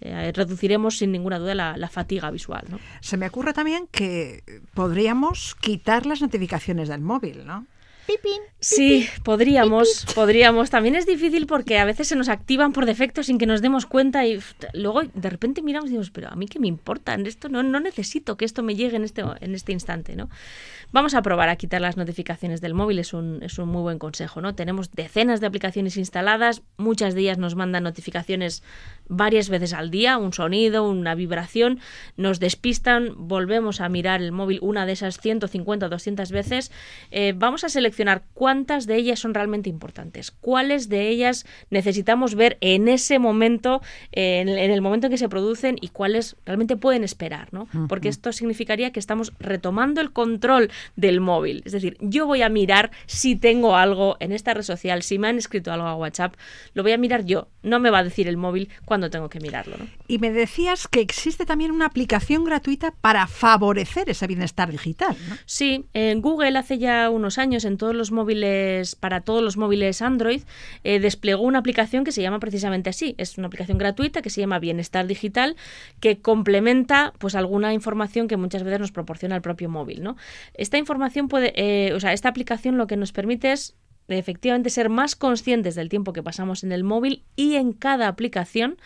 eh, 0.00 0.32
reduciremos 0.34 0.96
sin 0.98 1.12
ninguna 1.12 1.38
duda 1.38 1.54
la, 1.54 1.76
la 1.76 1.88
fatiga 1.88 2.30
visual, 2.30 2.64
¿no? 2.70 2.78
Se 3.00 3.16
me 3.16 3.26
ocurre 3.26 3.52
también 3.52 3.88
que 3.90 4.42
podríamos 4.72 5.54
quitar 5.56 6.06
las 6.06 6.20
notificaciones 6.22 6.88
del 6.88 7.00
móvil, 7.00 7.44
¿no? 7.46 7.66
Sí, 8.58 9.08
podríamos, 9.24 10.06
podríamos. 10.14 10.70
También 10.70 10.94
es 10.94 11.06
difícil 11.06 11.46
porque 11.46 11.78
a 11.78 11.84
veces 11.84 12.08
se 12.08 12.16
nos 12.16 12.28
activan 12.28 12.72
por 12.72 12.86
defecto 12.86 13.22
sin 13.22 13.38
que 13.38 13.46
nos 13.46 13.62
demos 13.62 13.86
cuenta 13.86 14.26
y 14.26 14.40
luego 14.72 15.02
de 15.02 15.30
repente 15.30 15.62
miramos 15.62 15.90
y 15.90 15.92
decimos, 15.92 16.10
pero 16.10 16.28
a 16.28 16.36
mí 16.36 16.46
qué 16.46 16.58
me 16.58 16.68
importa, 16.68 17.14
esto 17.14 17.48
no, 17.48 17.62
no 17.62 17.80
necesito 17.80 18.36
que 18.36 18.44
esto 18.44 18.62
me 18.62 18.74
llegue 18.74 18.96
en 18.96 19.04
este, 19.04 19.22
en 19.40 19.54
este 19.54 19.72
instante, 19.72 20.16
¿no? 20.16 20.28
Vamos 20.92 21.14
a 21.14 21.22
probar 21.22 21.48
a 21.48 21.56
quitar 21.56 21.80
las 21.80 21.96
notificaciones 21.96 22.60
del 22.60 22.74
móvil, 22.74 22.98
es 22.98 23.14
un, 23.14 23.42
es 23.42 23.58
un 23.58 23.68
muy 23.68 23.82
buen 23.82 23.98
consejo, 23.98 24.40
¿no? 24.40 24.54
Tenemos 24.54 24.90
decenas 24.90 25.40
de 25.40 25.46
aplicaciones 25.46 25.96
instaladas, 25.96 26.62
muchas 26.76 27.14
de 27.14 27.22
ellas 27.22 27.38
nos 27.38 27.54
mandan 27.54 27.84
notificaciones 27.84 28.62
varias 29.08 29.48
veces 29.48 29.72
al 29.72 29.90
día, 29.90 30.18
un 30.18 30.32
sonido, 30.32 30.88
una 30.88 31.14
vibración, 31.14 31.80
nos 32.16 32.40
despistan, 32.40 33.14
volvemos 33.16 33.80
a 33.80 33.88
mirar 33.88 34.22
el 34.22 34.32
móvil 34.32 34.58
una 34.60 34.86
de 34.86 34.92
esas 34.92 35.18
150 35.18 35.86
o 35.86 35.88
200 35.88 36.30
veces, 36.30 36.70
eh, 37.10 37.32
vamos 37.34 37.64
a 37.64 37.68
seleccionar 37.68 37.91
cuántas 38.34 38.86
de 38.86 38.96
ellas 38.96 39.18
son 39.20 39.34
realmente 39.34 39.68
importantes, 39.70 40.30
cuáles 40.30 40.88
de 40.88 41.08
ellas 41.08 41.46
necesitamos 41.70 42.34
ver 42.34 42.58
en 42.60 42.88
ese 42.88 43.18
momento, 43.18 43.80
en, 44.12 44.48
el- 44.48 44.58
en 44.58 44.70
el 44.70 44.80
momento 44.80 45.06
en 45.06 45.10
que 45.12 45.18
se 45.18 45.28
producen 45.28 45.76
y 45.80 45.88
cuáles 45.88 46.36
realmente 46.46 46.76
pueden 46.76 47.04
esperar, 47.04 47.48
¿no? 47.52 47.68
Porque 47.88 48.08
esto 48.08 48.32
significaría 48.32 48.92
que 48.92 49.00
estamos 49.00 49.32
retomando 49.38 50.00
el 50.00 50.12
control 50.12 50.70
del 50.96 51.20
móvil. 51.20 51.62
Es 51.64 51.72
decir, 51.72 51.96
yo 52.00 52.26
voy 52.26 52.42
a 52.42 52.48
mirar 52.48 52.90
si 53.06 53.36
tengo 53.36 53.76
algo 53.76 54.16
en 54.20 54.32
esta 54.32 54.54
red 54.54 54.62
social, 54.62 55.02
si 55.02 55.18
me 55.18 55.28
han 55.28 55.38
escrito 55.38 55.72
algo 55.72 55.86
a 55.86 55.94
WhatsApp, 55.94 56.34
lo 56.74 56.82
voy 56.82 56.92
a 56.92 56.98
mirar 56.98 57.24
yo. 57.24 57.48
No 57.62 57.78
me 57.78 57.90
va 57.90 57.98
a 57.98 58.04
decir 58.04 58.28
el 58.28 58.36
móvil 58.36 58.68
cuando 58.84 59.10
tengo 59.10 59.28
que 59.28 59.40
mirarlo, 59.40 59.76
¿no? 59.78 59.86
Y 60.08 60.18
me 60.18 60.30
decías 60.32 60.88
que 60.88 61.00
existe 61.00 61.46
también 61.46 61.70
una 61.70 61.86
aplicación 61.86 62.44
gratuita 62.44 62.92
para 63.00 63.26
favorecer 63.26 64.08
ese 64.10 64.26
bienestar 64.26 64.70
digital, 64.70 65.16
¿no? 65.28 65.36
Sí, 65.46 65.86
en 65.94 66.20
Google 66.20 66.56
hace 66.58 66.78
ya 66.78 67.10
unos 67.10 67.38
años 67.38 67.64
en 67.64 67.76
todos 67.82 67.96
los 67.96 68.12
móviles, 68.12 68.94
para 68.94 69.22
todos 69.22 69.42
los 69.42 69.56
móviles 69.56 70.02
Android, 70.02 70.42
eh, 70.84 71.00
desplegó 71.00 71.42
una 71.42 71.58
aplicación 71.58 72.04
que 72.04 72.12
se 72.12 72.22
llama 72.22 72.38
precisamente 72.38 72.90
así. 72.90 73.16
Es 73.18 73.38
una 73.38 73.48
aplicación 73.48 73.76
gratuita 73.76 74.22
que 74.22 74.30
se 74.30 74.40
llama 74.40 74.60
Bienestar 74.60 75.08
Digital, 75.08 75.56
que 75.98 76.20
complementa 76.20 77.12
pues 77.18 77.34
alguna 77.34 77.74
información 77.74 78.28
que 78.28 78.36
muchas 78.36 78.62
veces 78.62 78.78
nos 78.78 78.92
proporciona 78.92 79.34
el 79.34 79.42
propio 79.42 79.68
móvil, 79.68 80.04
¿no? 80.04 80.16
Esta 80.54 80.78
información 80.78 81.26
puede, 81.26 81.52
eh, 81.56 81.92
o 81.92 81.98
sea, 81.98 82.12
esta 82.12 82.28
aplicación 82.28 82.78
lo 82.78 82.86
que 82.86 82.96
nos 82.96 83.10
permite 83.10 83.50
es 83.50 83.74
efectivamente 84.06 84.70
ser 84.70 84.88
más 84.88 85.16
conscientes 85.16 85.74
del 85.74 85.88
tiempo 85.88 86.12
que 86.12 86.22
pasamos 86.22 86.62
en 86.62 86.70
el 86.70 86.84
móvil 86.84 87.24
y 87.34 87.56
en 87.56 87.72
cada 87.72 88.06
aplicación 88.06 88.78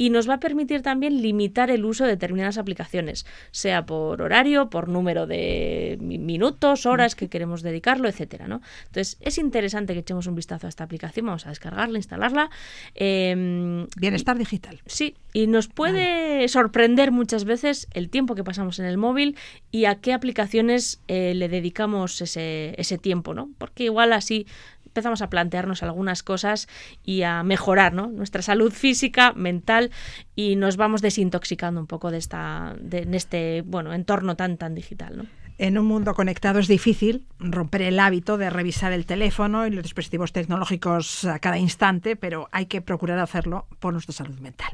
y 0.00 0.08
nos 0.08 0.26
va 0.30 0.34
a 0.36 0.40
permitir 0.40 0.80
también 0.80 1.20
limitar 1.20 1.70
el 1.70 1.84
uso 1.84 2.04
de 2.04 2.12
determinadas 2.12 2.56
aplicaciones, 2.56 3.26
sea 3.50 3.84
por 3.84 4.22
horario, 4.22 4.70
por 4.70 4.88
número 4.88 5.26
de 5.26 5.98
mi- 6.00 6.16
minutos, 6.18 6.86
horas 6.86 7.14
que 7.14 7.28
queremos 7.28 7.60
dedicarlo, 7.60 8.08
etcétera, 8.08 8.48
¿no? 8.48 8.62
Entonces, 8.86 9.18
es 9.20 9.36
interesante 9.36 9.92
que 9.92 9.98
echemos 9.98 10.26
un 10.26 10.34
vistazo 10.36 10.66
a 10.66 10.70
esta 10.70 10.84
aplicación, 10.84 11.26
vamos 11.26 11.44
a 11.44 11.50
descargarla, 11.50 11.98
instalarla. 11.98 12.48
em, 12.94 13.86
Bienestar 13.98 14.38
digital. 14.38 14.80
Sí, 14.86 15.16
y 15.34 15.46
nos 15.46 15.68
puede 15.68 16.48
sorprender 16.48 17.10
muchas 17.12 17.44
veces 17.44 17.86
el 17.92 18.08
tiempo 18.08 18.34
que 18.34 18.42
pasamos 18.44 18.78
en 18.78 18.86
el 18.86 18.96
móvil 18.96 19.36
y 19.70 19.84
a 19.84 19.96
qué 19.96 20.14
aplicaciones 20.14 21.02
eh, 21.08 21.34
le 21.34 21.48
dedicamos 21.50 22.20
ese, 22.22 22.74
ese 22.78 22.96
tiempo, 22.96 23.34
¿no? 23.34 23.50
Porque 23.58 23.84
igual 23.84 24.12
así 24.14 24.46
empezamos 24.90 25.22
a 25.22 25.30
plantearnos 25.30 25.82
algunas 25.82 26.22
cosas 26.22 26.68
y 27.04 27.22
a 27.22 27.42
mejorar 27.42 27.94
¿no? 27.94 28.08
nuestra 28.08 28.42
salud 28.42 28.72
física, 28.72 29.32
mental 29.32 29.90
y 30.34 30.56
nos 30.56 30.76
vamos 30.76 31.00
desintoxicando 31.00 31.80
un 31.80 31.86
poco 31.86 32.10
de 32.10 32.18
esta 32.18 32.74
de, 32.80 33.02
en 33.02 33.14
este 33.14 33.62
bueno 33.64 33.92
entorno 33.94 34.36
tan 34.36 34.56
tan 34.56 34.74
digital, 34.74 35.16
¿no? 35.16 35.26
En 35.58 35.76
un 35.76 35.84
mundo 35.84 36.14
conectado 36.14 36.58
es 36.58 36.68
difícil 36.68 37.26
romper 37.38 37.82
el 37.82 38.00
hábito 38.00 38.38
de 38.38 38.48
revisar 38.48 38.92
el 38.92 39.04
teléfono 39.04 39.66
y 39.66 39.70
los 39.70 39.82
dispositivos 39.82 40.32
tecnológicos 40.32 41.26
a 41.26 41.38
cada 41.38 41.58
instante, 41.58 42.16
pero 42.16 42.48
hay 42.50 42.64
que 42.64 42.80
procurar 42.80 43.18
hacerlo 43.18 43.66
por 43.78 43.92
nuestra 43.92 44.14
salud 44.14 44.38
mental. 44.38 44.72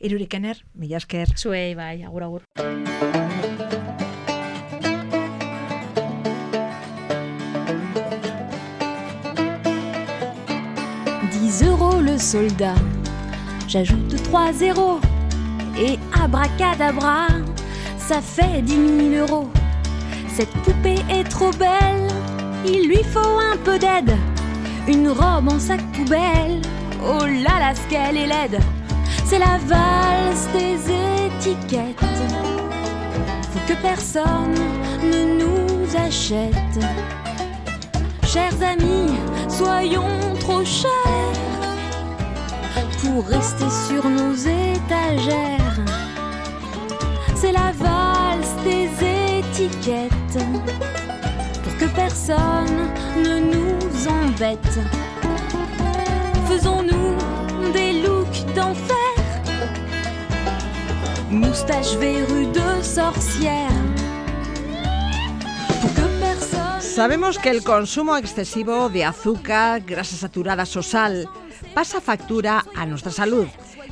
Iruri 0.00 0.26
Kenner, 0.26 0.64
Millasker. 0.74 1.38
Suey, 1.38 1.76
bai, 1.76 2.02
agur 2.02 2.24
agur. 2.24 2.42
Soldat. 12.24 12.74
J'ajoute 13.68 14.22
3 14.24 14.52
zéros 14.54 14.98
et 15.78 15.98
abracadabra, 16.18 17.26
ça 17.98 18.20
fait 18.22 18.62
10 18.62 19.10
000 19.10 19.26
euros. 19.26 19.50
Cette 20.34 20.52
poupée 20.64 21.02
est 21.10 21.28
trop 21.28 21.50
belle, 21.52 22.08
il 22.66 22.88
lui 22.88 23.02
faut 23.04 23.38
un 23.52 23.56
peu 23.62 23.78
d'aide. 23.78 24.16
Une 24.88 25.08
robe 25.08 25.48
en 25.52 25.58
sac 25.58 25.80
poubelle, 25.92 26.62
oh 27.02 27.26
là 27.26 27.58
là, 27.60 27.74
ce 27.74 27.86
qu'elle 27.90 28.16
est 28.16 28.26
laide. 28.26 28.58
C'est 29.26 29.38
la 29.38 29.58
valse 29.66 30.48
des 30.54 30.76
étiquettes. 31.26 32.00
Faut 33.52 33.64
que 33.68 33.78
personne 33.82 34.54
ne 35.02 35.40
nous 35.40 35.96
achète. 35.96 36.54
Chers 38.26 38.62
amis, 38.62 39.12
soyons 39.48 40.34
trop 40.40 40.64
chers 40.64 41.53
pour 43.02 43.26
rester 43.26 43.66
sur 43.88 44.08
nos 44.08 44.34
étagères. 44.34 45.78
C'est 47.34 47.52
la 47.52 47.72
valse 47.72 48.54
des 48.64 48.88
étiquettes 49.38 50.38
pour 51.62 51.76
que 51.78 51.86
personne 51.94 52.88
ne 53.16 53.40
nous 53.40 54.08
embête. 54.08 54.78
Faisons-nous 56.48 57.72
des 57.72 58.02
looks 58.02 58.44
d'enfer, 58.54 59.16
moustache 61.30 61.96
verrue 61.96 62.46
de 62.46 62.82
sorcière. 62.82 63.70
Sabemos 66.80 67.38
que 67.38 67.50
el 67.50 67.64
consumo 67.64 68.16
excesivo 68.16 68.88
de 68.88 69.04
azúcar, 69.04 69.80
grasas 69.80 70.20
saturadas 70.20 70.76
o 70.76 70.82
sal 70.82 71.28
pasa 71.74 72.00
factura 72.00 72.64
a 72.76 72.86
nuestra 72.86 73.10
salud. 73.10 73.48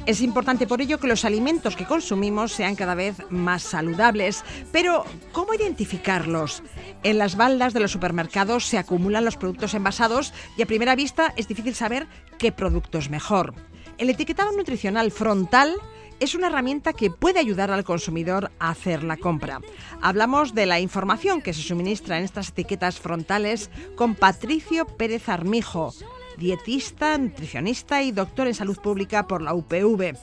Es 0.07 0.21
importante 0.21 0.67
por 0.67 0.81
ello 0.81 0.99
que 0.99 1.07
los 1.07 1.25
alimentos 1.25 1.77
que 1.77 1.87
consumimos 1.87 2.53
sean 2.53 2.77
cada 2.77 2.95
vez 2.95 3.17
más 3.31 3.63
saludables. 3.63 4.45
Pero, 4.71 5.05
¿cómo 5.33 5.55
identificarlos? 5.55 6.63
En 7.03 7.19
las 7.19 7.37
baldas 7.37 7.73
de 7.75 7.81
los 7.81 7.93
supermercados 7.93 8.67
se 8.67 8.79
acumulan 8.79 9.25
los 9.25 9.37
productos 9.37 9.75
envasados 9.75 10.33
y 10.57 10.63
a 10.63 10.67
primera 10.67 10.97
vista 10.97 11.35
es 11.37 11.49
difícil 11.49 11.75
saber 11.75 12.07
qué 12.39 12.53
producto 12.53 12.99
es 12.99 13.11
mejor. 13.11 13.55
El 13.99 14.11
etiquetado 14.11 14.53
nutricional 14.57 15.11
frontal 15.11 15.75
es 16.21 16.37
una 16.37 16.47
herramienta 16.47 16.93
que 16.93 17.11
puede 17.11 17.41
ayudar 17.41 17.73
al 17.73 17.85
consumidor 17.85 18.53
a 18.61 18.71
hacer 18.71 19.03
la 19.03 19.17
compra. 19.17 19.61
Hablamos 20.01 20.55
de 20.55 20.67
la 20.67 20.79
información 20.79 21.43
que 21.43 21.53
se 21.53 21.63
suministra 21.63 22.19
en 22.19 22.25
estas 22.25 22.51
etiquetas 22.51 23.01
frontales 23.01 23.71
con 23.97 24.15
Patricio 24.15 24.87
Pérez 24.87 25.29
Armijo, 25.29 25.93
dietista, 26.39 27.17
nutricionista 27.19 28.03
y 28.03 28.13
doctor 28.13 28.47
en 28.47 28.55
salud 28.55 28.79
pública 28.79 29.27
por 29.27 29.43
la 29.43 29.55
UPV. 29.55 30.17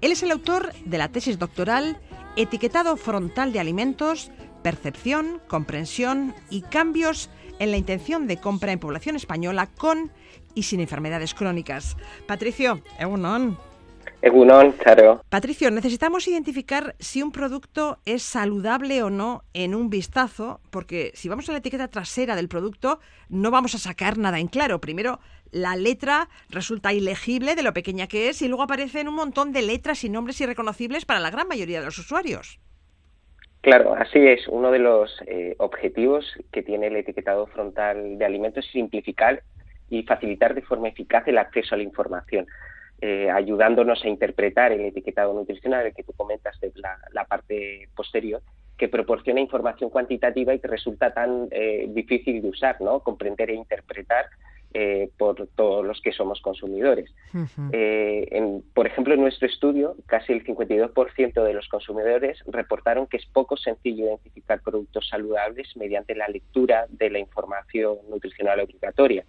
Él 0.00 0.12
es 0.12 0.22
el 0.22 0.30
autor 0.30 0.72
de 0.84 0.98
la 0.98 1.08
tesis 1.08 1.38
doctoral 1.38 1.98
Etiquetado 2.36 2.96
frontal 2.96 3.52
de 3.52 3.60
alimentos, 3.60 4.32
percepción, 4.62 5.40
comprensión 5.46 6.34
y 6.50 6.62
cambios 6.62 7.30
en 7.60 7.70
la 7.70 7.76
intención 7.76 8.26
de 8.26 8.38
compra 8.38 8.72
en 8.72 8.80
población 8.80 9.14
española 9.14 9.68
con 9.78 10.10
y 10.52 10.64
sin 10.64 10.80
enfermedades 10.80 11.32
crónicas. 11.32 11.96
Patricio, 12.26 12.82
egunon. 12.98 13.56
Egunon, 14.24 14.72
claro. 14.72 15.20
Patricio, 15.28 15.70
necesitamos 15.70 16.26
identificar 16.26 16.94
si 16.98 17.22
un 17.22 17.30
producto 17.30 17.98
es 18.06 18.22
saludable 18.22 19.02
o 19.02 19.10
no 19.10 19.42
en 19.52 19.74
un 19.74 19.90
vistazo, 19.90 20.60
porque 20.70 21.10
si 21.12 21.28
vamos 21.28 21.46
a 21.46 21.52
la 21.52 21.58
etiqueta 21.58 21.88
trasera 21.88 22.34
del 22.34 22.48
producto, 22.48 23.00
no 23.28 23.50
vamos 23.50 23.74
a 23.74 23.78
sacar 23.78 24.16
nada 24.16 24.38
en 24.38 24.46
claro. 24.46 24.80
Primero, 24.80 25.20
la 25.52 25.76
letra 25.76 26.30
resulta 26.48 26.94
ilegible 26.94 27.54
de 27.54 27.62
lo 27.62 27.74
pequeña 27.74 28.06
que 28.06 28.30
es 28.30 28.40
y 28.40 28.48
luego 28.48 28.62
aparecen 28.62 29.08
un 29.08 29.14
montón 29.14 29.52
de 29.52 29.60
letras 29.60 30.04
y 30.04 30.08
nombres 30.08 30.40
irreconocibles 30.40 31.04
para 31.04 31.20
la 31.20 31.28
gran 31.28 31.46
mayoría 31.46 31.80
de 31.80 31.84
los 31.84 31.98
usuarios. 31.98 32.58
Claro, 33.60 33.94
así 33.94 34.26
es. 34.26 34.48
Uno 34.48 34.70
de 34.70 34.78
los 34.78 35.20
eh, 35.26 35.54
objetivos 35.58 36.24
que 36.50 36.62
tiene 36.62 36.86
el 36.86 36.96
etiquetado 36.96 37.46
frontal 37.48 38.16
de 38.16 38.24
alimentos 38.24 38.64
es 38.64 38.72
simplificar 38.72 39.42
y 39.90 40.02
facilitar 40.04 40.54
de 40.54 40.62
forma 40.62 40.88
eficaz 40.88 41.28
el 41.28 41.36
acceso 41.36 41.74
a 41.74 41.76
la 41.78 41.84
información. 41.84 42.46
Eh, 43.00 43.30
ayudándonos 43.30 44.02
a 44.04 44.08
interpretar 44.08 44.72
el 44.72 44.80
etiquetado 44.80 45.34
nutricional, 45.34 45.86
el 45.86 45.94
que 45.94 46.04
tú 46.04 46.12
comentas 46.12 46.58
de 46.60 46.72
la, 47.12 47.24
parte 47.24 47.88
posterior, 47.94 48.40
que 48.78 48.88
proporciona 48.88 49.40
información 49.40 49.90
cuantitativa 49.90 50.54
y 50.54 50.58
que 50.58 50.68
resulta 50.68 51.12
tan 51.12 51.48
eh, 51.50 51.86
difícil 51.88 52.40
de 52.40 52.48
usar, 52.48 52.80
¿no? 52.80 53.00
comprender 53.00 53.50
e 53.50 53.54
interpretar 53.54 54.26
eh, 54.72 55.10
por 55.18 55.46
todos 55.54 55.84
los 55.84 56.00
que 56.00 56.12
somos 56.12 56.40
consumidores. 56.40 57.12
por 58.72 58.86
ejemplo, 58.86 59.14
en 59.14 59.20
nuestro 59.20 59.48
estudio, 59.48 59.96
casi 60.06 60.32
el 60.32 60.44
52% 60.44 61.44
de 61.44 61.52
los 61.52 61.68
consumidores 61.68 62.42
reportaron 62.46 63.06
que 63.06 63.18
es 63.18 63.26
poco 63.26 63.56
sencillo 63.56 64.06
identificar 64.06 64.60
productos 64.62 65.08
saludables 65.08 65.76
mediante 65.76 66.14
la 66.14 66.26
lectura 66.28 66.86
de 66.88 67.10
la 67.10 67.18
información 67.18 67.98
nutricional 68.08 68.60
obligatoria. 68.60 69.24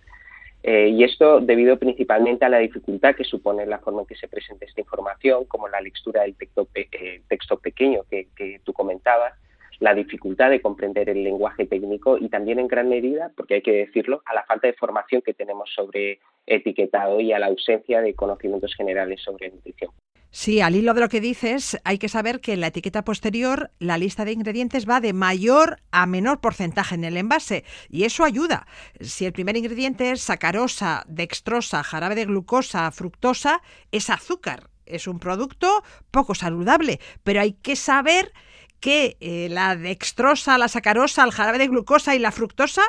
Eh, 0.68 0.90
y 0.90 1.04
esto 1.04 1.42
debido 1.42 1.78
principalmente 1.78 2.44
a 2.44 2.50
la 2.50 2.58
dificultad 2.58 3.14
que 3.14 3.24
supone 3.24 3.68
la 3.68 3.78
forma 3.78 4.02
en 4.02 4.08
que 4.08 4.16
se 4.16 4.28
presenta 4.28 4.66
esta 4.66 4.82
información, 4.82 5.46
como 5.46 5.68
la 5.68 5.80
lectura 5.80 6.24
del 6.24 6.36
texto, 6.36 6.68
eh, 6.74 7.22
texto 7.28 7.60
pequeño 7.60 8.02
que, 8.10 8.30
que, 8.36 8.62
tú 8.64 8.74
comentabas, 8.74 9.34
la 9.80 9.94
dificultad 9.94 10.50
de 10.50 10.64
comprender 10.64 11.08
el 11.08 11.24
lenguaje 11.24 11.68
técnico 11.68 12.18
y 12.18 12.30
también 12.30 12.58
en 12.58 12.68
gran 12.68 12.90
medida, 12.90 13.32
porque 13.38 13.56
hay 13.56 13.62
que 13.62 13.74
decirlo, 13.74 14.24
a 14.26 14.34
la 14.34 14.42
falta 14.46 14.66
de 14.66 14.74
formación 14.74 15.22
que 15.22 15.36
tenemos 15.36 15.70
sobre 15.72 16.18
etiquetado 16.48 17.22
y 17.22 17.32
a 17.32 17.38
la 17.38 17.46
ausencia 17.46 18.02
de 18.02 18.16
conocimientos 18.16 18.74
generales 18.74 19.22
sobre 19.22 19.52
nutrición. 19.52 19.92
Sí, 20.38 20.60
al 20.60 20.76
hilo 20.76 20.94
de 20.94 21.00
lo 21.00 21.08
que 21.08 21.22
dices, 21.22 21.78
hay 21.86 21.98
que 21.98 22.10
saber 22.10 22.42
que 22.42 22.52
en 22.52 22.60
la 22.60 22.68
etiqueta 22.68 23.06
posterior 23.06 23.72
la 23.80 23.98
lista 23.98 24.26
de 24.26 24.34
ingredientes 24.34 24.86
va 24.86 25.00
de 25.00 25.14
mayor 25.14 25.82
a 25.92 26.06
menor 26.08 26.42
porcentaje 26.42 26.94
en 26.96 27.06
el 27.06 27.16
envase 27.16 27.64
y 27.88 28.04
eso 28.04 28.26
ayuda. 28.26 28.68
Si 29.00 29.24
el 29.26 29.32
primer 29.32 29.56
ingrediente 29.56 30.12
es 30.12 30.20
sacarosa, 30.20 31.06
dextrosa, 31.08 31.84
jarabe 31.84 32.16
de 32.16 32.26
glucosa, 32.26 32.92
fructosa, 32.92 33.62
es 33.94 34.10
azúcar. 34.10 34.70
Es 34.86 35.08
un 35.08 35.20
producto 35.20 35.86
poco 36.12 36.36
saludable, 36.36 37.00
pero 37.24 37.40
hay 37.40 37.54
que 37.54 37.78
saber 37.78 38.34
que 38.82 39.16
eh, 39.22 39.48
la 39.50 39.78
dextrosa, 39.78 40.58
la 40.58 40.68
sacarosa, 40.68 41.24
el 41.24 41.32
jarabe 41.32 41.60
de 41.60 41.70
glucosa 41.70 42.14
y 42.14 42.20
la 42.20 42.34
fructosa 42.34 42.84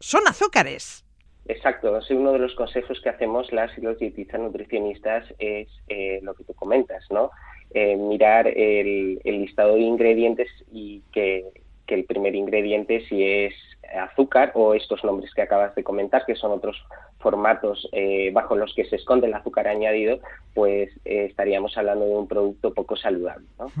son 0.00 0.28
azúcares. 0.28 1.06
Exacto, 1.50 1.98
uno 2.10 2.32
de 2.32 2.38
los 2.38 2.54
consejos 2.54 3.00
que 3.00 3.08
hacemos 3.08 3.50
las 3.50 3.76
y 3.76 3.80
los 3.80 3.98
dietistas 3.98 4.40
nutricionistas 4.40 5.24
es 5.40 5.68
eh, 5.88 6.20
lo 6.22 6.34
que 6.34 6.44
tú 6.44 6.54
comentas, 6.54 7.04
¿no? 7.10 7.32
Eh, 7.74 7.96
mirar 7.96 8.46
el, 8.46 9.20
listado 9.24 9.74
de 9.74 9.80
ingredientes 9.80 10.48
y 10.72 11.02
que, 11.12 11.44
el 11.88 12.04
primer 12.04 12.36
ingrediente 12.36 13.04
si 13.08 13.24
es 13.24 13.52
azúcar 14.00 14.52
o 14.54 14.74
estos 14.74 15.02
nombres 15.02 15.34
que 15.34 15.42
acabas 15.42 15.74
de 15.74 15.82
comentar, 15.82 16.24
que 16.24 16.36
son 16.36 16.52
otros 16.52 16.76
formatos 17.18 17.88
eh, 17.90 18.30
bajo 18.32 18.54
los 18.54 18.72
que 18.74 18.84
se 18.84 18.94
esconde 18.94 19.26
el 19.26 19.34
azúcar 19.34 19.66
añadido, 19.66 20.20
pues 20.54 20.88
estaríamos 21.04 21.76
hablando 21.76 22.04
de 22.04 22.14
un 22.14 22.28
producto 22.28 22.72
poco 22.72 22.94
saludable. 22.94 23.48
¿no? 23.58 23.72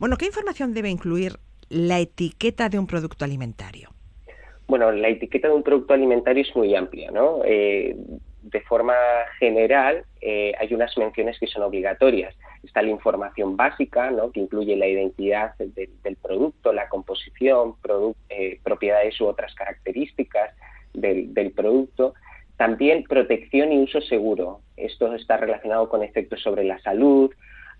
Bueno, 0.00 0.16
¿qué 0.16 0.26
información 0.26 0.74
debe 0.74 0.90
incluir 0.90 1.38
la 1.68 2.00
etiqueta 2.00 2.68
de 2.68 2.80
un 2.80 2.88
producto 2.88 3.24
alimentario? 3.24 3.90
Bueno, 4.72 4.90
la 4.90 5.08
etiqueta 5.08 5.48
de 5.48 5.54
un 5.54 5.62
producto 5.62 5.92
alimentario 5.92 6.42
es 6.42 6.56
muy 6.56 6.74
amplia, 6.74 7.10
¿no? 7.10 7.42
Eh, 7.44 7.94
de 8.40 8.60
forma 8.62 8.94
general, 9.38 10.06
eh, 10.22 10.54
hay 10.58 10.72
unas 10.72 10.96
menciones 10.96 11.38
que 11.38 11.46
son 11.46 11.62
obligatorias. 11.62 12.34
Está 12.62 12.80
la 12.80 12.88
información 12.88 13.54
básica, 13.54 14.10
¿no? 14.10 14.32
que 14.32 14.40
incluye 14.40 14.74
la 14.76 14.86
identidad 14.86 15.54
del 15.58 16.16
producto, 16.16 16.72
la 16.72 16.88
composición, 16.88 17.74
eh, 18.30 18.60
propiedades 18.64 19.20
u 19.20 19.26
otras 19.26 19.54
características 19.54 20.56
del, 20.94 21.34
del, 21.34 21.52
producto. 21.52 22.14
También 22.56 23.04
protección 23.04 23.72
y 23.72 23.82
uso 23.82 24.00
seguro. 24.00 24.62
Esto 24.78 25.14
está 25.14 25.36
relacionado 25.36 25.90
con 25.90 26.02
efectos 26.02 26.40
sobre 26.40 26.64
la 26.64 26.78
salud, 26.78 27.30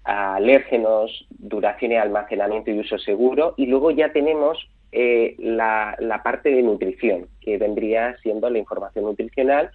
alérgenos, 0.04 1.26
duración 1.30 1.92
y 1.92 1.96
almacenamiento 1.96 2.70
y 2.70 2.80
uso 2.80 2.98
seguro. 2.98 3.54
Y 3.56 3.64
luego 3.64 3.92
ya 3.92 4.12
tenemos 4.12 4.68
eh, 4.92 5.36
la, 5.38 6.20
parte 6.22 6.50
de 6.50 6.62
nutrición, 6.62 7.26
que 7.40 7.56
vendría 7.56 8.16
siendo 8.22 8.50
la 8.50 8.58
información 8.58 9.06
nutricional 9.06 9.70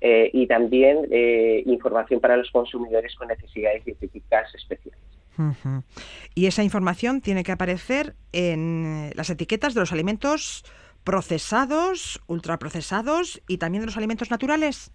eh, 0.00 0.30
y 0.32 0.46
también 0.46 1.08
eh, 1.10 1.64
información 1.66 2.20
para 2.20 2.36
los 2.36 2.50
consumidores 2.52 3.14
con 3.16 3.28
necesidades 3.28 3.84
dietéticas 3.84 4.54
especiales. 4.54 5.00
Y 6.34 6.46
esa 6.46 6.62
información 6.62 7.20
tiene 7.20 7.42
que 7.42 7.52
aparecer 7.52 8.14
en 8.32 9.10
las 9.14 9.30
etiquetas 9.30 9.74
de 9.74 9.80
los 9.80 9.90
alimentos 9.90 10.64
procesados, 11.02 12.20
ultraprocesados 12.26 13.42
y 13.48 13.56
también 13.56 13.80
de 13.80 13.86
los 13.86 13.96
alimentos 13.96 14.30
naturales. 14.30 14.92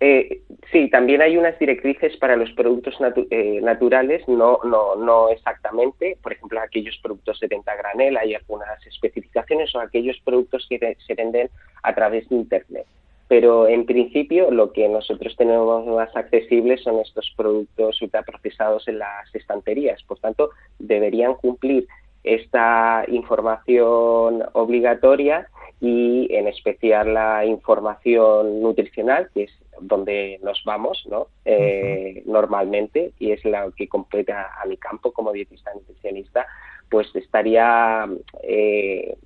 Eh, 0.00 0.42
sí, 0.70 0.88
también 0.90 1.22
hay 1.22 1.36
unas 1.36 1.58
directrices 1.58 2.16
para 2.18 2.36
los 2.36 2.50
productos 2.52 2.96
eh, 3.30 3.60
naturales, 3.62 4.26
no, 4.28 4.60
no, 4.64 4.94
no 4.94 5.28
exactamente. 5.28 6.16
Por 6.22 6.32
ejemplo, 6.32 6.60
aquellos 6.60 6.96
productos 7.02 7.40
de 7.40 7.48
venta 7.48 7.74
granel 7.74 8.16
hay 8.16 8.34
algunas 8.34 8.86
especificaciones 8.86 9.74
o 9.74 9.80
aquellos 9.80 10.18
productos 10.20 10.66
que 10.68 10.96
se 11.04 11.14
venden 11.14 11.50
a 11.82 11.94
través 11.94 12.28
de 12.28 12.36
Internet. 12.36 12.86
Pero 13.26 13.68
en 13.68 13.84
principio 13.84 14.50
lo 14.50 14.72
que 14.72 14.88
nosotros 14.88 15.36
tenemos 15.36 15.86
más 15.86 16.14
accesible 16.16 16.78
son 16.78 17.00
estos 17.00 17.30
productos 17.36 18.00
ultraprocesados 18.00 18.88
en 18.88 19.00
las 19.00 19.34
estanterías. 19.34 20.02
Por 20.04 20.18
tanto, 20.18 20.50
deberían 20.78 21.34
cumplir 21.34 21.86
esta 22.24 23.04
información 23.08 24.44
obligatoria 24.52 25.48
y 25.80 26.28
en 26.34 26.48
especial 26.48 27.14
la 27.14 27.44
información 27.44 28.60
nutricional, 28.60 29.30
que 29.32 29.44
es 29.44 29.52
donde 29.80 30.40
nos 30.42 30.62
vamos 30.64 31.06
¿no? 31.08 31.28
Eh, 31.44 32.22
normalmente 32.26 33.12
y 33.18 33.30
es 33.30 33.44
la 33.44 33.70
que 33.76 33.88
completa 33.88 34.50
a 34.60 34.66
mi 34.66 34.76
campo 34.76 35.12
como 35.12 35.32
dietista 35.32 35.72
nutricionista, 35.74 36.46
pues 36.90 37.14
estaría, 37.14 38.08
eh, 38.42 39.16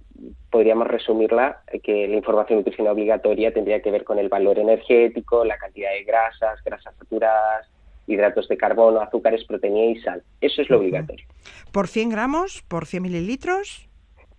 podríamos 0.51 0.89
resumirla, 0.89 1.63
que 1.83 2.07
la 2.09 2.17
información 2.17 2.59
nutricional 2.59 2.93
obligatoria 2.93 3.53
tendría 3.55 3.81
que 3.81 3.91
ver 3.91 4.05
con 4.05 4.19
el 4.19 4.29
valor 4.29 4.59
energético, 4.59 5.45
la 5.45 5.57
cantidad 5.57 5.91
de 5.93 6.05
grasas, 6.05 6.63
grasas 6.65 6.95
saturadas, 6.99 7.71
hidratos 8.07 8.49
de 8.49 8.57
carbono, 8.57 9.01
azúcares, 9.01 9.45
proteína 9.45 9.85
y 9.85 10.01
sal. 10.03 10.23
Eso 10.41 10.61
es 10.61 10.69
lo 10.69 10.79
obligatorio. 10.79 11.27
¿Por 11.73 11.89
100 11.89 12.11
gramos? 12.11 12.63
¿Por 12.69 12.87
100 12.87 13.03
mililitros? 13.03 13.89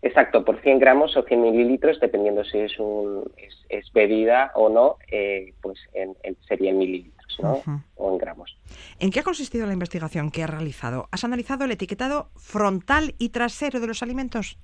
Exacto, 0.04 0.44
por 0.44 0.60
100 0.60 0.80
gramos 0.80 1.16
o 1.16 1.24
100 1.24 1.42
mililitros, 1.42 1.98
dependiendo 2.02 2.44
si 2.44 2.60
es, 2.60 2.78
un, 2.78 3.24
es, 3.70 3.94
bebida 3.94 4.52
o 4.54 4.68
no, 4.68 4.98
eh, 5.10 5.54
pues 5.62 5.80
en, 5.94 6.14
sería 6.46 6.72
en 6.72 6.78
mililitros 6.78 7.40
¿no? 7.42 7.62
o 7.96 8.12
en 8.12 8.18
gramos. 8.18 8.58
¿En 9.00 9.12
qué 9.12 9.22
ha 9.22 9.24
consistido 9.24 9.66
la 9.66 9.72
investigación 9.72 10.30
que 10.30 10.44
has 10.44 10.50
realizado? 10.50 11.08
¿Has 11.12 11.24
analizado 11.24 11.64
el 11.64 11.72
etiquetado 11.72 12.28
frontal 12.36 13.16
y 13.18 13.30
trasero 13.30 13.80
de 13.80 13.88
los 13.88 14.04
alimentos? 14.04 14.58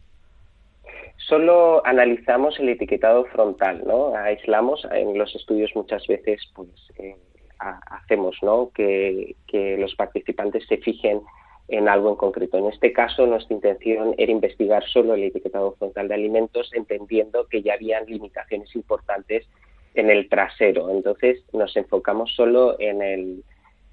Solo 1.16 1.86
analizamos 1.86 2.60
el 2.60 2.68
etiquetado 2.68 3.24
frontal, 3.26 3.84
¿no? 3.88 4.14
Aislamos 4.16 4.86
en 4.92 5.18
los 5.18 5.34
estudios 5.36 5.72
muchas 5.74 6.06
veces, 6.08 6.42
pues, 6.54 6.70
eh, 6.98 7.16
hacemos, 7.60 8.36
¿no? 8.42 8.72
Que, 8.74 9.38
que 9.48 9.78
los 9.78 9.96
participantes 9.96 10.66
se 10.68 10.78
fijen 10.78 11.22
en 11.70 11.88
algo 11.88 12.10
en 12.10 12.16
concreto. 12.16 12.58
En 12.58 12.66
este 12.66 12.92
caso, 12.92 13.26
nuestra 13.28 13.56
intención 13.56 14.16
era 14.18 14.32
investigar 14.32 14.84
solo 14.86 15.14
el 15.14 15.24
etiquetado 15.24 15.74
frontal 15.74 16.08
de 16.08 16.16
alimentos, 16.16 16.72
entendiendo 16.74 17.48
que 17.48 17.62
ya 17.62 17.74
habían 17.74 18.06
limitaciones 18.08 18.76
importantes 18.76 19.48
en 19.94 20.10
el 20.10 20.28
trasero. 20.30 20.90
Entonces, 20.90 21.44
nos 21.54 21.76
enfocamos 21.78 22.34
solo 22.36 22.76
en 22.80 23.02
el, 23.02 23.44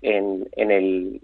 en, 0.02 0.70
el, 0.70 1.20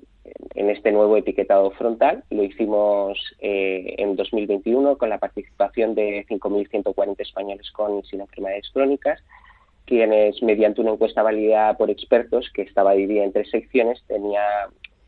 en 0.55 0.71
este 0.71 0.93
nuevo 0.93 1.17
etiquetado 1.17 1.71
frontal. 1.73 2.25
Lo 2.31 2.43
hicimos 2.43 3.19
eh, 3.41 3.95
en 3.99 4.17
2021 4.17 4.99
con 4.99 5.09
la 5.09 5.19
participación 5.19 5.95
de 5.95 6.27
5.140 6.29 7.21
españoles 7.21 7.71
con 7.71 8.05
sin 8.05 8.21
enfermedades 8.21 8.71
crónicas, 8.73 9.23
quienes, 9.87 10.43
mediante 10.43 10.83
una 10.83 10.93
encuesta 10.93 11.23
validada 11.23 11.77
por 11.79 11.91
expertos, 11.91 12.51
que 12.55 12.63
estaba 12.63 12.93
dividida 12.93 13.25
en 13.25 13.33
tres 13.33 13.51
secciones, 13.51 14.03
tenía 14.07 14.43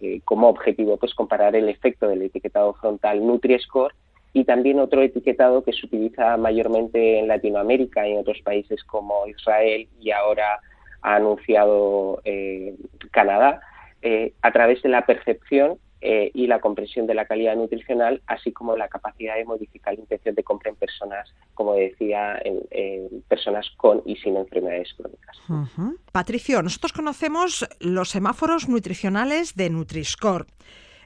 eh, 0.01 0.21
como 0.25 0.49
objetivo 0.49 0.97
pues 0.97 1.15
comparar 1.15 1.55
el 1.57 1.69
efecto 1.69 2.09
del 2.09 2.23
etiquetado 2.23 2.75
frontal 2.75 3.23
Nutri-Score 3.23 3.95
y 4.33 4.45
también 4.45 4.81
otro 4.81 5.03
etiquetado 5.03 5.63
que 5.63 5.73
se 5.73 5.87
utiliza 5.87 6.37
mayormente 6.37 7.21
en 7.21 7.29
Latinoamérica 7.29 8.07
y 8.07 8.13
en 8.13 8.19
otros 8.19 8.41
países 8.43 8.83
como 8.85 9.27
Israel 9.29 9.89
y 10.01 10.11
ahora 10.11 10.61
ha 11.03 11.17
anunciado 11.17 12.21
eh, 12.25 12.75
Canadá, 13.13 13.61
eh, 14.03 14.33
a 14.43 14.51
través 14.53 14.83
de 14.83 14.89
la 14.89 15.07
percepción 15.07 15.79
eh, 16.07 16.31
y 16.35 16.47
la 16.49 16.61
comprensión 16.61 17.07
de 17.07 17.15
la 17.15 17.25
calidad 17.25 17.57
nutricional, 17.57 18.21
así 18.27 18.53
como 18.53 18.77
la 18.77 18.89
capacidad 18.89 19.37
de 19.37 19.47
modificar 19.47 19.95
la 19.95 20.01
intención 20.01 20.35
de 20.35 20.45
compra 20.45 20.69
en 20.69 20.77
personas, 20.77 21.35
como 21.55 21.73
decía, 21.73 22.39
en, 22.45 23.23
personas 23.27 23.71
con 23.79 24.03
y 24.05 24.15
sin 24.17 24.37
enfermedades 24.37 24.93
crónicas. 24.99 25.39
Patricio, 26.13 26.61
nosotros 26.61 26.93
conocemos 26.93 27.67
los 27.81 28.11
semáforos 28.11 28.69
nutricionales 28.69 29.57
de 29.57 29.71
Nutri-Score. 29.71 30.45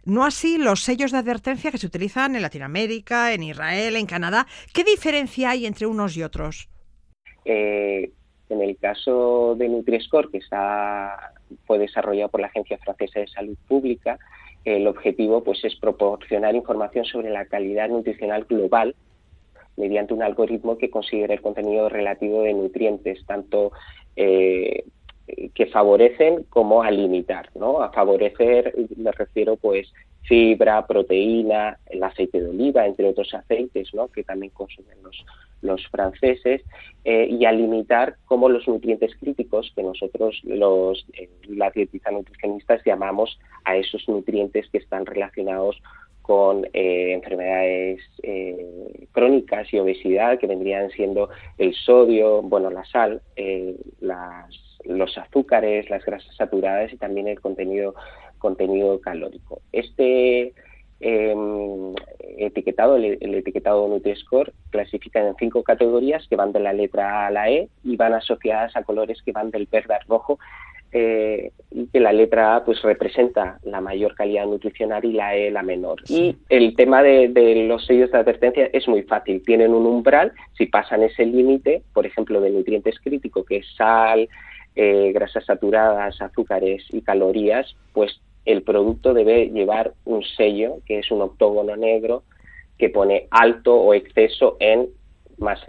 No 0.05 0.25
así 0.25 0.59
los 0.59 0.83
sellos 0.83 1.13
de 1.13 1.19
advertencia 1.19 1.71
que 1.71 1.79
se 1.79 1.87
utilizan 1.87 2.35
en 2.35 2.43
Latinoamérica, 2.43 3.33
en 3.33 3.45
Israel, 3.45 3.95
en 3.95 4.07
Canadá. 4.07 4.49
¿Qué 4.75 4.83
diferencia 4.83 5.51
hay 5.51 5.65
entre 5.65 5.87
unos 5.87 6.17
y 6.17 6.25
otros? 6.25 6.69
Eh, 7.45 8.11
en 8.49 8.63
el 8.63 8.77
caso 8.79 9.55
de 9.57 9.69
Nutri-Score, 9.69 10.33
que 10.33 10.39
está, 10.39 11.35
fue 11.69 11.79
desarrollado 11.79 12.31
por 12.31 12.41
la 12.41 12.49
Agencia 12.49 12.79
Francesa 12.79 13.21
de 13.21 13.29
Salud 13.29 13.57
Pública, 13.69 14.19
el 14.65 14.87
objetivo 14.87 15.43
pues, 15.43 15.65
es 15.65 15.77
proporcionar 15.77 16.55
información 16.55 17.05
sobre 17.05 17.31
la 17.31 17.47
calidad 17.47 17.89
nutricional 17.89 18.45
global 18.45 18.95
mediante 19.77 20.13
un 20.13 20.23
algoritmo 20.23 20.77
que 20.77 20.91
considera 20.91 21.35
el 21.35 21.41
contenido 21.41 21.89
relativo 21.89 22.43
de 22.43 22.53
nutrientes, 22.53 23.25
tanto 23.27 23.73
eh, 24.17 24.85
que 25.55 25.67
favorecen 25.67 26.45
como 26.45 26.83
a 26.83 26.91
limitar, 26.91 27.51
¿no? 27.55 27.83
A 27.83 27.93
favorecer 27.93 28.75
me 28.97 29.13
refiero 29.13 29.57
pues 29.57 29.93
fibra, 30.29 30.87
proteína, 30.87 31.79
el 31.87 32.03
aceite 32.03 32.41
de 32.41 32.51
oliva, 32.51 32.87
entre 32.87 33.09
otros 33.09 33.33
aceites, 33.33 33.93
¿no? 33.95 34.09
Que 34.09 34.23
también 34.23 34.53
consumen 34.53 35.03
los, 35.03 35.25
los 35.63 35.87
franceses, 35.89 36.63
eh, 37.05 37.27
y 37.31 37.45
a 37.47 37.53
limitar 37.53 38.17
como 38.27 38.49
los 38.49 38.69
nutrientes 38.69 39.15
críticos 39.19 39.73
que 39.75 39.83
nosotros 39.83 40.41
los 40.45 41.07
eh, 41.15 41.31
las 41.49 41.73
dietistas 41.73 42.13
nutricionistas 42.13 42.83
llamamos 42.85 43.39
a 43.65 43.77
esos 43.77 44.07
nutrientes 44.09 44.69
que 44.71 44.79
están 44.79 45.07
relacionados 45.07 45.81
con 46.21 46.67
eh, 46.75 47.13
enfermedades 47.15 48.03
crónicas 49.13 49.73
y 49.73 49.79
obesidad 49.79 50.39
que 50.39 50.47
vendrían 50.47 50.91
siendo 50.91 51.31
el 51.57 51.73
sodio, 51.73 52.43
bueno, 52.43 52.69
la 52.71 52.85
sal, 52.85 53.23
los 54.85 55.17
azúcares, 55.17 55.89
las 55.89 56.05
grasas 56.05 56.37
saturadas 56.37 56.93
y 56.93 56.99
también 56.99 57.29
el 57.29 57.41
contenido, 57.41 57.95
contenido 58.39 59.01
calórico. 59.01 59.61
Este 59.73 60.53
em, 61.01 61.95
etiquetado, 62.39 62.97
el, 62.97 63.35
etiquetado 63.35 63.89
Nutri-Score, 63.89 64.53
clasifica 64.71 65.27
en 65.27 65.35
cinco 65.37 65.63
categorías 65.63 66.27
que 66.29 66.37
van 66.37 66.53
de 66.53 66.61
la 66.61 66.73
letra 66.73 67.23
A 67.23 67.27
a 67.27 67.31
la 67.31 67.51
E 67.51 67.69
y 67.85 67.97
van 67.97 68.15
asociadas 68.15 68.77
a 68.77 68.83
colores 68.83 69.23
que 69.23 69.33
van 69.33 69.51
del 69.51 69.67
verde 69.71 69.95
al 69.95 70.07
rojo 70.09 70.39
eh, 70.91 71.53
y 71.71 71.87
que 71.89 72.01
la 72.01 72.13
letra 72.13 72.57
A 72.57 72.65
pues 72.65 72.81
representa 72.83 73.59
la 73.63 73.81
mayor 73.81 74.15
calidad 74.15 74.47
nutricional 74.47 75.05
y 75.05 75.13
la 75.13 75.37
E 75.37 75.51
la 75.51 75.63
menor. 75.63 76.03
Y 76.09 76.37
el 76.49 76.75
tema 76.75 77.03
de, 77.03 77.29
de, 77.29 77.67
los 77.67 77.85
sellos 77.85 78.11
de 78.11 78.19
advertencia 78.19 78.71
es 78.73 78.89
muy 78.89 79.03
fácil. 79.03 79.43
Tienen 79.45 79.75
un 79.75 79.87
umbral, 79.87 80.33
si 80.57 80.67
pasan 80.67 81.03
ese 81.03 81.27
límite, 81.27 81.83
por 81.93 82.07
ejemplo, 82.07 82.41
de 82.41 82.51
nutrientes 82.51 82.99
críticos, 83.01 83.45
que 83.47 83.59
es 83.59 83.67
sal, 83.77 84.29
eh, 84.81 85.11
grasas 85.13 85.45
saturadas, 85.45 86.23
azúcares 86.23 86.85
y 86.91 87.03
calorías, 87.03 87.75
pues 87.93 88.21
el 88.49 88.63
producto 88.63 89.13
debe 89.13 89.51
llevar 89.51 89.93
un 90.07 90.25
sello, 90.25 90.79
que 90.87 91.01
es 91.01 91.11
un 91.11 91.21
octógono 91.21 91.77
negro, 91.77 92.25
que 92.79 92.89
pone 92.89 93.29
alto 93.31 93.75
o 93.75 93.93
exceso 93.93 94.57
en 94.59 94.89
más 95.37 95.61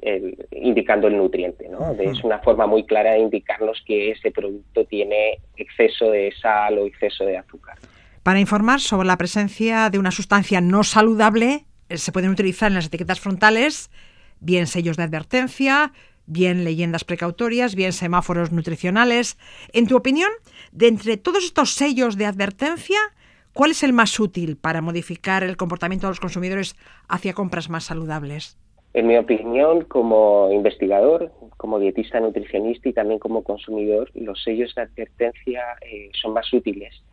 indicando 0.51 1.07
el 1.07 1.17
nutriente. 1.17 1.67
¿no? 1.69 1.91
Es 1.99 2.23
una 2.23 2.39
forma 2.39 2.65
muy 2.67 2.85
clara 2.85 3.11
de 3.11 3.19
indicarnos 3.19 3.83
que 3.85 4.11
ese 4.11 4.31
producto 4.31 4.85
tiene 4.85 5.39
exceso 5.57 6.09
de 6.09 6.33
sal 6.41 6.79
o 6.79 6.85
exceso 6.85 7.25
de 7.25 7.37
azúcar. 7.37 7.77
Para 8.23 8.39
informar 8.39 8.79
sobre 8.79 9.07
la 9.07 9.17
presencia 9.17 9.89
de 9.89 9.99
una 9.99 10.11
sustancia 10.11 10.61
no 10.61 10.83
saludable, 10.83 11.65
eh, 11.89 11.97
se 11.97 12.11
pueden 12.13 12.31
utilizar 12.31 12.69
en 12.71 12.75
las 12.75 12.87
etiquetas 12.87 13.19
frontales 13.19 13.91
bien 14.39 14.67
sellos 14.67 14.95
de 14.95 15.03
advertencia, 15.03 15.91
bien 16.29 16.63
leyendas 16.63 17.03
precautorias, 17.03 17.75
bien 17.75 17.91
semáforos 17.91 18.51
nutricionales. 18.51 19.37
En 19.73 19.87
tu 19.87 19.97
opinión, 19.97 20.29
de 20.71 20.87
entre 20.87 21.17
todos 21.17 21.43
estos 21.43 21.71
sellos 21.71 22.17
de 22.17 22.25
advertencia, 22.25 22.99
¿cuál 23.53 23.71
es 23.71 23.83
el 23.83 23.91
más 23.91 24.17
útil 24.19 24.55
para 24.55 24.81
modificar 24.81 25.43
el 25.43 25.57
comportamiento 25.57 26.07
de 26.07 26.11
los 26.11 26.19
consumidores 26.19 26.75
hacia 27.07 27.33
compras 27.33 27.69
más 27.69 27.85
saludables? 27.85 28.57
En 28.93 29.07
mi 29.07 29.17
opinión, 29.17 29.83
como 29.83 30.49
investigador, 30.51 31.31
como 31.57 31.79
dietista 31.79 32.19
nutricionista 32.19 32.89
y 32.89 32.93
también 32.93 33.19
como 33.19 33.43
consumidor, 33.43 34.09
los 34.15 34.41
sellos 34.43 34.73
de 34.75 34.83
advertencia 34.83 35.63
eh, 35.81 36.09
son 36.19 36.33
más 36.33 36.51
útiles 36.53 37.03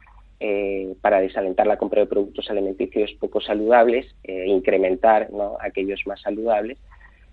eh, 0.40 0.94
para 1.00 1.20
desalentar 1.20 1.66
la 1.66 1.76
compra 1.78 2.00
de 2.00 2.06
productos 2.06 2.50
alimenticios 2.50 3.12
poco 3.18 3.40
saludables, 3.40 4.06
e 4.22 4.46
incrementar 4.46 5.28
aquellos 5.60 6.00
más 6.06 6.20
saludables, 6.20 6.78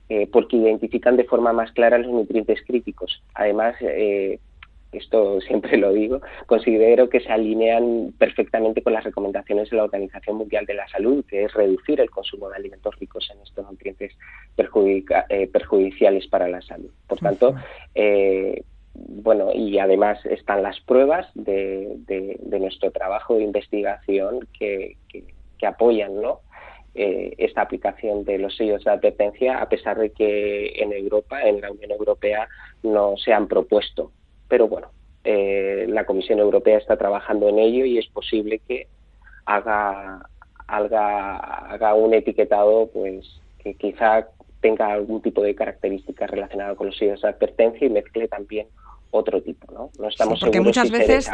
eh, 0.10 0.28
porque 0.28 0.58
identifican 0.58 1.16
de 1.18 1.24
forma 1.24 1.54
más 1.54 1.72
clara 1.72 1.97
los 1.97 2.12
nutrientes 2.12 2.62
críticos. 2.66 3.24
Además, 3.34 3.76
eh, 3.82 4.39
esto 4.91 5.41
siempre 5.41 5.78
lo 5.78 5.91
digo, 5.93 6.22
considero 6.45 7.10
que 7.10 7.20
se 7.22 7.32
alinean 7.32 8.14
perfectamente 8.18 8.84
con 8.84 8.93
las 8.93 9.04
recomendaciones 9.04 9.70
de 9.70 9.78
la 9.78 9.86
Organización 9.86 10.38
Mundial 10.38 10.66
de 10.66 10.76
la 10.76 10.88
Salud, 10.88 11.26
que 11.26 11.45
es 11.45 11.54
reducir 11.54 11.99
el 11.99 12.10
consumo 12.10 12.49
de 12.49 12.58
alimentos 12.58 12.95
ricos 12.99 13.30
en 13.34 13.41
estos 13.41 13.66
nutrientes 13.70 14.12
eh, 15.30 15.49
perjudiciales 15.51 16.28
para 16.28 16.47
la 16.47 16.62
salud. 16.62 16.91
Por 17.08 17.20
tanto, 17.20 17.56
bueno, 18.93 19.51
y 19.54 19.80
además 19.80 20.24
están 20.26 20.62
las 20.62 20.80
pruebas 20.82 21.28
de, 21.34 21.97
nuestro 22.60 22.91
trabajo 22.91 23.36
de 23.36 23.43
investigación 23.43 24.47
que, 24.58 24.97
que 25.58 25.66
apoyan, 25.66 26.22
¿no? 26.22 26.41
Eh, 26.96 27.34
esta 27.39 27.64
aplicación 27.64 28.24
de 28.24 28.38
los 28.38 28.56
sellos 28.56 28.84
de 28.84 28.91
advertencia, 28.91 29.58
a 29.58 29.68
pesar 29.68 29.98
de 29.98 30.12
que 30.12 30.74
en 30.76 30.94
Europa, 30.94 31.41
en 31.41 31.60
la 31.60 31.72
Unión 31.72 31.89
Europea, 31.89 32.48
no 32.84 33.16
se 33.18 33.34
han 33.34 33.48
propuesto. 33.48 34.12
Pero 34.48 34.68
bueno, 34.68 34.89
eh, 35.24 35.88
la 35.89 36.06
Comisión 36.06 36.38
Europea 36.38 36.78
está 36.78 36.96
trabajando 36.96 37.50
en 37.50 37.58
ello 37.58 37.84
y 37.84 37.98
es 37.98 38.06
posible 38.10 38.60
que 38.60 38.86
haga, 39.46 40.22
haga, 40.68 41.38
haga 41.38 41.96
un 41.96 42.14
etiquetado 42.14 42.88
pues 42.94 43.41
que 43.58 43.74
quizá 43.74 44.28
tenga 44.62 44.94
algún 44.94 45.20
tipo 45.24 45.41
de 45.41 45.56
características 45.56 46.30
relacionadas 46.30 46.78
con 46.78 46.88
los 46.88 46.98
sellos 46.98 47.24
de 47.24 47.30
advertencia 47.30 47.88
y 47.88 47.89
mezcle 47.89 48.28
también 48.28 48.68
otro 49.10 49.41
tipo, 49.41 49.72
¿no? 49.72 49.91
No 50.00 50.08
estamos 50.08 50.39
porque 50.39 50.60
muchas 50.60 50.89
veces 50.89 51.30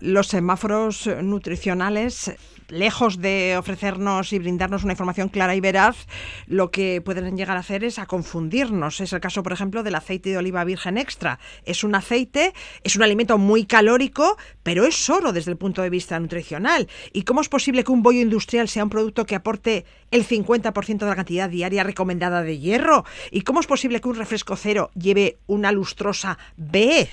los 0.00 0.28
semáforos 0.28 1.08
nutricionales 1.22 2.53
lejos 2.68 3.20
de 3.20 3.56
ofrecernos 3.58 4.32
y 4.32 4.38
brindarnos 4.38 4.84
una 4.84 4.92
información 4.92 5.28
clara 5.28 5.54
y 5.54 5.60
veraz, 5.60 6.06
lo 6.46 6.70
que 6.70 7.00
pueden 7.00 7.36
llegar 7.36 7.56
a 7.56 7.60
hacer 7.60 7.84
es 7.84 7.98
a 7.98 8.06
confundirnos. 8.06 9.00
Es 9.00 9.12
el 9.12 9.20
caso, 9.20 9.42
por 9.42 9.52
ejemplo, 9.52 9.82
del 9.82 9.94
aceite 9.94 10.30
de 10.30 10.38
oliva 10.38 10.64
virgen 10.64 10.98
extra. 10.98 11.38
Es 11.64 11.84
un 11.84 11.94
aceite, 11.94 12.52
es 12.82 12.96
un 12.96 13.02
alimento 13.02 13.38
muy 13.38 13.64
calórico, 13.64 14.36
pero 14.62 14.84
es 14.84 14.96
solo 14.96 15.32
desde 15.32 15.50
el 15.50 15.56
punto 15.56 15.82
de 15.82 15.90
vista 15.90 16.18
nutricional. 16.18 16.88
¿Y 17.12 17.22
cómo 17.22 17.40
es 17.40 17.48
posible 17.48 17.84
que 17.84 17.92
un 17.92 18.02
bollo 18.02 18.20
industrial 18.20 18.68
sea 18.68 18.84
un 18.84 18.90
producto 18.90 19.26
que 19.26 19.34
aporte 19.34 19.84
el 20.10 20.26
50% 20.26 20.98
de 20.98 21.06
la 21.06 21.16
cantidad 21.16 21.48
diaria 21.48 21.84
recomendada 21.84 22.42
de 22.42 22.58
hierro? 22.58 23.04
¿Y 23.30 23.42
cómo 23.42 23.60
es 23.60 23.66
posible 23.66 24.00
que 24.00 24.08
un 24.08 24.16
refresco 24.16 24.56
cero 24.56 24.90
lleve 24.94 25.38
una 25.46 25.72
lustrosa 25.72 26.38
B? 26.56 27.08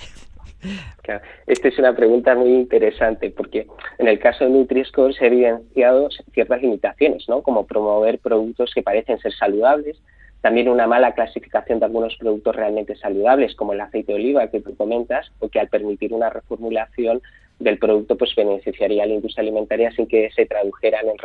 Esta 1.46 1.68
es 1.68 1.78
una 1.78 1.94
pregunta 1.94 2.34
muy 2.34 2.50
interesante 2.50 3.30
porque 3.30 3.66
en 3.98 4.08
el 4.08 4.18
caso 4.18 4.44
de 4.44 4.50
Nutri-Score 4.50 5.14
se 5.14 5.26
han 5.26 5.32
evidenciado 5.32 6.08
ciertas 6.32 6.62
limitaciones, 6.62 7.28
¿no? 7.28 7.42
como 7.42 7.66
promover 7.66 8.18
productos 8.18 8.72
que 8.74 8.82
parecen 8.82 9.18
ser 9.18 9.32
saludables, 9.32 10.00
también 10.40 10.68
una 10.68 10.86
mala 10.86 11.12
clasificación 11.12 11.78
de 11.78 11.86
algunos 11.86 12.16
productos 12.16 12.54
realmente 12.54 12.96
saludables, 12.96 13.54
como 13.54 13.72
el 13.72 13.80
aceite 13.80 14.12
de 14.12 14.18
oliva 14.18 14.48
que 14.48 14.60
tú 14.60 14.76
comentas, 14.76 15.30
o 15.38 15.48
que 15.48 15.60
al 15.60 15.68
permitir 15.68 16.12
una 16.12 16.30
reformulación 16.30 17.22
del 17.60 17.78
producto 17.78 18.16
pues 18.16 18.34
beneficiaría 18.34 19.04
a 19.04 19.06
la 19.06 19.14
industria 19.14 19.42
alimentaria 19.42 19.92
sin 19.92 20.08
que 20.08 20.30
se 20.32 20.46
tradujeran 20.46 21.06
en 21.08 21.18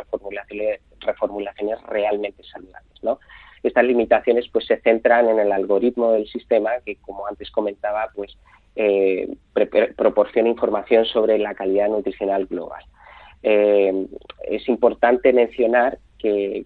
reformulaciones, 1.00 1.82
realmente 1.88 2.44
saludables. 2.44 3.02
¿no? 3.02 3.18
Estas 3.64 3.84
limitaciones 3.84 4.48
pues 4.52 4.66
se 4.66 4.76
centran 4.78 5.28
en 5.28 5.40
el 5.40 5.50
algoritmo 5.50 6.12
del 6.12 6.28
sistema 6.28 6.70
que, 6.84 6.96
como 6.96 7.26
antes 7.26 7.50
comentaba, 7.50 8.08
pues 8.14 8.38
eh, 8.80 9.28
proporciona 9.96 10.48
información 10.48 11.04
sobre 11.04 11.36
la 11.36 11.52
calidad 11.54 11.88
nutricional 11.88 12.46
global. 12.46 12.84
Eh, 13.42 14.06
es 14.48 14.68
importante 14.68 15.32
mencionar 15.32 15.98
que, 16.16 16.64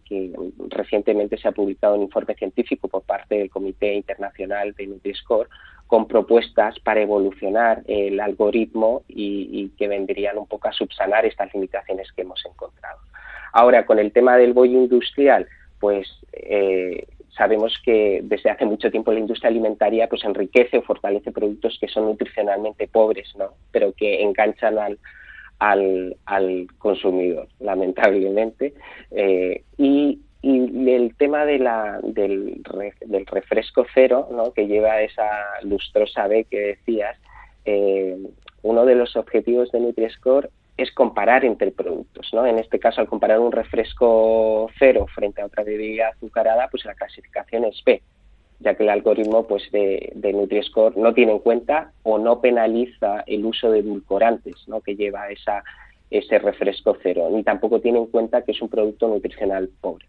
recientemente 0.68 1.38
se 1.38 1.48
ha 1.48 1.52
publicado 1.52 1.94
un 1.94 2.02
informe 2.02 2.34
científico 2.34 2.88
por 2.88 3.02
parte 3.02 3.36
del 3.36 3.48
Comité 3.48 3.94
Internacional 3.94 4.74
de 4.74 4.88
Nutri-Score 4.88 5.48
con 5.86 6.06
propuestas 6.06 6.78
para 6.80 7.00
evolucionar 7.00 7.82
el 7.86 8.20
algoritmo 8.20 9.04
y, 9.08 9.70
que 9.78 9.88
vendrían 9.88 10.36
un 10.36 10.46
poco 10.46 10.68
a 10.68 10.72
subsanar 10.72 11.24
estas 11.24 11.52
limitaciones 11.54 12.12
que 12.12 12.22
hemos 12.22 12.44
encontrado. 12.44 12.98
Ahora, 13.54 13.86
con 13.86 13.98
el 13.98 14.12
tema 14.12 14.36
del 14.36 14.52
bollo 14.52 14.78
industrial, 14.78 15.46
pues 15.80 16.06
eh, 16.34 17.06
sabemos 17.36 17.78
que 17.84 18.20
desde 18.22 18.50
hace 18.50 18.64
mucho 18.64 18.90
tiempo 18.90 19.12
la 19.12 19.20
industria 19.20 19.50
alimentaria 19.50 20.08
pues 20.08 20.24
enriquece 20.24 20.78
o 20.78 20.82
fortalece 20.82 21.32
productos 21.32 21.78
que 21.80 21.88
son 21.88 22.06
nutricionalmente 22.06 22.88
pobres, 22.88 23.34
¿no? 23.36 23.54
pero 23.70 23.92
que 23.92 24.22
enganchan 24.22 24.78
al, 24.78 24.98
al, 26.26 26.66
consumidor, 26.78 27.48
lamentablemente. 27.60 28.74
Eh, 29.10 29.62
y, 29.78 30.20
el 30.44 31.14
tema 31.16 31.46
del, 31.46 31.68
del, 32.02 33.26
refresco 33.26 33.86
cero, 33.94 34.28
¿no? 34.32 34.52
que 34.52 34.66
lleva 34.66 35.00
esa 35.00 35.30
lustrosa 35.62 36.26
B 36.26 36.46
que 36.50 36.58
decías, 36.58 37.16
eh, 37.64 38.16
uno 38.62 38.84
de 38.84 38.96
los 38.96 39.14
objetivos 39.14 39.70
de 39.70 39.78
NutriScore 39.78 40.48
es 40.76 40.90
comparar 40.92 41.44
entre 41.44 41.70
productos. 41.70 42.30
¿no? 42.32 42.46
En 42.46 42.58
este 42.58 42.78
caso, 42.78 43.00
al 43.00 43.08
comparar 43.08 43.40
un 43.40 43.52
refresco 43.52 44.70
cero 44.78 45.06
frente 45.14 45.42
a 45.42 45.46
otra 45.46 45.64
bebida 45.64 46.08
azucarada, 46.08 46.68
pues 46.68 46.84
la 46.84 46.94
clasificación 46.94 47.64
es 47.64 47.82
B 47.84 48.02
ya 48.62 48.74
que 48.74 48.84
el 48.84 48.90
algoritmo 48.90 49.46
pues, 49.46 49.70
de, 49.72 50.12
de 50.14 50.32
Nutri-Score 50.32 50.96
no 50.96 51.12
tiene 51.12 51.32
en 51.32 51.38
cuenta 51.40 51.92
o 52.02 52.18
no 52.18 52.40
penaliza 52.40 53.24
el 53.26 53.44
uso 53.44 53.70
de 53.70 53.80
edulcorantes 53.80 54.56
¿no? 54.68 54.80
que 54.80 54.94
lleva 54.94 55.30
esa, 55.30 55.62
ese 56.10 56.38
refresco 56.38 56.96
cero, 57.02 57.28
ni 57.30 57.42
tampoco 57.42 57.80
tiene 57.80 57.98
en 57.98 58.06
cuenta 58.06 58.42
que 58.42 58.52
es 58.52 58.62
un 58.62 58.68
producto 58.68 59.08
nutricional 59.08 59.68
pobre. 59.80 60.06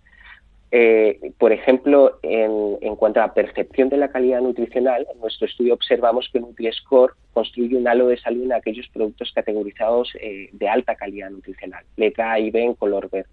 Eh, 0.76 1.32
por 1.38 1.52
ejemplo, 1.52 2.18
en, 2.24 2.96
cuanto 2.96 3.22
a 3.22 3.36
percepción 3.36 3.90
de 3.90 3.98
la 3.98 4.08
calidad 4.08 4.42
nutricional, 4.42 5.06
en 5.14 5.20
nuestro 5.20 5.46
estudio 5.46 5.76
observamos 5.76 6.28
que 6.34 6.40
Nutri-Score 6.40 7.14
construye 7.32 7.78
un 7.78 7.88
halo 7.88 8.08
de 8.08 8.18
salud 8.18 8.46
en 8.46 8.54
aquellos 8.54 8.88
productos 8.88 9.32
categorizados 9.36 10.12
eh, 10.20 10.50
de 10.52 10.68
alta 10.68 10.96
calidad 10.96 11.30
nutricional, 11.30 11.86
letra 11.96 12.32
A 12.32 12.40
y 12.40 12.50
B 12.50 12.64
en 12.64 12.74
color 12.74 13.08
verde 13.12 13.30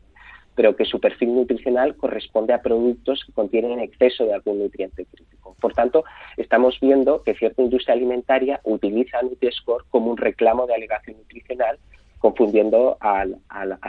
pero 0.54 0.76
que 0.76 0.84
su 0.84 1.00
perfil 1.00 1.34
nutricional 1.34 1.96
corresponde 1.96 2.52
a 2.52 2.60
productos 2.60 3.24
que 3.24 3.32
contienen 3.32 3.80
exceso 3.80 4.26
de 4.26 4.34
algún 4.34 4.58
nutriente 4.58 5.06
crítico. 5.06 5.56
Por 5.58 5.72
tanto, 5.72 6.04
estamos 6.36 6.78
viendo 6.80 7.22
que 7.22 7.34
cierta 7.34 7.62
industria 7.62 7.94
alimentaria 7.94 8.60
utiliza 8.64 9.22
Nutri-Score 9.22 9.84
como 9.88 10.10
un 10.10 10.18
reclamo 10.18 10.66
de 10.66 10.74
alegación 10.74 11.16
nutricional, 11.16 11.78
confundiendo 12.18 12.98
a 13.00 13.24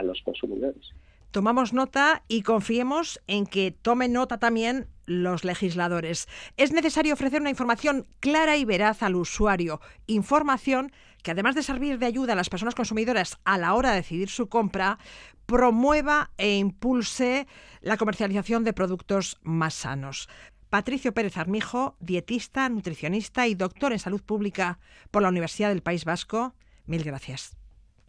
los 0.02 0.22
consumidores. 0.22 0.94
Tomamos 1.32 1.72
nota 1.72 2.24
y 2.28 2.42
confiemos 2.42 3.18
en 3.26 3.46
que 3.46 3.70
tomen 3.70 4.12
nota 4.12 4.38
también 4.38 4.86
los 5.06 5.44
legisladores. 5.44 6.28
Es 6.58 6.72
necesario 6.72 7.14
ofrecer 7.14 7.40
una 7.40 7.48
información 7.48 8.06
clara 8.20 8.58
y 8.58 8.66
veraz 8.66 9.02
al 9.02 9.16
usuario, 9.16 9.80
información 10.06 10.92
que 11.22 11.30
además 11.30 11.54
de 11.54 11.62
servir 11.62 11.98
de 11.98 12.04
ayuda 12.04 12.34
a 12.34 12.36
las 12.36 12.50
personas 12.50 12.74
consumidoras 12.74 13.38
a 13.44 13.56
la 13.56 13.72
hora 13.72 13.90
de 13.90 13.96
decidir 13.96 14.28
su 14.28 14.50
compra, 14.50 14.98
promueva 15.46 16.32
e 16.36 16.58
impulse 16.58 17.46
la 17.80 17.96
comercialización 17.96 18.62
de 18.62 18.74
productos 18.74 19.38
más 19.42 19.72
sanos. 19.72 20.28
Patricio 20.68 21.14
Pérez 21.14 21.38
Armijo, 21.38 21.96
dietista, 21.98 22.68
nutricionista 22.68 23.46
y 23.46 23.54
doctor 23.54 23.92
en 23.92 23.98
salud 23.98 24.22
pública 24.22 24.78
por 25.10 25.22
la 25.22 25.30
Universidad 25.30 25.70
del 25.70 25.82
País 25.82 26.04
Vasco, 26.04 26.54
mil 26.84 27.02
gracias. 27.04 27.56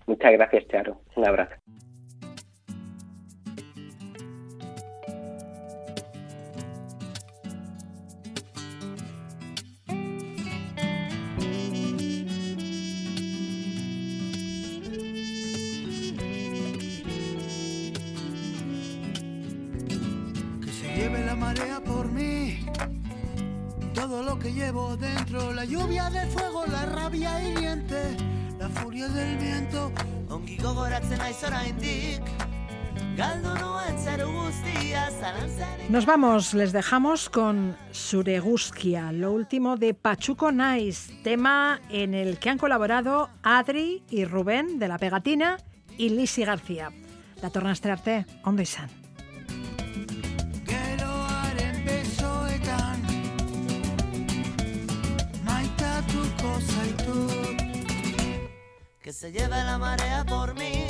Muchas 0.07 0.33
gracias, 0.33 0.67
Charo. 0.67 1.01
Un 1.15 1.25
abrazo. 1.25 1.55
Nos 35.89 36.05
vamos, 36.05 36.53
les 36.53 36.73
dejamos 36.73 37.29
con 37.29 37.77
Sureguskia, 37.91 39.11
lo 39.11 39.31
último 39.31 39.77
de 39.77 39.93
Pachuco 39.93 40.51
Nice, 40.51 41.13
tema 41.23 41.79
en 41.89 42.13
el 42.13 42.37
que 42.37 42.49
han 42.49 42.57
colaborado 42.57 43.29
Adri 43.43 44.03
y 44.09 44.25
Rubén 44.25 44.77
de 44.77 44.87
La 44.89 44.97
Pegatina 44.97 45.57
y 45.97 46.09
Lisi 46.09 46.43
García. 46.43 46.91
La 47.41 47.49
tornaste 47.49 48.25
¿dónde 48.43 48.63
están? 48.63 49.02
Que 59.03 59.11
se 59.11 59.33
lleve 59.33 59.61
la 59.65 59.77
marea 59.77 60.23
por 60.23 60.55
mí. 60.55 60.85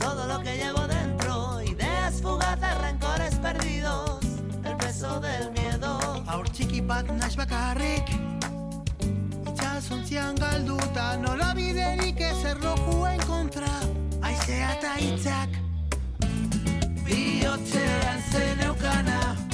Todo 0.00 0.26
lo 0.26 0.40
que 0.42 0.56
llevo 0.56 0.84
dentro, 0.88 1.62
ideas 1.62 2.20
fugaces, 2.20 2.78
rencores 2.80 3.36
perdidos, 3.36 4.18
el 4.64 4.76
peso 4.76 5.20
del 5.20 5.52
miedo. 5.52 5.96
Aur 6.26 6.50
txiki 6.50 6.80
bat 6.80 7.06
naiz 7.20 7.36
bakarrik, 7.38 8.10
itxasontzian 9.46 10.34
galduta, 10.34 11.16
nola 11.22 11.54
biderik 11.54 12.20
ezer 12.32 12.58
en 12.58 13.20
kontra, 13.28 13.70
aizea 14.22 14.74
eta 14.74 14.98
hitzak, 14.98 15.50
bihotzean 17.06 18.22
zen 18.32 19.45